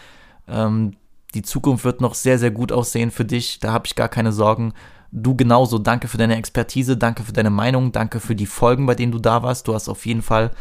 Ähm, 0.49 0.97
die 1.33 1.43
Zukunft 1.43 1.85
wird 1.85 2.01
noch 2.01 2.13
sehr, 2.13 2.37
sehr 2.37 2.51
gut 2.51 2.73
aussehen 2.73 3.09
für 3.09 3.23
dich. 3.23 3.59
Da 3.59 3.71
habe 3.71 3.87
ich 3.87 3.95
gar 3.95 4.09
keine 4.09 4.33
Sorgen. 4.33 4.73
Du 5.13 5.33
genauso. 5.33 5.79
Danke 5.79 6.09
für 6.09 6.17
deine 6.17 6.35
Expertise, 6.35 6.97
danke 6.97 7.23
für 7.23 7.31
deine 7.31 7.49
Meinung, 7.49 7.93
danke 7.93 8.19
für 8.19 8.35
die 8.35 8.45
Folgen, 8.45 8.85
bei 8.85 8.95
denen 8.95 9.13
du 9.13 9.19
da 9.19 9.43
warst. 9.43 9.69
Du 9.69 9.73
hast 9.73 9.87
auf 9.87 10.05
jeden 10.05 10.23
Fall 10.23 10.51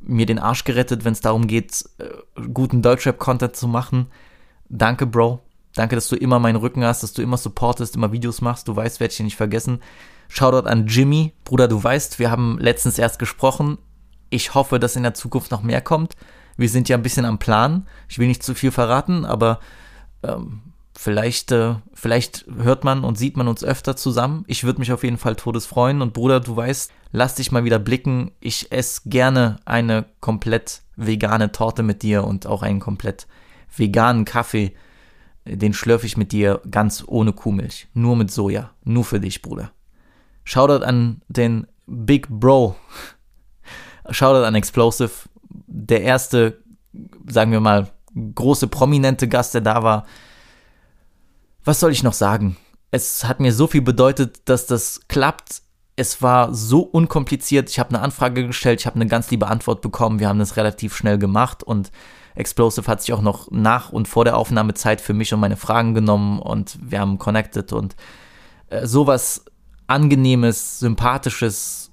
mir 0.00 0.26
den 0.26 0.38
Arsch 0.38 0.64
gerettet, 0.64 1.06
wenn 1.06 1.12
es 1.12 1.22
darum 1.22 1.46
geht, 1.46 1.82
äh, 1.96 2.42
guten 2.52 2.82
Deutschrap-Content 2.82 3.56
zu 3.56 3.68
machen. 3.68 4.08
Danke, 4.68 5.06
Bro. 5.06 5.45
Danke, 5.76 5.94
dass 5.94 6.08
du 6.08 6.16
immer 6.16 6.38
meinen 6.38 6.56
Rücken 6.56 6.84
hast, 6.84 7.02
dass 7.02 7.12
du 7.12 7.20
immer 7.20 7.36
supportest, 7.36 7.96
immer 7.96 8.10
Videos 8.10 8.40
machst. 8.40 8.66
Du 8.66 8.74
weißt, 8.74 8.98
werde 8.98 9.12
ich 9.12 9.18
dir 9.18 9.24
nicht 9.24 9.36
vergessen. 9.36 9.80
Shoutout 10.28 10.66
an 10.66 10.86
Jimmy. 10.86 11.34
Bruder, 11.44 11.68
du 11.68 11.82
weißt, 11.84 12.18
wir 12.18 12.30
haben 12.30 12.58
letztens 12.58 12.98
erst 12.98 13.18
gesprochen. 13.18 13.76
Ich 14.30 14.54
hoffe, 14.54 14.80
dass 14.80 14.96
in 14.96 15.02
der 15.02 15.12
Zukunft 15.12 15.50
noch 15.50 15.62
mehr 15.62 15.82
kommt. 15.82 16.14
Wir 16.56 16.70
sind 16.70 16.88
ja 16.88 16.96
ein 16.96 17.02
bisschen 17.02 17.26
am 17.26 17.38
Plan. 17.38 17.86
Ich 18.08 18.18
will 18.18 18.26
nicht 18.26 18.42
zu 18.42 18.54
viel 18.54 18.70
verraten, 18.70 19.26
aber 19.26 19.60
ähm, 20.22 20.62
vielleicht, 20.96 21.52
äh, 21.52 21.74
vielleicht 21.92 22.46
hört 22.56 22.82
man 22.82 23.04
und 23.04 23.18
sieht 23.18 23.36
man 23.36 23.46
uns 23.46 23.62
öfter 23.62 23.96
zusammen. 23.96 24.44
Ich 24.46 24.64
würde 24.64 24.80
mich 24.80 24.92
auf 24.92 25.04
jeden 25.04 25.18
Fall 25.18 25.36
todes 25.36 25.66
freuen. 25.66 26.00
Und 26.00 26.14
Bruder, 26.14 26.40
du 26.40 26.56
weißt, 26.56 26.90
lass 27.12 27.34
dich 27.34 27.52
mal 27.52 27.64
wieder 27.64 27.78
blicken. 27.78 28.32
Ich 28.40 28.72
esse 28.72 29.02
gerne 29.04 29.58
eine 29.66 30.06
komplett 30.20 30.80
vegane 30.96 31.52
Torte 31.52 31.82
mit 31.82 32.02
dir 32.02 32.24
und 32.24 32.46
auch 32.46 32.62
einen 32.62 32.80
komplett 32.80 33.26
veganen 33.76 34.24
Kaffee. 34.24 34.74
Den 35.46 35.72
schlürfe 35.72 36.06
ich 36.06 36.16
mit 36.16 36.32
dir 36.32 36.60
ganz 36.70 37.04
ohne 37.06 37.32
Kuhmilch. 37.32 37.88
Nur 37.94 38.16
mit 38.16 38.30
Soja. 38.30 38.70
Nur 38.84 39.04
für 39.04 39.20
dich, 39.20 39.42
Bruder. 39.42 39.70
Shoutout 40.44 40.84
an 40.84 41.22
den 41.28 41.66
Big 41.86 42.28
Bro. 42.28 42.76
Shoutout 44.10 44.44
an 44.44 44.54
Explosive. 44.54 45.12
Der 45.48 46.02
erste, 46.02 46.62
sagen 47.28 47.52
wir 47.52 47.60
mal, 47.60 47.90
große 48.34 48.66
prominente 48.66 49.28
Gast, 49.28 49.54
der 49.54 49.60
da 49.60 49.82
war. 49.82 50.06
Was 51.64 51.80
soll 51.80 51.92
ich 51.92 52.02
noch 52.02 52.12
sagen? 52.12 52.56
Es 52.90 53.24
hat 53.24 53.40
mir 53.40 53.52
so 53.52 53.66
viel 53.66 53.82
bedeutet, 53.82 54.48
dass 54.48 54.66
das 54.66 55.00
klappt. 55.08 55.62
Es 55.96 56.22
war 56.22 56.54
so 56.54 56.80
unkompliziert. 56.80 57.70
Ich 57.70 57.78
habe 57.78 57.90
eine 57.90 58.00
Anfrage 58.00 58.46
gestellt, 58.46 58.80
ich 58.80 58.86
habe 58.86 58.96
eine 58.96 59.06
ganz 59.06 59.30
liebe 59.30 59.46
Antwort 59.46 59.80
bekommen. 59.80 60.18
Wir 60.18 60.28
haben 60.28 60.38
das 60.38 60.56
relativ 60.56 60.96
schnell 60.96 61.18
gemacht 61.18 61.62
und 61.62 61.90
Explosive 62.36 62.86
hat 62.86 63.00
sich 63.00 63.12
auch 63.12 63.22
noch 63.22 63.50
nach 63.50 63.90
und 63.90 64.06
vor 64.06 64.24
der 64.24 64.36
Aufnahme 64.36 64.74
Zeit 64.74 65.00
für 65.00 65.14
mich 65.14 65.32
und 65.34 65.40
meine 65.40 65.56
Fragen 65.56 65.94
genommen 65.94 66.38
und 66.38 66.78
wir 66.80 67.00
haben 67.00 67.18
connected 67.18 67.72
und 67.72 67.96
äh, 68.68 68.86
sowas 68.86 69.44
angenehmes, 69.86 70.78
sympathisches, 70.78 71.90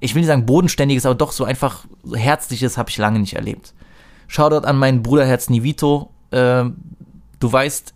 ich 0.00 0.14
will 0.14 0.20
nicht 0.20 0.28
sagen 0.28 0.46
bodenständiges, 0.46 1.06
aber 1.06 1.14
doch 1.14 1.32
so 1.32 1.44
einfach 1.44 1.84
herzliches 2.12 2.76
habe 2.76 2.90
ich 2.90 2.98
lange 2.98 3.20
nicht 3.20 3.34
erlebt. 3.34 3.74
Shoutout 4.26 4.66
an 4.66 4.76
meinen 4.76 5.02
Bruderherz 5.02 5.48
Nivito. 5.48 6.10
Äh, 6.30 6.64
du 7.38 7.52
weißt, 7.52 7.94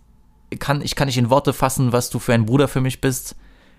kann, 0.59 0.81
ich 0.81 0.95
kann 0.95 1.07
nicht 1.07 1.17
in 1.17 1.29
Worte 1.29 1.53
fassen, 1.53 1.91
was 1.91 2.09
du 2.09 2.19
für 2.19 2.33
ein 2.33 2.45
Bruder 2.45 2.67
für 2.67 2.81
mich 2.81 3.01
bist. 3.01 3.35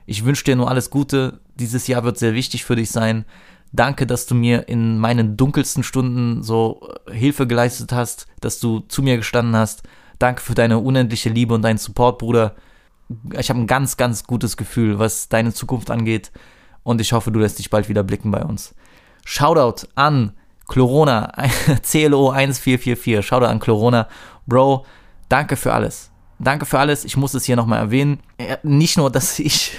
Ich 0.07 0.25
wünsche 0.25 0.45
dir 0.45 0.57
nur 0.57 0.69
alles 0.69 0.91
Gute. 0.91 1.41
Dieses 1.55 1.87
Jahr 1.87 2.05
wird 2.05 2.19
sehr 2.19 2.35
wichtig 2.35 2.65
für 2.65 2.77
dich 2.77 2.91
sein. 2.91 3.25
Danke, 3.73 4.07
dass 4.07 4.27
du 4.27 4.35
mir 4.35 4.69
in 4.69 4.99
meinen 4.99 5.37
dunkelsten 5.37 5.83
Stunden 5.83 6.43
so 6.43 6.89
äh, 7.07 7.13
Hilfe 7.13 7.47
geleistet 7.47 7.93
hast, 7.93 8.27
dass 8.41 8.59
du 8.59 8.81
zu 8.81 9.03
mir 9.03 9.17
gestanden 9.17 9.55
hast. 9.55 9.83
Danke 10.19 10.43
für 10.43 10.55
deine 10.55 10.79
unendliche 10.79 11.31
Liebe 11.31 11.55
und 11.55 11.63
deinen 11.63 11.79
Support, 11.79 12.19
Bruder. 12.19 12.55
Ich 13.39 13.49
habe 13.49 13.61
ein 13.61 13.67
ganz, 13.67 13.97
ganz 13.97 14.25
gutes 14.25 14.57
Gefühl, 14.57 14.99
was 14.99 15.29
deine 15.29 15.53
Zukunft 15.53 15.91
angeht. 15.91 16.33
Und 16.83 17.01
ich 17.01 17.13
hoffe, 17.13 17.31
du 17.31 17.41
lässt 17.41 17.59
dich 17.59 17.71
bald 17.71 17.89
wieder 17.89 18.03
blicken 18.03 18.31
bei 18.31 18.43
uns. 18.43 18.75
Shoutout 19.25 19.87
an 19.95 20.33
Chlorona, 20.69 21.33
CLO 21.83 22.31
1444. 22.31 23.25
Schau 23.25 23.41
da 23.41 23.49
an 23.49 23.61
Chlorona. 23.61 24.09
Bro, 24.47 24.87
danke 25.29 25.57
für 25.57 25.73
alles. 25.73 26.11
Danke 26.39 26.65
für 26.65 26.79
alles. 26.79 27.05
Ich 27.05 27.17
muss 27.17 27.35
es 27.35 27.45
hier 27.45 27.57
nochmal 27.57 27.81
erwähnen. 27.81 28.21
Nicht 28.63 28.97
nur, 28.97 29.11
dass 29.13 29.39
ich 29.39 29.79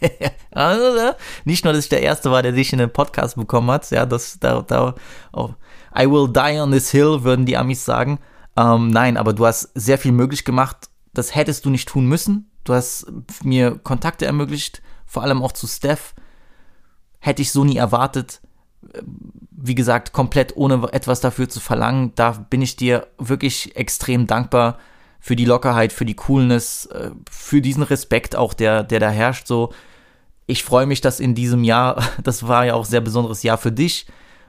nicht 1.44 1.64
nur, 1.64 1.72
dass 1.72 1.84
ich 1.84 1.88
der 1.88 2.02
Erste 2.02 2.30
war, 2.30 2.42
der 2.42 2.52
dich 2.52 2.72
in 2.72 2.78
den 2.78 2.92
Podcast 2.92 3.36
bekommen 3.36 3.70
hat, 3.70 3.90
ja, 3.90 4.06
das, 4.06 4.38
da, 4.40 4.62
da, 4.62 4.94
oh, 5.32 5.50
I 5.96 6.10
will 6.10 6.28
die 6.32 6.58
on 6.60 6.72
this 6.72 6.90
hill, 6.90 7.22
würden 7.22 7.46
die 7.46 7.56
Amis 7.56 7.84
sagen. 7.84 8.18
Ähm, 8.56 8.88
nein, 8.88 9.16
aber 9.16 9.32
du 9.32 9.46
hast 9.46 9.70
sehr 9.74 9.98
viel 9.98 10.12
möglich 10.12 10.44
gemacht. 10.44 10.88
Das 11.12 11.34
hättest 11.34 11.64
du 11.64 11.70
nicht 11.70 11.88
tun 11.88 12.06
müssen. 12.06 12.50
Du 12.64 12.74
hast 12.74 13.06
mir 13.42 13.78
Kontakte 13.78 14.26
ermöglicht, 14.26 14.82
vor 15.06 15.22
allem 15.22 15.42
auch 15.42 15.52
zu 15.52 15.66
Steph. 15.66 16.14
Hätte 17.18 17.42
ich 17.42 17.50
so 17.50 17.64
nie 17.64 17.76
erwartet 17.76 18.40
wie 19.62 19.74
gesagt, 19.74 20.12
komplett 20.12 20.56
ohne 20.56 20.88
etwas 20.92 21.20
dafür 21.20 21.48
zu 21.48 21.60
verlangen. 21.60 22.12
Da 22.14 22.32
bin 22.32 22.62
ich 22.62 22.76
dir 22.76 23.06
wirklich 23.18 23.76
extrem 23.76 24.26
dankbar 24.26 24.78
für 25.20 25.36
die 25.36 25.44
Lockerheit, 25.44 25.92
für 25.92 26.06
die 26.06 26.16
Coolness, 26.16 26.86
äh, 26.86 27.10
für 27.30 27.60
diesen 27.60 27.82
Respekt 27.82 28.34
auch, 28.34 28.54
der, 28.54 28.82
der 28.82 29.00
da 29.00 29.10
herrscht. 29.10 29.46
So, 29.46 29.72
ich 30.46 30.64
freue 30.64 30.86
mich, 30.86 31.00
dass 31.00 31.20
in 31.20 31.34
diesem 31.34 31.62
Jahr, 31.62 32.02
das 32.22 32.48
war 32.48 32.64
ja 32.64 32.74
auch 32.74 32.84
ein 32.84 32.90
sehr 32.90 33.02
besonderes 33.02 33.42
Jahr 33.42 33.58
für 33.58 33.72
dich, 33.72 34.06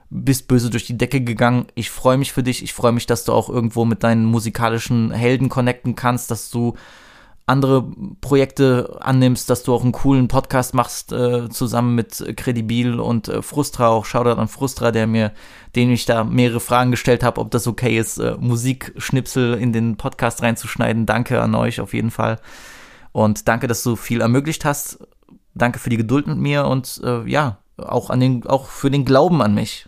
bist 0.10 0.48
böse 0.48 0.70
durch 0.70 0.86
die 0.86 0.98
Decke 0.98 1.22
gegangen. 1.22 1.68
Ich 1.76 1.90
freue 1.90 2.18
mich 2.18 2.34
für 2.34 2.44
dich. 2.44 2.64
Ich 2.64 2.74
freue 2.74 2.92
mich, 2.92 3.06
dass 3.06 3.24
du 3.24 3.32
auch 3.32 3.50
irgendwo 3.50 3.86
mit 3.86 4.04
deinen 4.04 4.26
musikalischen 4.26 5.12
Helden 5.12 5.48
connecten 5.48 5.96
kannst, 5.96 6.32
dass 6.32 6.50
du 6.50 6.76
andere 7.52 7.86
Projekte 8.22 8.98
annimmst, 9.02 9.50
dass 9.50 9.64
du 9.64 9.74
auch 9.74 9.84
einen 9.84 9.92
coolen 9.92 10.28
Podcast 10.28 10.74
machst, 10.74 11.12
äh, 11.12 11.50
zusammen 11.50 11.94
mit 11.96 12.34
Credibil 12.38 13.00
und 13.00 13.28
äh, 13.28 13.42
Frustra, 13.42 13.90
auch 13.90 14.06
Shoutout 14.06 14.40
an 14.40 14.48
Frustra, 14.48 14.92
der 14.92 15.06
mir, 15.06 15.32
den 15.76 15.92
ich 15.92 16.06
da 16.06 16.24
mehrere 16.24 16.60
Fragen 16.60 16.92
gestellt 16.92 17.24
habe, 17.24 17.40
ob 17.42 17.52
das 17.52 17.68
okay 17.68 17.98
ist, 17.98 18.18
äh, 18.18 18.36
Musikschnipsel 18.40 19.56
in 19.56 19.74
den 19.74 19.98
Podcast 19.98 20.42
reinzuschneiden. 20.42 21.06
Danke 21.06 21.42
an 21.42 21.54
euch 21.54 21.82
auf 21.82 21.94
jeden 21.94 22.12
Fall. 22.12 22.40
Und 23.12 23.48
danke, 23.48 23.68
dass 23.68 23.84
du 23.84 23.96
viel 23.96 24.22
ermöglicht 24.22 24.66
hast. 24.66 25.00
Danke 25.54 25.80
für 25.80 25.90
die 25.90 25.98
Geduld 25.98 26.28
mit 26.28 26.38
mir 26.38 26.66
und 26.66 27.02
äh, 27.04 27.30
ja, 27.30 27.58
auch 27.78 28.10
an 28.10 28.20
den, 28.20 28.48
auch 28.48 28.68
für 28.68 28.90
den 28.90 29.06
Glauben 29.06 29.42
an 29.42 29.54
mich. 29.54 29.88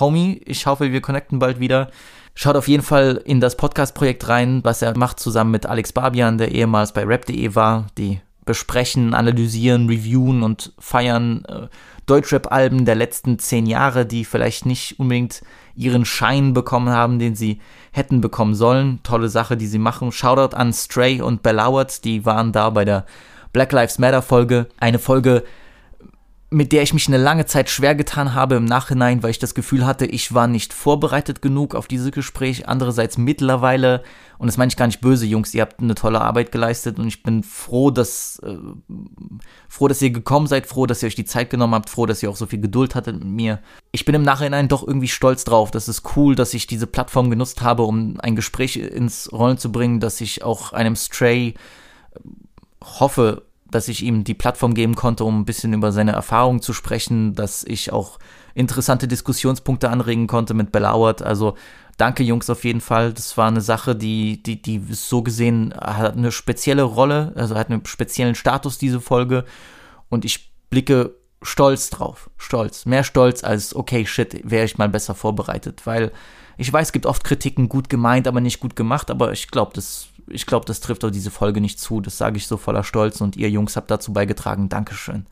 Homie, 0.00 0.40
ich 0.46 0.66
hoffe, 0.66 0.92
wir 0.92 1.00
connecten 1.00 1.38
bald 1.38 1.60
wieder. 1.60 1.90
Schaut 2.34 2.56
auf 2.56 2.66
jeden 2.66 2.82
Fall 2.82 3.22
in 3.24 3.40
das 3.40 3.56
Podcast-Projekt 3.56 4.28
rein, 4.28 4.60
was 4.64 4.82
er 4.82 4.96
macht 4.98 5.20
zusammen 5.20 5.52
mit 5.52 5.66
Alex 5.66 5.92
Barbian, 5.92 6.36
der 6.36 6.50
ehemals 6.50 6.92
bei 6.92 7.04
rap.de 7.04 7.54
war. 7.54 7.86
Die 7.96 8.20
besprechen, 8.44 9.14
analysieren, 9.14 9.88
reviewen 9.88 10.42
und 10.42 10.72
feiern 10.78 11.44
äh, 11.46 11.68
Deutschrap-Alben 12.06 12.84
der 12.84 12.96
letzten 12.96 13.38
zehn 13.38 13.66
Jahre, 13.66 14.04
die 14.04 14.24
vielleicht 14.24 14.66
nicht 14.66 14.98
unbedingt 14.98 15.42
ihren 15.74 16.04
Schein 16.04 16.52
bekommen 16.52 16.90
haben, 16.90 17.18
den 17.18 17.34
sie 17.34 17.60
hätten 17.92 18.20
bekommen 18.20 18.54
sollen. 18.54 19.00
Tolle 19.02 19.28
Sache, 19.28 19.56
die 19.56 19.66
sie 19.66 19.78
machen. 19.78 20.12
Shoutout 20.12 20.56
an 20.56 20.72
Stray 20.72 21.22
und 21.22 21.42
Bellowert, 21.42 22.04
die 22.04 22.26
waren 22.26 22.52
da 22.52 22.68
bei 22.70 22.84
der 22.84 23.06
Black 23.52 23.72
Lives 23.72 23.98
Matter 23.98 24.22
Folge. 24.22 24.66
Eine 24.78 24.98
Folge, 24.98 25.44
mit 26.54 26.70
der 26.70 26.82
ich 26.82 26.94
mich 26.94 27.08
eine 27.08 27.18
lange 27.18 27.46
Zeit 27.46 27.68
schwer 27.68 27.96
getan 27.96 28.32
habe 28.32 28.54
im 28.54 28.64
Nachhinein, 28.64 29.24
weil 29.24 29.32
ich 29.32 29.40
das 29.40 29.56
Gefühl 29.56 29.84
hatte, 29.84 30.06
ich 30.06 30.34
war 30.34 30.46
nicht 30.46 30.72
vorbereitet 30.72 31.42
genug 31.42 31.74
auf 31.74 31.88
dieses 31.88 32.12
Gespräch. 32.12 32.68
Andererseits 32.68 33.18
mittlerweile, 33.18 34.04
und 34.38 34.46
das 34.46 34.56
meine 34.56 34.68
ich 34.68 34.76
gar 34.76 34.86
nicht 34.86 35.00
böse, 35.00 35.26
Jungs, 35.26 35.52
ihr 35.52 35.62
habt 35.62 35.80
eine 35.80 35.96
tolle 35.96 36.20
Arbeit 36.20 36.52
geleistet 36.52 37.00
und 37.00 37.08
ich 37.08 37.24
bin 37.24 37.42
froh, 37.42 37.90
dass, 37.90 38.40
äh, 38.44 38.56
froh, 39.68 39.88
dass 39.88 40.00
ihr 40.00 40.10
gekommen 40.10 40.46
seid, 40.46 40.66
froh, 40.66 40.86
dass 40.86 41.02
ihr 41.02 41.08
euch 41.08 41.16
die 41.16 41.24
Zeit 41.24 41.50
genommen 41.50 41.74
habt, 41.74 41.90
froh, 41.90 42.06
dass 42.06 42.22
ihr 42.22 42.30
auch 42.30 42.36
so 42.36 42.46
viel 42.46 42.60
Geduld 42.60 42.94
hattet 42.94 43.18
mit 43.18 43.28
mir. 43.28 43.58
Ich 43.90 44.04
bin 44.04 44.14
im 44.14 44.22
Nachhinein 44.22 44.68
doch 44.68 44.86
irgendwie 44.86 45.08
stolz 45.08 45.42
drauf. 45.42 45.72
Das 45.72 45.88
ist 45.88 46.16
cool, 46.16 46.36
dass 46.36 46.54
ich 46.54 46.68
diese 46.68 46.86
Plattform 46.86 47.30
genutzt 47.30 47.62
habe, 47.62 47.82
um 47.82 48.20
ein 48.20 48.36
Gespräch 48.36 48.76
ins 48.76 49.28
Rollen 49.32 49.58
zu 49.58 49.72
bringen, 49.72 49.98
dass 49.98 50.20
ich 50.20 50.44
auch 50.44 50.72
einem 50.72 50.94
Stray 50.94 51.48
äh, 52.14 52.20
hoffe, 53.00 53.42
dass 53.74 53.88
ich 53.88 54.04
ihm 54.04 54.22
die 54.22 54.34
Plattform 54.34 54.74
geben 54.74 54.94
konnte, 54.94 55.24
um 55.24 55.40
ein 55.40 55.44
bisschen 55.44 55.72
über 55.72 55.90
seine 55.90 56.12
Erfahrungen 56.12 56.62
zu 56.62 56.72
sprechen, 56.72 57.34
dass 57.34 57.64
ich 57.64 57.92
auch 57.92 58.18
interessante 58.54 59.08
Diskussionspunkte 59.08 59.90
anregen 59.90 60.28
konnte 60.28 60.54
mit 60.54 60.70
Bellauert. 60.70 61.22
Also 61.22 61.56
danke 61.96 62.22
Jungs 62.22 62.48
auf 62.50 62.64
jeden 62.64 62.80
Fall. 62.80 63.12
Das 63.12 63.36
war 63.36 63.48
eine 63.48 63.60
Sache, 63.60 63.96
die, 63.96 64.42
die, 64.42 64.62
die 64.62 64.80
so 64.92 65.22
gesehen 65.22 65.74
hat 65.74 66.16
eine 66.16 66.30
spezielle 66.30 66.84
Rolle, 66.84 67.32
also 67.34 67.56
hat 67.56 67.70
einen 67.70 67.84
speziellen 67.84 68.36
Status, 68.36 68.78
diese 68.78 69.00
Folge. 69.00 69.44
Und 70.08 70.24
ich 70.24 70.52
blicke 70.70 71.16
stolz 71.42 71.90
drauf. 71.90 72.30
Stolz. 72.36 72.86
Mehr 72.86 73.02
stolz 73.02 73.42
als, 73.42 73.74
okay, 73.74 74.06
shit, 74.06 74.40
wäre 74.48 74.66
ich 74.66 74.78
mal 74.78 74.88
besser 74.88 75.16
vorbereitet. 75.16 75.82
Weil 75.84 76.12
ich 76.56 76.72
weiß, 76.72 76.88
es 76.88 76.92
gibt 76.92 77.06
oft 77.06 77.24
Kritiken, 77.24 77.68
gut 77.68 77.88
gemeint, 77.88 78.28
aber 78.28 78.40
nicht 78.40 78.60
gut 78.60 78.76
gemacht. 78.76 79.10
Aber 79.10 79.32
ich 79.32 79.48
glaube, 79.48 79.72
das, 79.74 80.06
ich 80.28 80.46
glaube, 80.46 80.66
das 80.66 80.80
trifft 80.80 81.04
auf 81.04 81.10
diese 81.10 81.30
Folge 81.30 81.60
nicht 81.60 81.78
zu. 81.78 82.00
Das 82.00 82.18
sage 82.18 82.36
ich 82.36 82.46
so 82.46 82.56
voller 82.56 82.84
Stolz. 82.84 83.20
Und 83.20 83.36
ihr 83.36 83.50
Jungs 83.50 83.76
habt 83.76 83.90
dazu 83.90 84.12
beigetragen. 84.12 84.68
Dankeschön. 84.68 85.26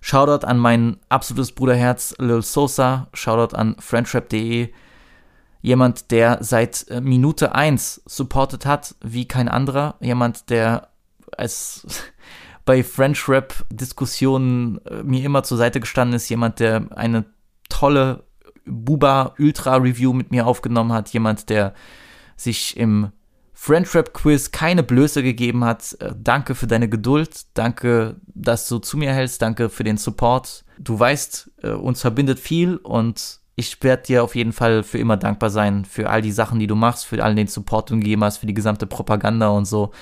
Shoutout 0.00 0.46
an 0.46 0.58
mein 0.58 0.98
absolutes 1.08 1.52
Bruderherz 1.52 2.14
Lil 2.18 2.42
Sosa. 2.42 3.08
Shoutout 3.14 3.56
an 3.56 3.76
friendtrap.de. 3.78 4.70
Jemand, 5.62 6.10
der 6.10 6.38
seit 6.42 6.88
äh, 6.88 7.00
Minute 7.00 7.54
1 7.54 8.02
supportet 8.04 8.66
hat, 8.66 8.96
wie 9.02 9.26
kein 9.26 9.48
anderer. 9.48 9.94
Jemand, 10.00 10.50
der 10.50 10.88
als 11.36 11.86
bei 12.66 12.84
French 12.84 13.28
Rap 13.28 13.64
Diskussionen 13.70 14.78
äh, 14.84 15.02
mir 15.02 15.24
immer 15.24 15.42
zur 15.42 15.56
Seite 15.56 15.80
gestanden 15.80 16.16
ist, 16.16 16.28
jemand, 16.28 16.60
der 16.60 16.88
eine 16.94 17.24
tolle 17.70 18.24
Buba 18.66 19.34
Ultra 19.38 19.76
Review 19.76 20.12
mit 20.12 20.30
mir 20.30 20.46
aufgenommen 20.46 20.92
hat, 20.92 21.10
jemand, 21.10 21.48
der 21.48 21.74
sich 22.36 22.76
im 22.76 23.12
French 23.54 23.94
Rap 23.94 24.12
Quiz 24.12 24.50
keine 24.50 24.82
Blöße 24.82 25.22
gegeben 25.22 25.64
hat. 25.64 25.96
Äh, 26.00 26.12
danke 26.20 26.54
für 26.54 26.66
deine 26.66 26.88
Geduld, 26.88 27.46
danke, 27.54 28.16
dass 28.26 28.68
du 28.68 28.78
zu 28.78 28.96
mir 28.98 29.12
hältst, 29.12 29.40
danke 29.40 29.70
für 29.70 29.84
den 29.84 29.96
Support. 29.96 30.64
Du 30.78 30.98
weißt, 30.98 31.50
äh, 31.62 31.70
uns 31.70 32.00
verbindet 32.00 32.40
viel 32.40 32.76
und 32.76 33.40
ich 33.56 33.80
werde 33.82 34.02
dir 34.02 34.24
auf 34.24 34.34
jeden 34.34 34.52
Fall 34.52 34.82
für 34.82 34.98
immer 34.98 35.16
dankbar 35.16 35.50
sein 35.50 35.84
für 35.84 36.10
all 36.10 36.20
die 36.20 36.32
Sachen, 36.32 36.58
die 36.58 36.66
du 36.66 36.74
machst, 36.74 37.06
für 37.06 37.22
all 37.22 37.36
den 37.36 37.46
Support, 37.46 37.90
den 37.90 38.00
du 38.00 38.04
gegeben 38.04 38.24
hast, 38.24 38.38
für 38.38 38.46
die 38.46 38.54
gesamte 38.54 38.86
Propaganda 38.86 39.48
und 39.48 39.66
so. 39.66 39.92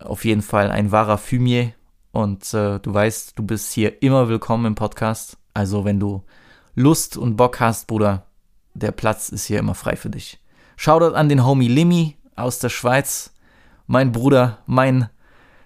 Auf 0.00 0.24
jeden 0.24 0.42
Fall 0.42 0.70
ein 0.70 0.92
wahrer 0.92 1.18
Fumier 1.18 1.72
und 2.12 2.54
äh, 2.54 2.78
du 2.78 2.94
weißt, 2.94 3.36
du 3.36 3.42
bist 3.42 3.72
hier 3.72 4.02
immer 4.02 4.28
willkommen 4.28 4.66
im 4.66 4.74
Podcast. 4.76 5.36
Also 5.52 5.84
wenn 5.84 5.98
du 5.98 6.22
Lust 6.76 7.16
und 7.16 7.36
Bock 7.36 7.58
hast, 7.58 7.88
Bruder, 7.88 8.26
der 8.74 8.92
Platz 8.92 9.30
ist 9.30 9.46
hier 9.46 9.58
immer 9.58 9.74
frei 9.74 9.96
für 9.96 10.10
dich. 10.10 10.38
Shoutout 10.76 11.16
an 11.16 11.28
den 11.28 11.44
Homie 11.44 11.66
Limmy 11.66 12.17
aus 12.38 12.58
der 12.58 12.68
Schweiz, 12.68 13.32
mein 13.86 14.12
Bruder, 14.12 14.58
mein, 14.66 15.08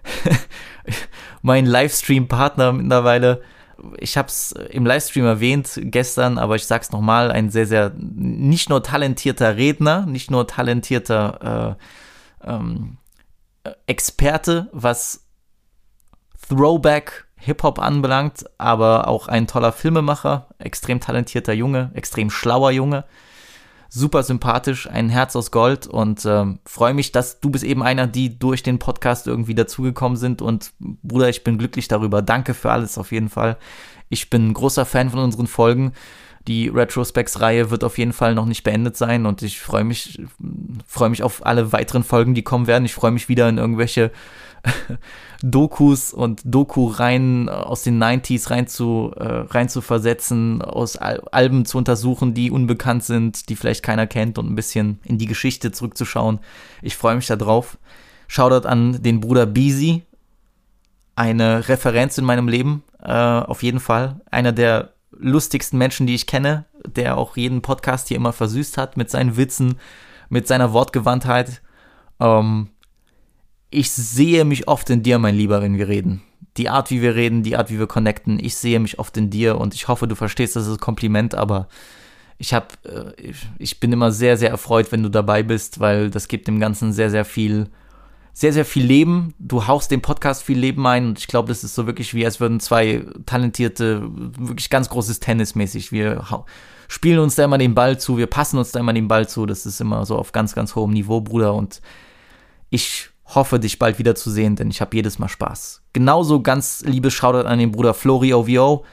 mein 1.41 1.65
Livestream-Partner 1.65 2.73
mittlerweile. 2.73 3.41
Ich 3.97 4.17
habe 4.17 4.27
es 4.27 4.51
im 4.51 4.85
Livestream 4.85 5.25
erwähnt 5.25 5.79
gestern, 5.83 6.37
aber 6.37 6.55
ich 6.55 6.65
sag's 6.65 6.91
nochmal, 6.91 7.31
ein 7.31 7.49
sehr, 7.49 7.67
sehr 7.67 7.91
nicht 7.97 8.69
nur 8.69 8.81
talentierter 8.81 9.57
Redner, 9.57 10.05
nicht 10.05 10.31
nur 10.31 10.47
talentierter 10.47 11.77
äh, 12.43 12.49
ähm, 12.49 12.97
Experte, 13.87 14.69
was 14.71 15.25
Throwback 16.47 17.25
Hip-Hop 17.43 17.79
anbelangt, 17.79 18.45
aber 18.57 19.07
auch 19.07 19.27
ein 19.27 19.47
toller 19.47 19.73
Filmemacher, 19.73 20.47
extrem 20.59 21.01
talentierter 21.01 21.53
Junge, 21.53 21.91
extrem 21.93 22.29
schlauer 22.29 22.71
Junge, 22.71 23.03
super 23.95 24.23
sympathisch, 24.23 24.89
ein 24.89 25.09
Herz 25.09 25.35
aus 25.35 25.51
Gold 25.51 25.85
und 25.85 26.25
ähm, 26.25 26.57
freue 26.65 26.95
mich, 26.95 27.11
dass 27.11 27.39
du 27.39 27.51
bist 27.51 27.63
eben 27.63 27.83
einer, 27.83 28.07
die 28.07 28.39
durch 28.39 28.63
den 28.63 28.79
Podcast 28.79 29.27
irgendwie 29.27 29.53
dazugekommen 29.53 30.17
sind 30.17 30.41
und 30.41 30.73
Bruder, 30.79 31.29
ich 31.29 31.43
bin 31.43 31.59
glücklich 31.59 31.87
darüber. 31.87 32.23
Danke 32.23 32.55
für 32.55 32.71
alles 32.71 32.97
auf 32.97 33.11
jeden 33.11 33.29
Fall. 33.29 33.55
Ich 34.09 34.31
bin 34.31 34.51
großer 34.51 34.85
Fan 34.85 35.11
von 35.11 35.19
unseren 35.19 35.45
Folgen. 35.45 35.93
Die 36.47 36.69
Retrospects-Reihe 36.69 37.69
wird 37.69 37.83
auf 37.83 37.99
jeden 37.99 38.13
Fall 38.13 38.33
noch 38.33 38.47
nicht 38.47 38.63
beendet 38.63 38.97
sein 38.97 39.27
und 39.27 39.43
ich 39.43 39.59
freue 39.59 39.83
mich, 39.83 40.19
freue 40.87 41.09
mich 41.09 41.21
auf 41.21 41.45
alle 41.45 41.71
weiteren 41.71 42.03
Folgen, 42.03 42.33
die 42.33 42.41
kommen 42.41 42.65
werden. 42.65 42.85
Ich 42.85 42.95
freue 42.95 43.11
mich 43.11 43.29
wieder 43.29 43.47
in 43.47 43.59
irgendwelche 43.59 44.11
Dokus 45.43 46.13
und 46.13 46.41
Doku-Reihen 46.45 47.49
aus 47.49 47.83
den 47.83 48.01
90s 48.01 48.49
rein 48.49 48.67
zu, 48.67 49.11
äh, 49.17 49.23
rein 49.23 49.69
zu 49.69 49.81
versetzen, 49.81 50.61
aus 50.61 50.95
Al 50.97 51.21
Alben 51.31 51.65
zu 51.65 51.77
untersuchen, 51.77 52.33
die 52.33 52.51
unbekannt 52.51 53.03
sind, 53.03 53.49
die 53.49 53.55
vielleicht 53.55 53.83
keiner 53.83 54.07
kennt 54.07 54.37
und 54.37 54.49
ein 54.49 54.55
bisschen 54.55 54.99
in 55.03 55.17
die 55.17 55.25
Geschichte 55.25 55.71
zurückzuschauen. 55.71 56.39
Ich 56.81 56.95
freue 56.95 57.15
mich 57.15 57.27
darauf. 57.27 57.77
Shoutout 58.27 58.67
an 58.67 59.01
den 59.03 59.19
Bruder 59.19 59.45
Beezy. 59.45 60.03
Eine 61.15 61.67
Referenz 61.67 62.17
in 62.17 62.25
meinem 62.25 62.47
Leben, 62.47 62.83
äh, 62.99 63.11
auf 63.11 63.61
jeden 63.61 63.79
Fall. 63.79 64.21
Einer 64.31 64.51
der 64.51 64.93
lustigsten 65.11 65.77
Menschen, 65.77 66.07
die 66.07 66.15
ich 66.15 66.25
kenne, 66.25 66.65
der 66.87 67.17
auch 67.17 67.37
jeden 67.37 67.61
Podcast 67.61 68.07
hier 68.07 68.17
immer 68.17 68.33
versüßt 68.33 68.77
hat 68.77 68.97
mit 68.97 69.11
seinen 69.11 69.37
Witzen, 69.37 69.75
mit 70.29 70.47
seiner 70.47 70.73
Wortgewandtheit. 70.73 71.61
Ähm, 72.19 72.69
ich 73.73 73.91
sehe 73.91 74.45
mich 74.45 74.67
oft 74.67 74.89
in 74.89 75.03
dir, 75.03 75.19
mein 75.19 75.35
Lieber, 75.35 75.61
wenn 75.61 75.77
wir 75.77 75.87
reden. 75.87 76.21
Die 76.57 76.69
Art, 76.69 76.91
wie 76.91 77.01
wir 77.01 77.15
reden, 77.15 77.41
die 77.41 77.57
Art, 77.57 77.71
wie 77.71 77.79
wir 77.79 77.87
connecten, 77.87 78.39
ich 78.39 78.55
sehe 78.55 78.79
mich 78.79 78.99
oft 78.99 79.17
in 79.17 79.29
dir 79.29 79.57
und 79.57 79.73
ich 79.73 79.87
hoffe, 79.87 80.07
du 80.07 80.15
verstehst 80.15 80.55
das 80.55 80.67
als 80.67 80.77
Kompliment, 80.77 81.33
aber 81.33 81.67
ich 82.37 82.53
habe, 82.53 82.67
äh, 82.83 83.31
ich 83.57 83.79
bin 83.79 83.91
immer 83.91 84.11
sehr, 84.11 84.37
sehr 84.37 84.49
erfreut, 84.49 84.91
wenn 84.91 85.01
du 85.01 85.09
dabei 85.09 85.41
bist, 85.41 85.79
weil 85.79 86.11
das 86.11 86.27
gibt 86.27 86.47
dem 86.47 86.59
Ganzen 86.59 86.93
sehr, 86.93 87.09
sehr 87.09 87.25
viel, 87.25 87.69
sehr, 88.33 88.53
sehr 88.53 88.65
viel 88.65 88.85
Leben. 88.85 89.33
Du 89.39 89.65
haust 89.65 89.89
dem 89.89 90.01
Podcast 90.01 90.43
viel 90.43 90.59
Leben 90.59 90.85
ein 90.85 91.07
und 91.07 91.19
ich 91.19 91.27
glaube, 91.27 91.47
das 91.47 91.63
ist 91.63 91.73
so 91.73 91.87
wirklich 91.87 92.13
wie, 92.13 92.25
als 92.25 92.39
würden 92.39 92.59
zwei 92.59 93.05
talentierte, 93.25 94.03
wirklich 94.37 94.69
ganz 94.69 94.89
großes 94.89 95.19
Tennismäßig. 95.19 95.91
Wir 95.91 96.23
spielen 96.87 97.19
uns 97.19 97.35
da 97.35 97.45
immer 97.45 97.57
den 97.57 97.73
Ball 97.73 97.99
zu, 97.99 98.17
wir 98.17 98.27
passen 98.27 98.59
uns 98.59 98.71
da 98.71 98.79
immer 98.79 98.93
den 98.93 99.07
Ball 99.07 99.27
zu. 99.27 99.45
Das 99.47 99.65
ist 99.65 99.81
immer 99.81 100.05
so 100.05 100.17
auf 100.17 100.31
ganz, 100.31 100.53
ganz 100.53 100.75
hohem 100.75 100.91
Niveau, 100.91 101.21
Bruder. 101.21 101.53
Und 101.55 101.81
ich 102.69 103.12
hoffe, 103.35 103.59
dich 103.59 103.79
bald 103.79 103.99
wiederzusehen, 103.99 104.55
denn 104.55 104.69
ich 104.69 104.81
habe 104.81 104.95
jedes 104.95 105.19
Mal 105.19 105.27
Spaß. 105.27 105.81
Genauso 105.93 106.41
ganz 106.41 106.83
liebes 106.85 107.13
Shoutout 107.13 107.47
an 107.47 107.59
den 107.59 107.71
Bruder 107.71 107.93
Flori 107.93 108.33
OVO. 108.33 108.85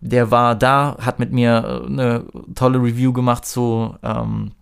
Der 0.00 0.30
war 0.30 0.54
da, 0.54 0.96
hat 1.00 1.18
mit 1.18 1.32
mir 1.32 1.82
äh, 1.82 1.86
eine 1.86 2.24
tolle 2.54 2.78
Review 2.78 3.12
gemacht 3.12 3.46
zu, 3.46 3.96
ähm, 4.02 4.52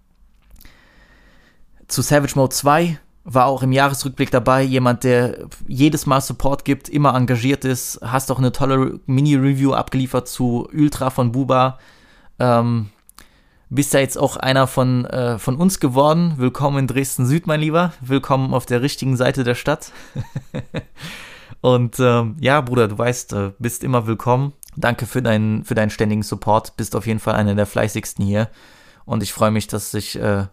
zu 1.88 2.02
Savage 2.02 2.32
Mode 2.36 2.54
2. 2.54 2.98
War 3.24 3.46
auch 3.46 3.62
im 3.62 3.72
Jahresrückblick 3.72 4.30
dabei. 4.30 4.62
Jemand, 4.62 5.02
der 5.02 5.46
jedes 5.66 6.06
Mal 6.06 6.20
Support 6.20 6.64
gibt, 6.64 6.88
immer 6.88 7.14
engagiert 7.14 7.64
ist. 7.64 8.00
Hast 8.02 8.30
auch 8.30 8.38
eine 8.38 8.52
tolle 8.52 9.00
Mini-Review 9.06 9.72
abgeliefert 9.72 10.28
zu 10.28 10.68
Ultra 10.72 11.10
von 11.10 11.32
Buba. 11.32 11.78
Ähm, 12.38 12.90
bist 13.70 13.94
ja 13.94 14.00
jetzt 14.00 14.18
auch 14.18 14.36
einer 14.36 14.66
von, 14.66 15.04
äh, 15.06 15.38
von 15.38 15.56
uns 15.56 15.80
geworden. 15.80 16.34
Willkommen 16.36 16.78
in 16.78 16.86
Dresden 16.86 17.26
Süd, 17.26 17.46
mein 17.46 17.60
Lieber. 17.60 17.92
Willkommen 18.00 18.54
auf 18.54 18.66
der 18.66 18.82
richtigen 18.82 19.16
Seite 19.16 19.44
der 19.44 19.54
Stadt. 19.54 19.92
Und 21.60 21.98
ähm, 21.98 22.36
ja, 22.40 22.60
Bruder, 22.60 22.88
du 22.88 22.98
weißt, 22.98 23.32
äh, 23.32 23.52
bist 23.58 23.84
immer 23.84 24.06
willkommen. 24.06 24.52
Danke 24.76 25.06
für 25.06 25.22
deinen, 25.22 25.64
für 25.64 25.74
deinen 25.74 25.90
ständigen 25.90 26.22
Support. 26.22 26.76
Bist 26.76 26.94
auf 26.94 27.06
jeden 27.06 27.20
Fall 27.20 27.34
einer 27.34 27.54
der 27.54 27.66
fleißigsten 27.66 28.24
hier. 28.24 28.50
Und 29.06 29.22
ich 29.22 29.32
freue 29.32 29.50
mich, 29.50 29.66
dass 29.66 29.94
ich 29.94 30.16
äh, 30.16 30.46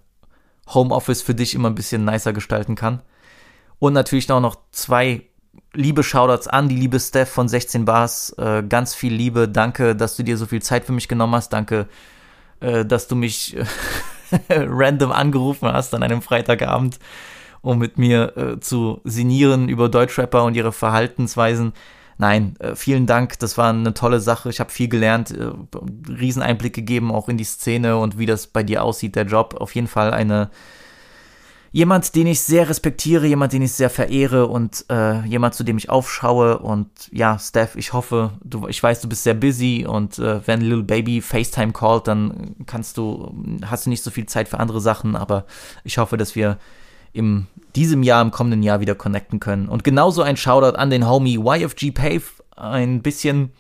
Homeoffice 0.68 1.22
für 1.22 1.36
dich 1.36 1.54
immer 1.54 1.70
ein 1.70 1.76
bisschen 1.76 2.06
nicer 2.06 2.34
gestalten 2.34 2.76
kann. 2.76 3.02
Und 3.80 3.94
natürlich 3.94 4.28
noch, 4.28 4.40
noch 4.40 4.56
zwei 4.72 5.24
liebe 5.74 6.04
Shoutouts 6.04 6.48
an 6.48 6.70
die 6.70 6.76
liebe 6.76 7.00
Steph 7.00 7.30
von 7.30 7.50
16 7.50 7.84
Bars. 7.84 8.34
Äh, 8.38 8.64
ganz 8.64 8.94
viel 8.94 9.14
Liebe. 9.14 9.50
Danke, 9.50 9.96
dass 9.96 10.16
du 10.16 10.24
dir 10.24 10.38
so 10.38 10.46
viel 10.46 10.62
Zeit 10.62 10.86
für 10.86 10.94
mich 10.94 11.08
genommen 11.08 11.36
hast. 11.36 11.52
Danke, 11.52 11.88
äh, 12.62 12.86
dass 12.86 13.08
du 13.08 13.16
mich 13.16 13.58
random 14.50 15.12
angerufen 15.12 15.72
hast 15.72 15.94
an 15.94 16.04
einem 16.04 16.22
Freitagabend, 16.22 17.00
um 17.62 17.78
mit 17.78 17.98
mir 17.98 18.38
äh, 18.38 18.60
zu 18.60 19.02
sinnieren 19.04 19.70
über 19.70 19.90
Deutschrapper 19.90 20.44
und 20.44 20.56
ihre 20.56 20.72
Verhaltensweisen. 20.72 21.74
Nein, 22.18 22.56
äh, 22.60 22.76
vielen 22.76 23.08
Dank, 23.08 23.40
das 23.40 23.58
war 23.58 23.70
eine 23.70 23.94
tolle 23.94 24.20
Sache. 24.20 24.50
Ich 24.50 24.60
habe 24.60 24.70
viel 24.70 24.88
gelernt, 24.88 25.32
äh, 25.32 25.52
Rieseneinblick 26.08 26.74
gegeben, 26.74 27.12
auch 27.12 27.30
in 27.30 27.38
die 27.38 27.44
Szene 27.44 27.98
und 27.98 28.18
wie 28.18 28.26
das 28.26 28.48
bei 28.48 28.64
dir 28.64 28.84
aussieht, 28.84 29.16
der 29.16 29.26
Job. 29.26 29.56
Auf 29.60 29.76
jeden 29.76 29.88
Fall 29.88 30.14
eine 30.14 30.50
jemand, 31.72 32.16
den 32.16 32.28
ich 32.28 32.42
sehr 32.42 32.68
respektiere, 32.70 33.26
jemand, 33.26 33.54
den 33.54 33.62
ich 33.62 33.72
sehr 33.72 33.90
verehre 33.90 34.48
und 34.48 34.86
äh, 34.90 35.22
jemand, 35.26 35.56
zu 35.56 35.64
dem 35.64 35.78
ich 35.78 35.90
aufschaue. 35.90 36.60
Und 36.60 36.90
ja, 37.12 37.40
Steph, 37.40 37.76
ich 37.76 37.94
hoffe, 37.94 38.34
du, 38.44 38.68
ich 38.68 38.82
weiß, 38.82 39.02
du 39.02 39.10
bist 39.10 39.24
sehr 39.24 39.34
busy 39.34 39.86
und 39.88 40.20
äh, 40.20 40.46
wenn 40.46 40.62
Little 40.62 40.84
Baby 40.84 41.22
FaceTime 41.22 41.72
callt, 41.72 42.08
dann 42.08 42.56
kannst 42.66 42.98
du, 42.98 43.34
hast 43.66 43.86
du 43.86 43.90
nicht 43.90 44.04
so 44.04 44.12
viel 44.12 44.26
Zeit 44.26 44.50
für 44.50 44.60
andere 44.60 44.82
Sachen, 44.82 45.16
aber 45.16 45.46
ich 45.84 45.98
hoffe, 45.98 46.18
dass 46.18 46.36
wir 46.36 46.58
in 47.14 47.48
diesem 47.76 48.04
Jahr, 48.04 48.22
im 48.22 48.32
kommenden 48.32 48.64
Jahr 48.64 48.80
wieder 48.80 48.96
connecten 48.96 49.40
können. 49.40 49.68
Und 49.68 49.84
genauso 49.84 50.22
ein 50.22 50.38
Shoutout 50.38 50.78
an 50.78 50.90
den 50.90 51.08
Homie 51.08 51.38
YFG 51.38 51.92
Pave, 51.92 52.24
ein 52.56 53.02
bisschen, 53.02 53.52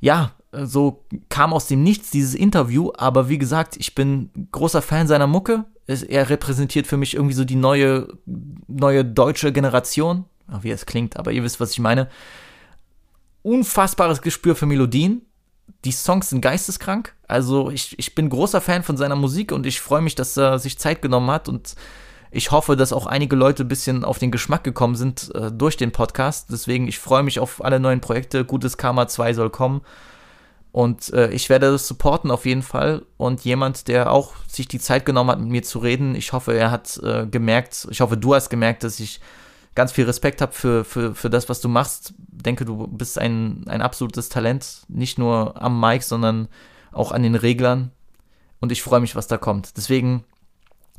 ja, 0.00 0.32
so 0.50 1.04
kam 1.30 1.54
aus 1.54 1.66
dem 1.66 1.82
Nichts 1.82 2.10
dieses 2.10 2.34
Interview, 2.34 2.90
aber 2.96 3.30
wie 3.30 3.38
gesagt, 3.38 3.76
ich 3.78 3.94
bin 3.94 4.30
großer 4.50 4.82
Fan 4.82 5.06
seiner 5.06 5.26
Mucke 5.26 5.64
er 6.02 6.30
repräsentiert 6.30 6.86
für 6.86 6.96
mich 6.96 7.14
irgendwie 7.14 7.34
so 7.34 7.44
die 7.44 7.56
neue, 7.56 8.08
neue 8.68 9.04
deutsche 9.04 9.52
Generation. 9.52 10.24
Wie 10.60 10.70
es 10.70 10.86
klingt, 10.86 11.16
aber 11.16 11.32
ihr 11.32 11.42
wisst, 11.44 11.60
was 11.60 11.72
ich 11.72 11.78
meine. 11.78 12.08
Unfassbares 13.42 14.22
Gespür 14.22 14.54
für 14.54 14.66
Melodien. 14.66 15.22
Die 15.84 15.92
Songs 15.92 16.30
sind 16.30 16.40
geisteskrank. 16.40 17.14
Also 17.26 17.70
ich, 17.70 17.98
ich 17.98 18.14
bin 18.14 18.28
großer 18.28 18.60
Fan 18.60 18.82
von 18.82 18.96
seiner 18.96 19.16
Musik 19.16 19.52
und 19.52 19.66
ich 19.66 19.80
freue 19.80 20.02
mich, 20.02 20.14
dass 20.14 20.36
er 20.36 20.58
sich 20.58 20.78
Zeit 20.78 21.00
genommen 21.00 21.30
hat 21.30 21.48
und 21.48 21.74
Ich 22.34 22.50
hoffe, 22.50 22.76
dass 22.76 22.94
auch 22.94 23.06
einige 23.06 23.36
Leute 23.36 23.62
ein 23.64 23.68
bisschen 23.68 24.04
auf 24.04 24.18
den 24.18 24.30
Geschmack 24.30 24.64
gekommen 24.64 24.96
sind 24.96 25.30
äh, 25.34 25.52
durch 25.52 25.76
den 25.76 25.92
Podcast. 25.92 26.48
Deswegen, 26.50 26.88
ich 26.88 26.98
freue 26.98 27.22
mich 27.22 27.38
auf 27.38 27.62
alle 27.62 27.78
neuen 27.78 28.00
Projekte. 28.00 28.46
Gutes 28.46 28.78
Karma 28.78 29.06
2 29.06 29.34
soll 29.34 29.50
kommen. 29.50 29.82
Und 30.72 31.12
äh, 31.12 31.30
ich 31.30 31.50
werde 31.50 31.70
das 31.70 31.86
supporten 31.86 32.30
auf 32.30 32.46
jeden 32.46 32.62
Fall. 32.62 33.02
Und 33.18 33.44
jemand, 33.44 33.88
der 33.88 34.10
auch 34.10 34.32
sich 34.48 34.66
die 34.68 34.80
Zeit 34.80 35.04
genommen 35.04 35.30
hat, 35.30 35.38
mit 35.38 35.50
mir 35.50 35.62
zu 35.62 35.78
reden, 35.78 36.14
ich 36.14 36.32
hoffe, 36.32 36.54
er 36.54 36.70
hat 36.70 36.98
äh, 37.02 37.26
gemerkt, 37.26 37.86
ich 37.90 38.00
hoffe, 38.00 38.16
du 38.16 38.34
hast 38.34 38.48
gemerkt, 38.48 38.82
dass 38.82 38.98
ich 38.98 39.20
ganz 39.74 39.92
viel 39.92 40.06
Respekt 40.06 40.40
habe 40.40 40.52
für, 40.52 40.84
für, 40.84 41.14
für 41.14 41.28
das, 41.28 41.50
was 41.50 41.60
du 41.60 41.68
machst. 41.68 42.14
Denke, 42.18 42.64
du 42.64 42.86
bist 42.86 43.18
ein, 43.18 43.64
ein 43.68 43.82
absolutes 43.82 44.30
Talent, 44.30 44.82
nicht 44.88 45.18
nur 45.18 45.60
am 45.60 45.78
Mic, 45.78 46.04
sondern 46.04 46.48
auch 46.90 47.12
an 47.12 47.22
den 47.22 47.34
Reglern. 47.34 47.90
Und 48.60 48.72
ich 48.72 48.82
freue 48.82 49.00
mich, 49.00 49.14
was 49.14 49.26
da 49.26 49.36
kommt. 49.36 49.76
Deswegen, 49.76 50.24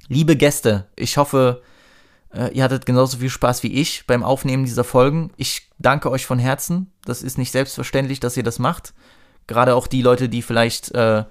liebe 0.08 0.36
Gäste, 0.36 0.88
ich 0.96 1.18
hoffe, 1.18 1.62
äh, 2.34 2.52
ihr 2.54 2.64
hattet 2.64 2.86
genauso 2.86 3.18
viel 3.18 3.30
Spaß 3.30 3.64
wie 3.64 3.74
ich 3.74 4.06
beim 4.06 4.24
Aufnehmen 4.24 4.66
dieser 4.66 4.84
Folgen. 4.84 5.32
Ich 5.38 5.70
danke 5.80 6.12
euch 6.12 6.26
von 6.26 6.40
Herzen. 6.40 6.92
Das 7.06 7.24
ist 7.24 7.38
nicht 7.38 7.52
selbstverständlich, 7.52 8.20
dass 8.20 8.38
ihr 8.38 8.44
das 8.44 8.60
macht. 8.60 8.94
Gerade 9.48 9.76
auch 9.76 9.88
die 9.88 10.02
Leute, 10.02 10.30
die 10.30 10.42
vielleicht 10.42 10.92
äh, 10.92 11.26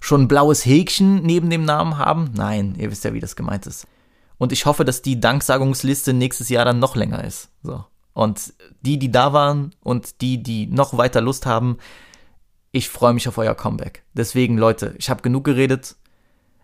schon 0.00 0.22
ein 0.22 0.28
blaues 0.28 0.64
Häkchen 0.64 1.22
neben 1.22 1.50
dem 1.50 1.64
Namen 1.64 1.98
haben. 1.98 2.30
Nein, 2.34 2.74
ihr 2.78 2.90
wisst 2.90 3.04
ja, 3.04 3.14
wie 3.14 3.20
das 3.20 3.36
gemeint 3.36 3.66
ist. 3.66 3.86
Und 4.38 4.52
ich 4.52 4.66
hoffe, 4.66 4.84
dass 4.84 5.02
die 5.02 5.20
Danksagungsliste 5.20 6.12
nächstes 6.12 6.48
Jahr 6.48 6.64
dann 6.64 6.78
noch 6.78 6.94
länger 6.94 7.24
ist. 7.24 7.50
So. 7.62 7.84
Und 8.12 8.52
die, 8.82 8.98
die 8.98 9.10
da 9.10 9.32
waren 9.32 9.74
und 9.80 10.20
die, 10.20 10.42
die 10.42 10.66
noch 10.66 10.96
weiter 10.96 11.20
Lust 11.20 11.46
haben, 11.46 11.78
ich 12.70 12.88
freue 12.88 13.12
mich 13.12 13.28
auf 13.28 13.38
euer 13.38 13.54
Comeback. 13.54 14.04
Deswegen, 14.12 14.58
Leute, 14.58 14.94
ich 14.98 15.10
habe 15.10 15.22
genug 15.22 15.44
geredet. 15.44 15.96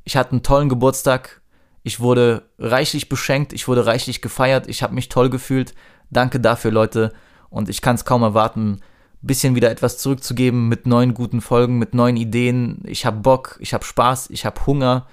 Ich 0.05 0.17
hatte 0.17 0.33
einen 0.33 0.43
tollen 0.43 0.69
Geburtstag. 0.69 1.41
Ich 1.83 2.01
wurde 2.01 2.49
reichlich 2.59 3.09
beschenkt. 3.09 3.53
Ich 3.53 3.69
wurde 3.69 3.87
reichlich 3.87 4.23
gefeiert. 4.23 4.69
Ich 4.69 4.83
habe 4.83 4.95
mich 4.95 5.09
toll 5.09 5.31
gefühlt. 5.31 5.75
Danke 6.11 6.41
dafür, 6.41 6.71
Leute. 6.71 7.13
Und 7.51 7.69
ich 7.69 7.81
kann 7.81 7.97
es 7.97 8.05
kaum 8.05 8.23
erwarten, 8.23 8.81
bisschen 9.27 9.55
wieder 9.55 9.71
etwas 9.71 9.99
zurückzugeben 9.99 10.69
mit 10.69 10.87
neuen 10.87 11.15
guten 11.15 11.41
Folgen, 11.41 11.79
mit 11.79 11.95
neuen 11.95 12.17
Ideen. 12.17 12.83
Ich 12.85 13.07
habe 13.07 13.19
Bock, 13.19 13.57
ich 13.61 13.75
habe 13.75 13.85
Spaß, 13.85 14.31
ich 14.31 14.45
habe 14.45 14.67
Hunger. 14.67 15.07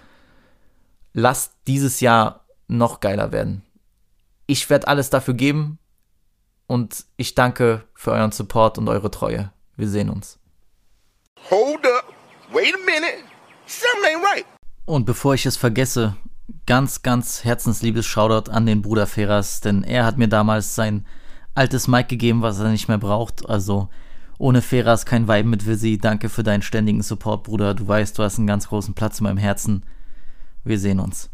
Lasst 1.13 1.53
dieses 1.67 1.99
Jahr 1.99 2.45
noch 2.67 2.99
geiler 2.99 3.31
werden. 3.31 3.63
Ich 4.47 4.69
werde 4.69 4.87
alles 4.87 5.09
dafür 5.09 5.33
geben 5.33 5.77
und 6.67 7.05
ich 7.17 7.35
danke 7.35 7.83
für 7.93 8.11
euren 8.11 8.31
Support 8.31 8.77
und 8.77 8.87
eure 8.89 9.11
Treue. 9.11 9.51
Wir 9.75 9.87
sehen 9.87 10.09
uns. 10.09 10.39
Hold 11.49 11.85
up. 11.85 12.13
Wait 12.53 12.73
a 12.73 12.77
minute. 12.85 13.23
Something 13.65 14.17
ain't 14.17 14.23
right. 14.23 14.45
Und 14.85 15.05
bevor 15.05 15.33
ich 15.33 15.45
es 15.45 15.57
vergesse, 15.57 16.15
ganz, 16.65 17.01
ganz 17.01 17.43
herzensliebes 17.43 18.05
Shoutout 18.05 18.51
an 18.51 18.65
den 18.65 18.81
Bruder 18.81 19.07
Ferras, 19.07 19.61
denn 19.61 19.83
er 19.83 20.05
hat 20.05 20.17
mir 20.17 20.27
damals 20.27 20.75
sein 20.75 21.05
altes 21.55 21.87
Mic 21.87 22.07
gegeben, 22.07 22.41
was 22.41 22.59
er 22.59 22.69
nicht 22.69 22.87
mehr 22.87 22.97
braucht. 22.97 23.49
Also 23.49 23.89
ohne 24.37 24.61
Feras 24.61 25.05
kein 25.05 25.27
Vibe 25.27 25.49
mit 25.49 25.67
Visi. 25.67 25.97
Danke 25.97 26.29
für 26.29 26.43
deinen 26.43 26.61
ständigen 26.63 27.01
Support, 27.01 27.43
Bruder. 27.43 27.73
Du 27.73 27.87
weißt, 27.87 28.17
du 28.17 28.23
hast 28.23 28.37
einen 28.37 28.47
ganz 28.47 28.67
großen 28.67 28.93
Platz 28.93 29.19
in 29.19 29.25
meinem 29.25 29.37
Herzen. 29.37 29.83
Wir 30.63 30.79
sehen 30.79 30.99
uns. 30.99 31.29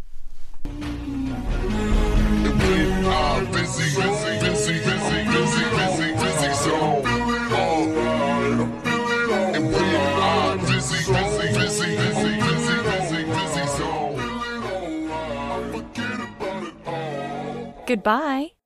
Goodbye. 17.88 18.57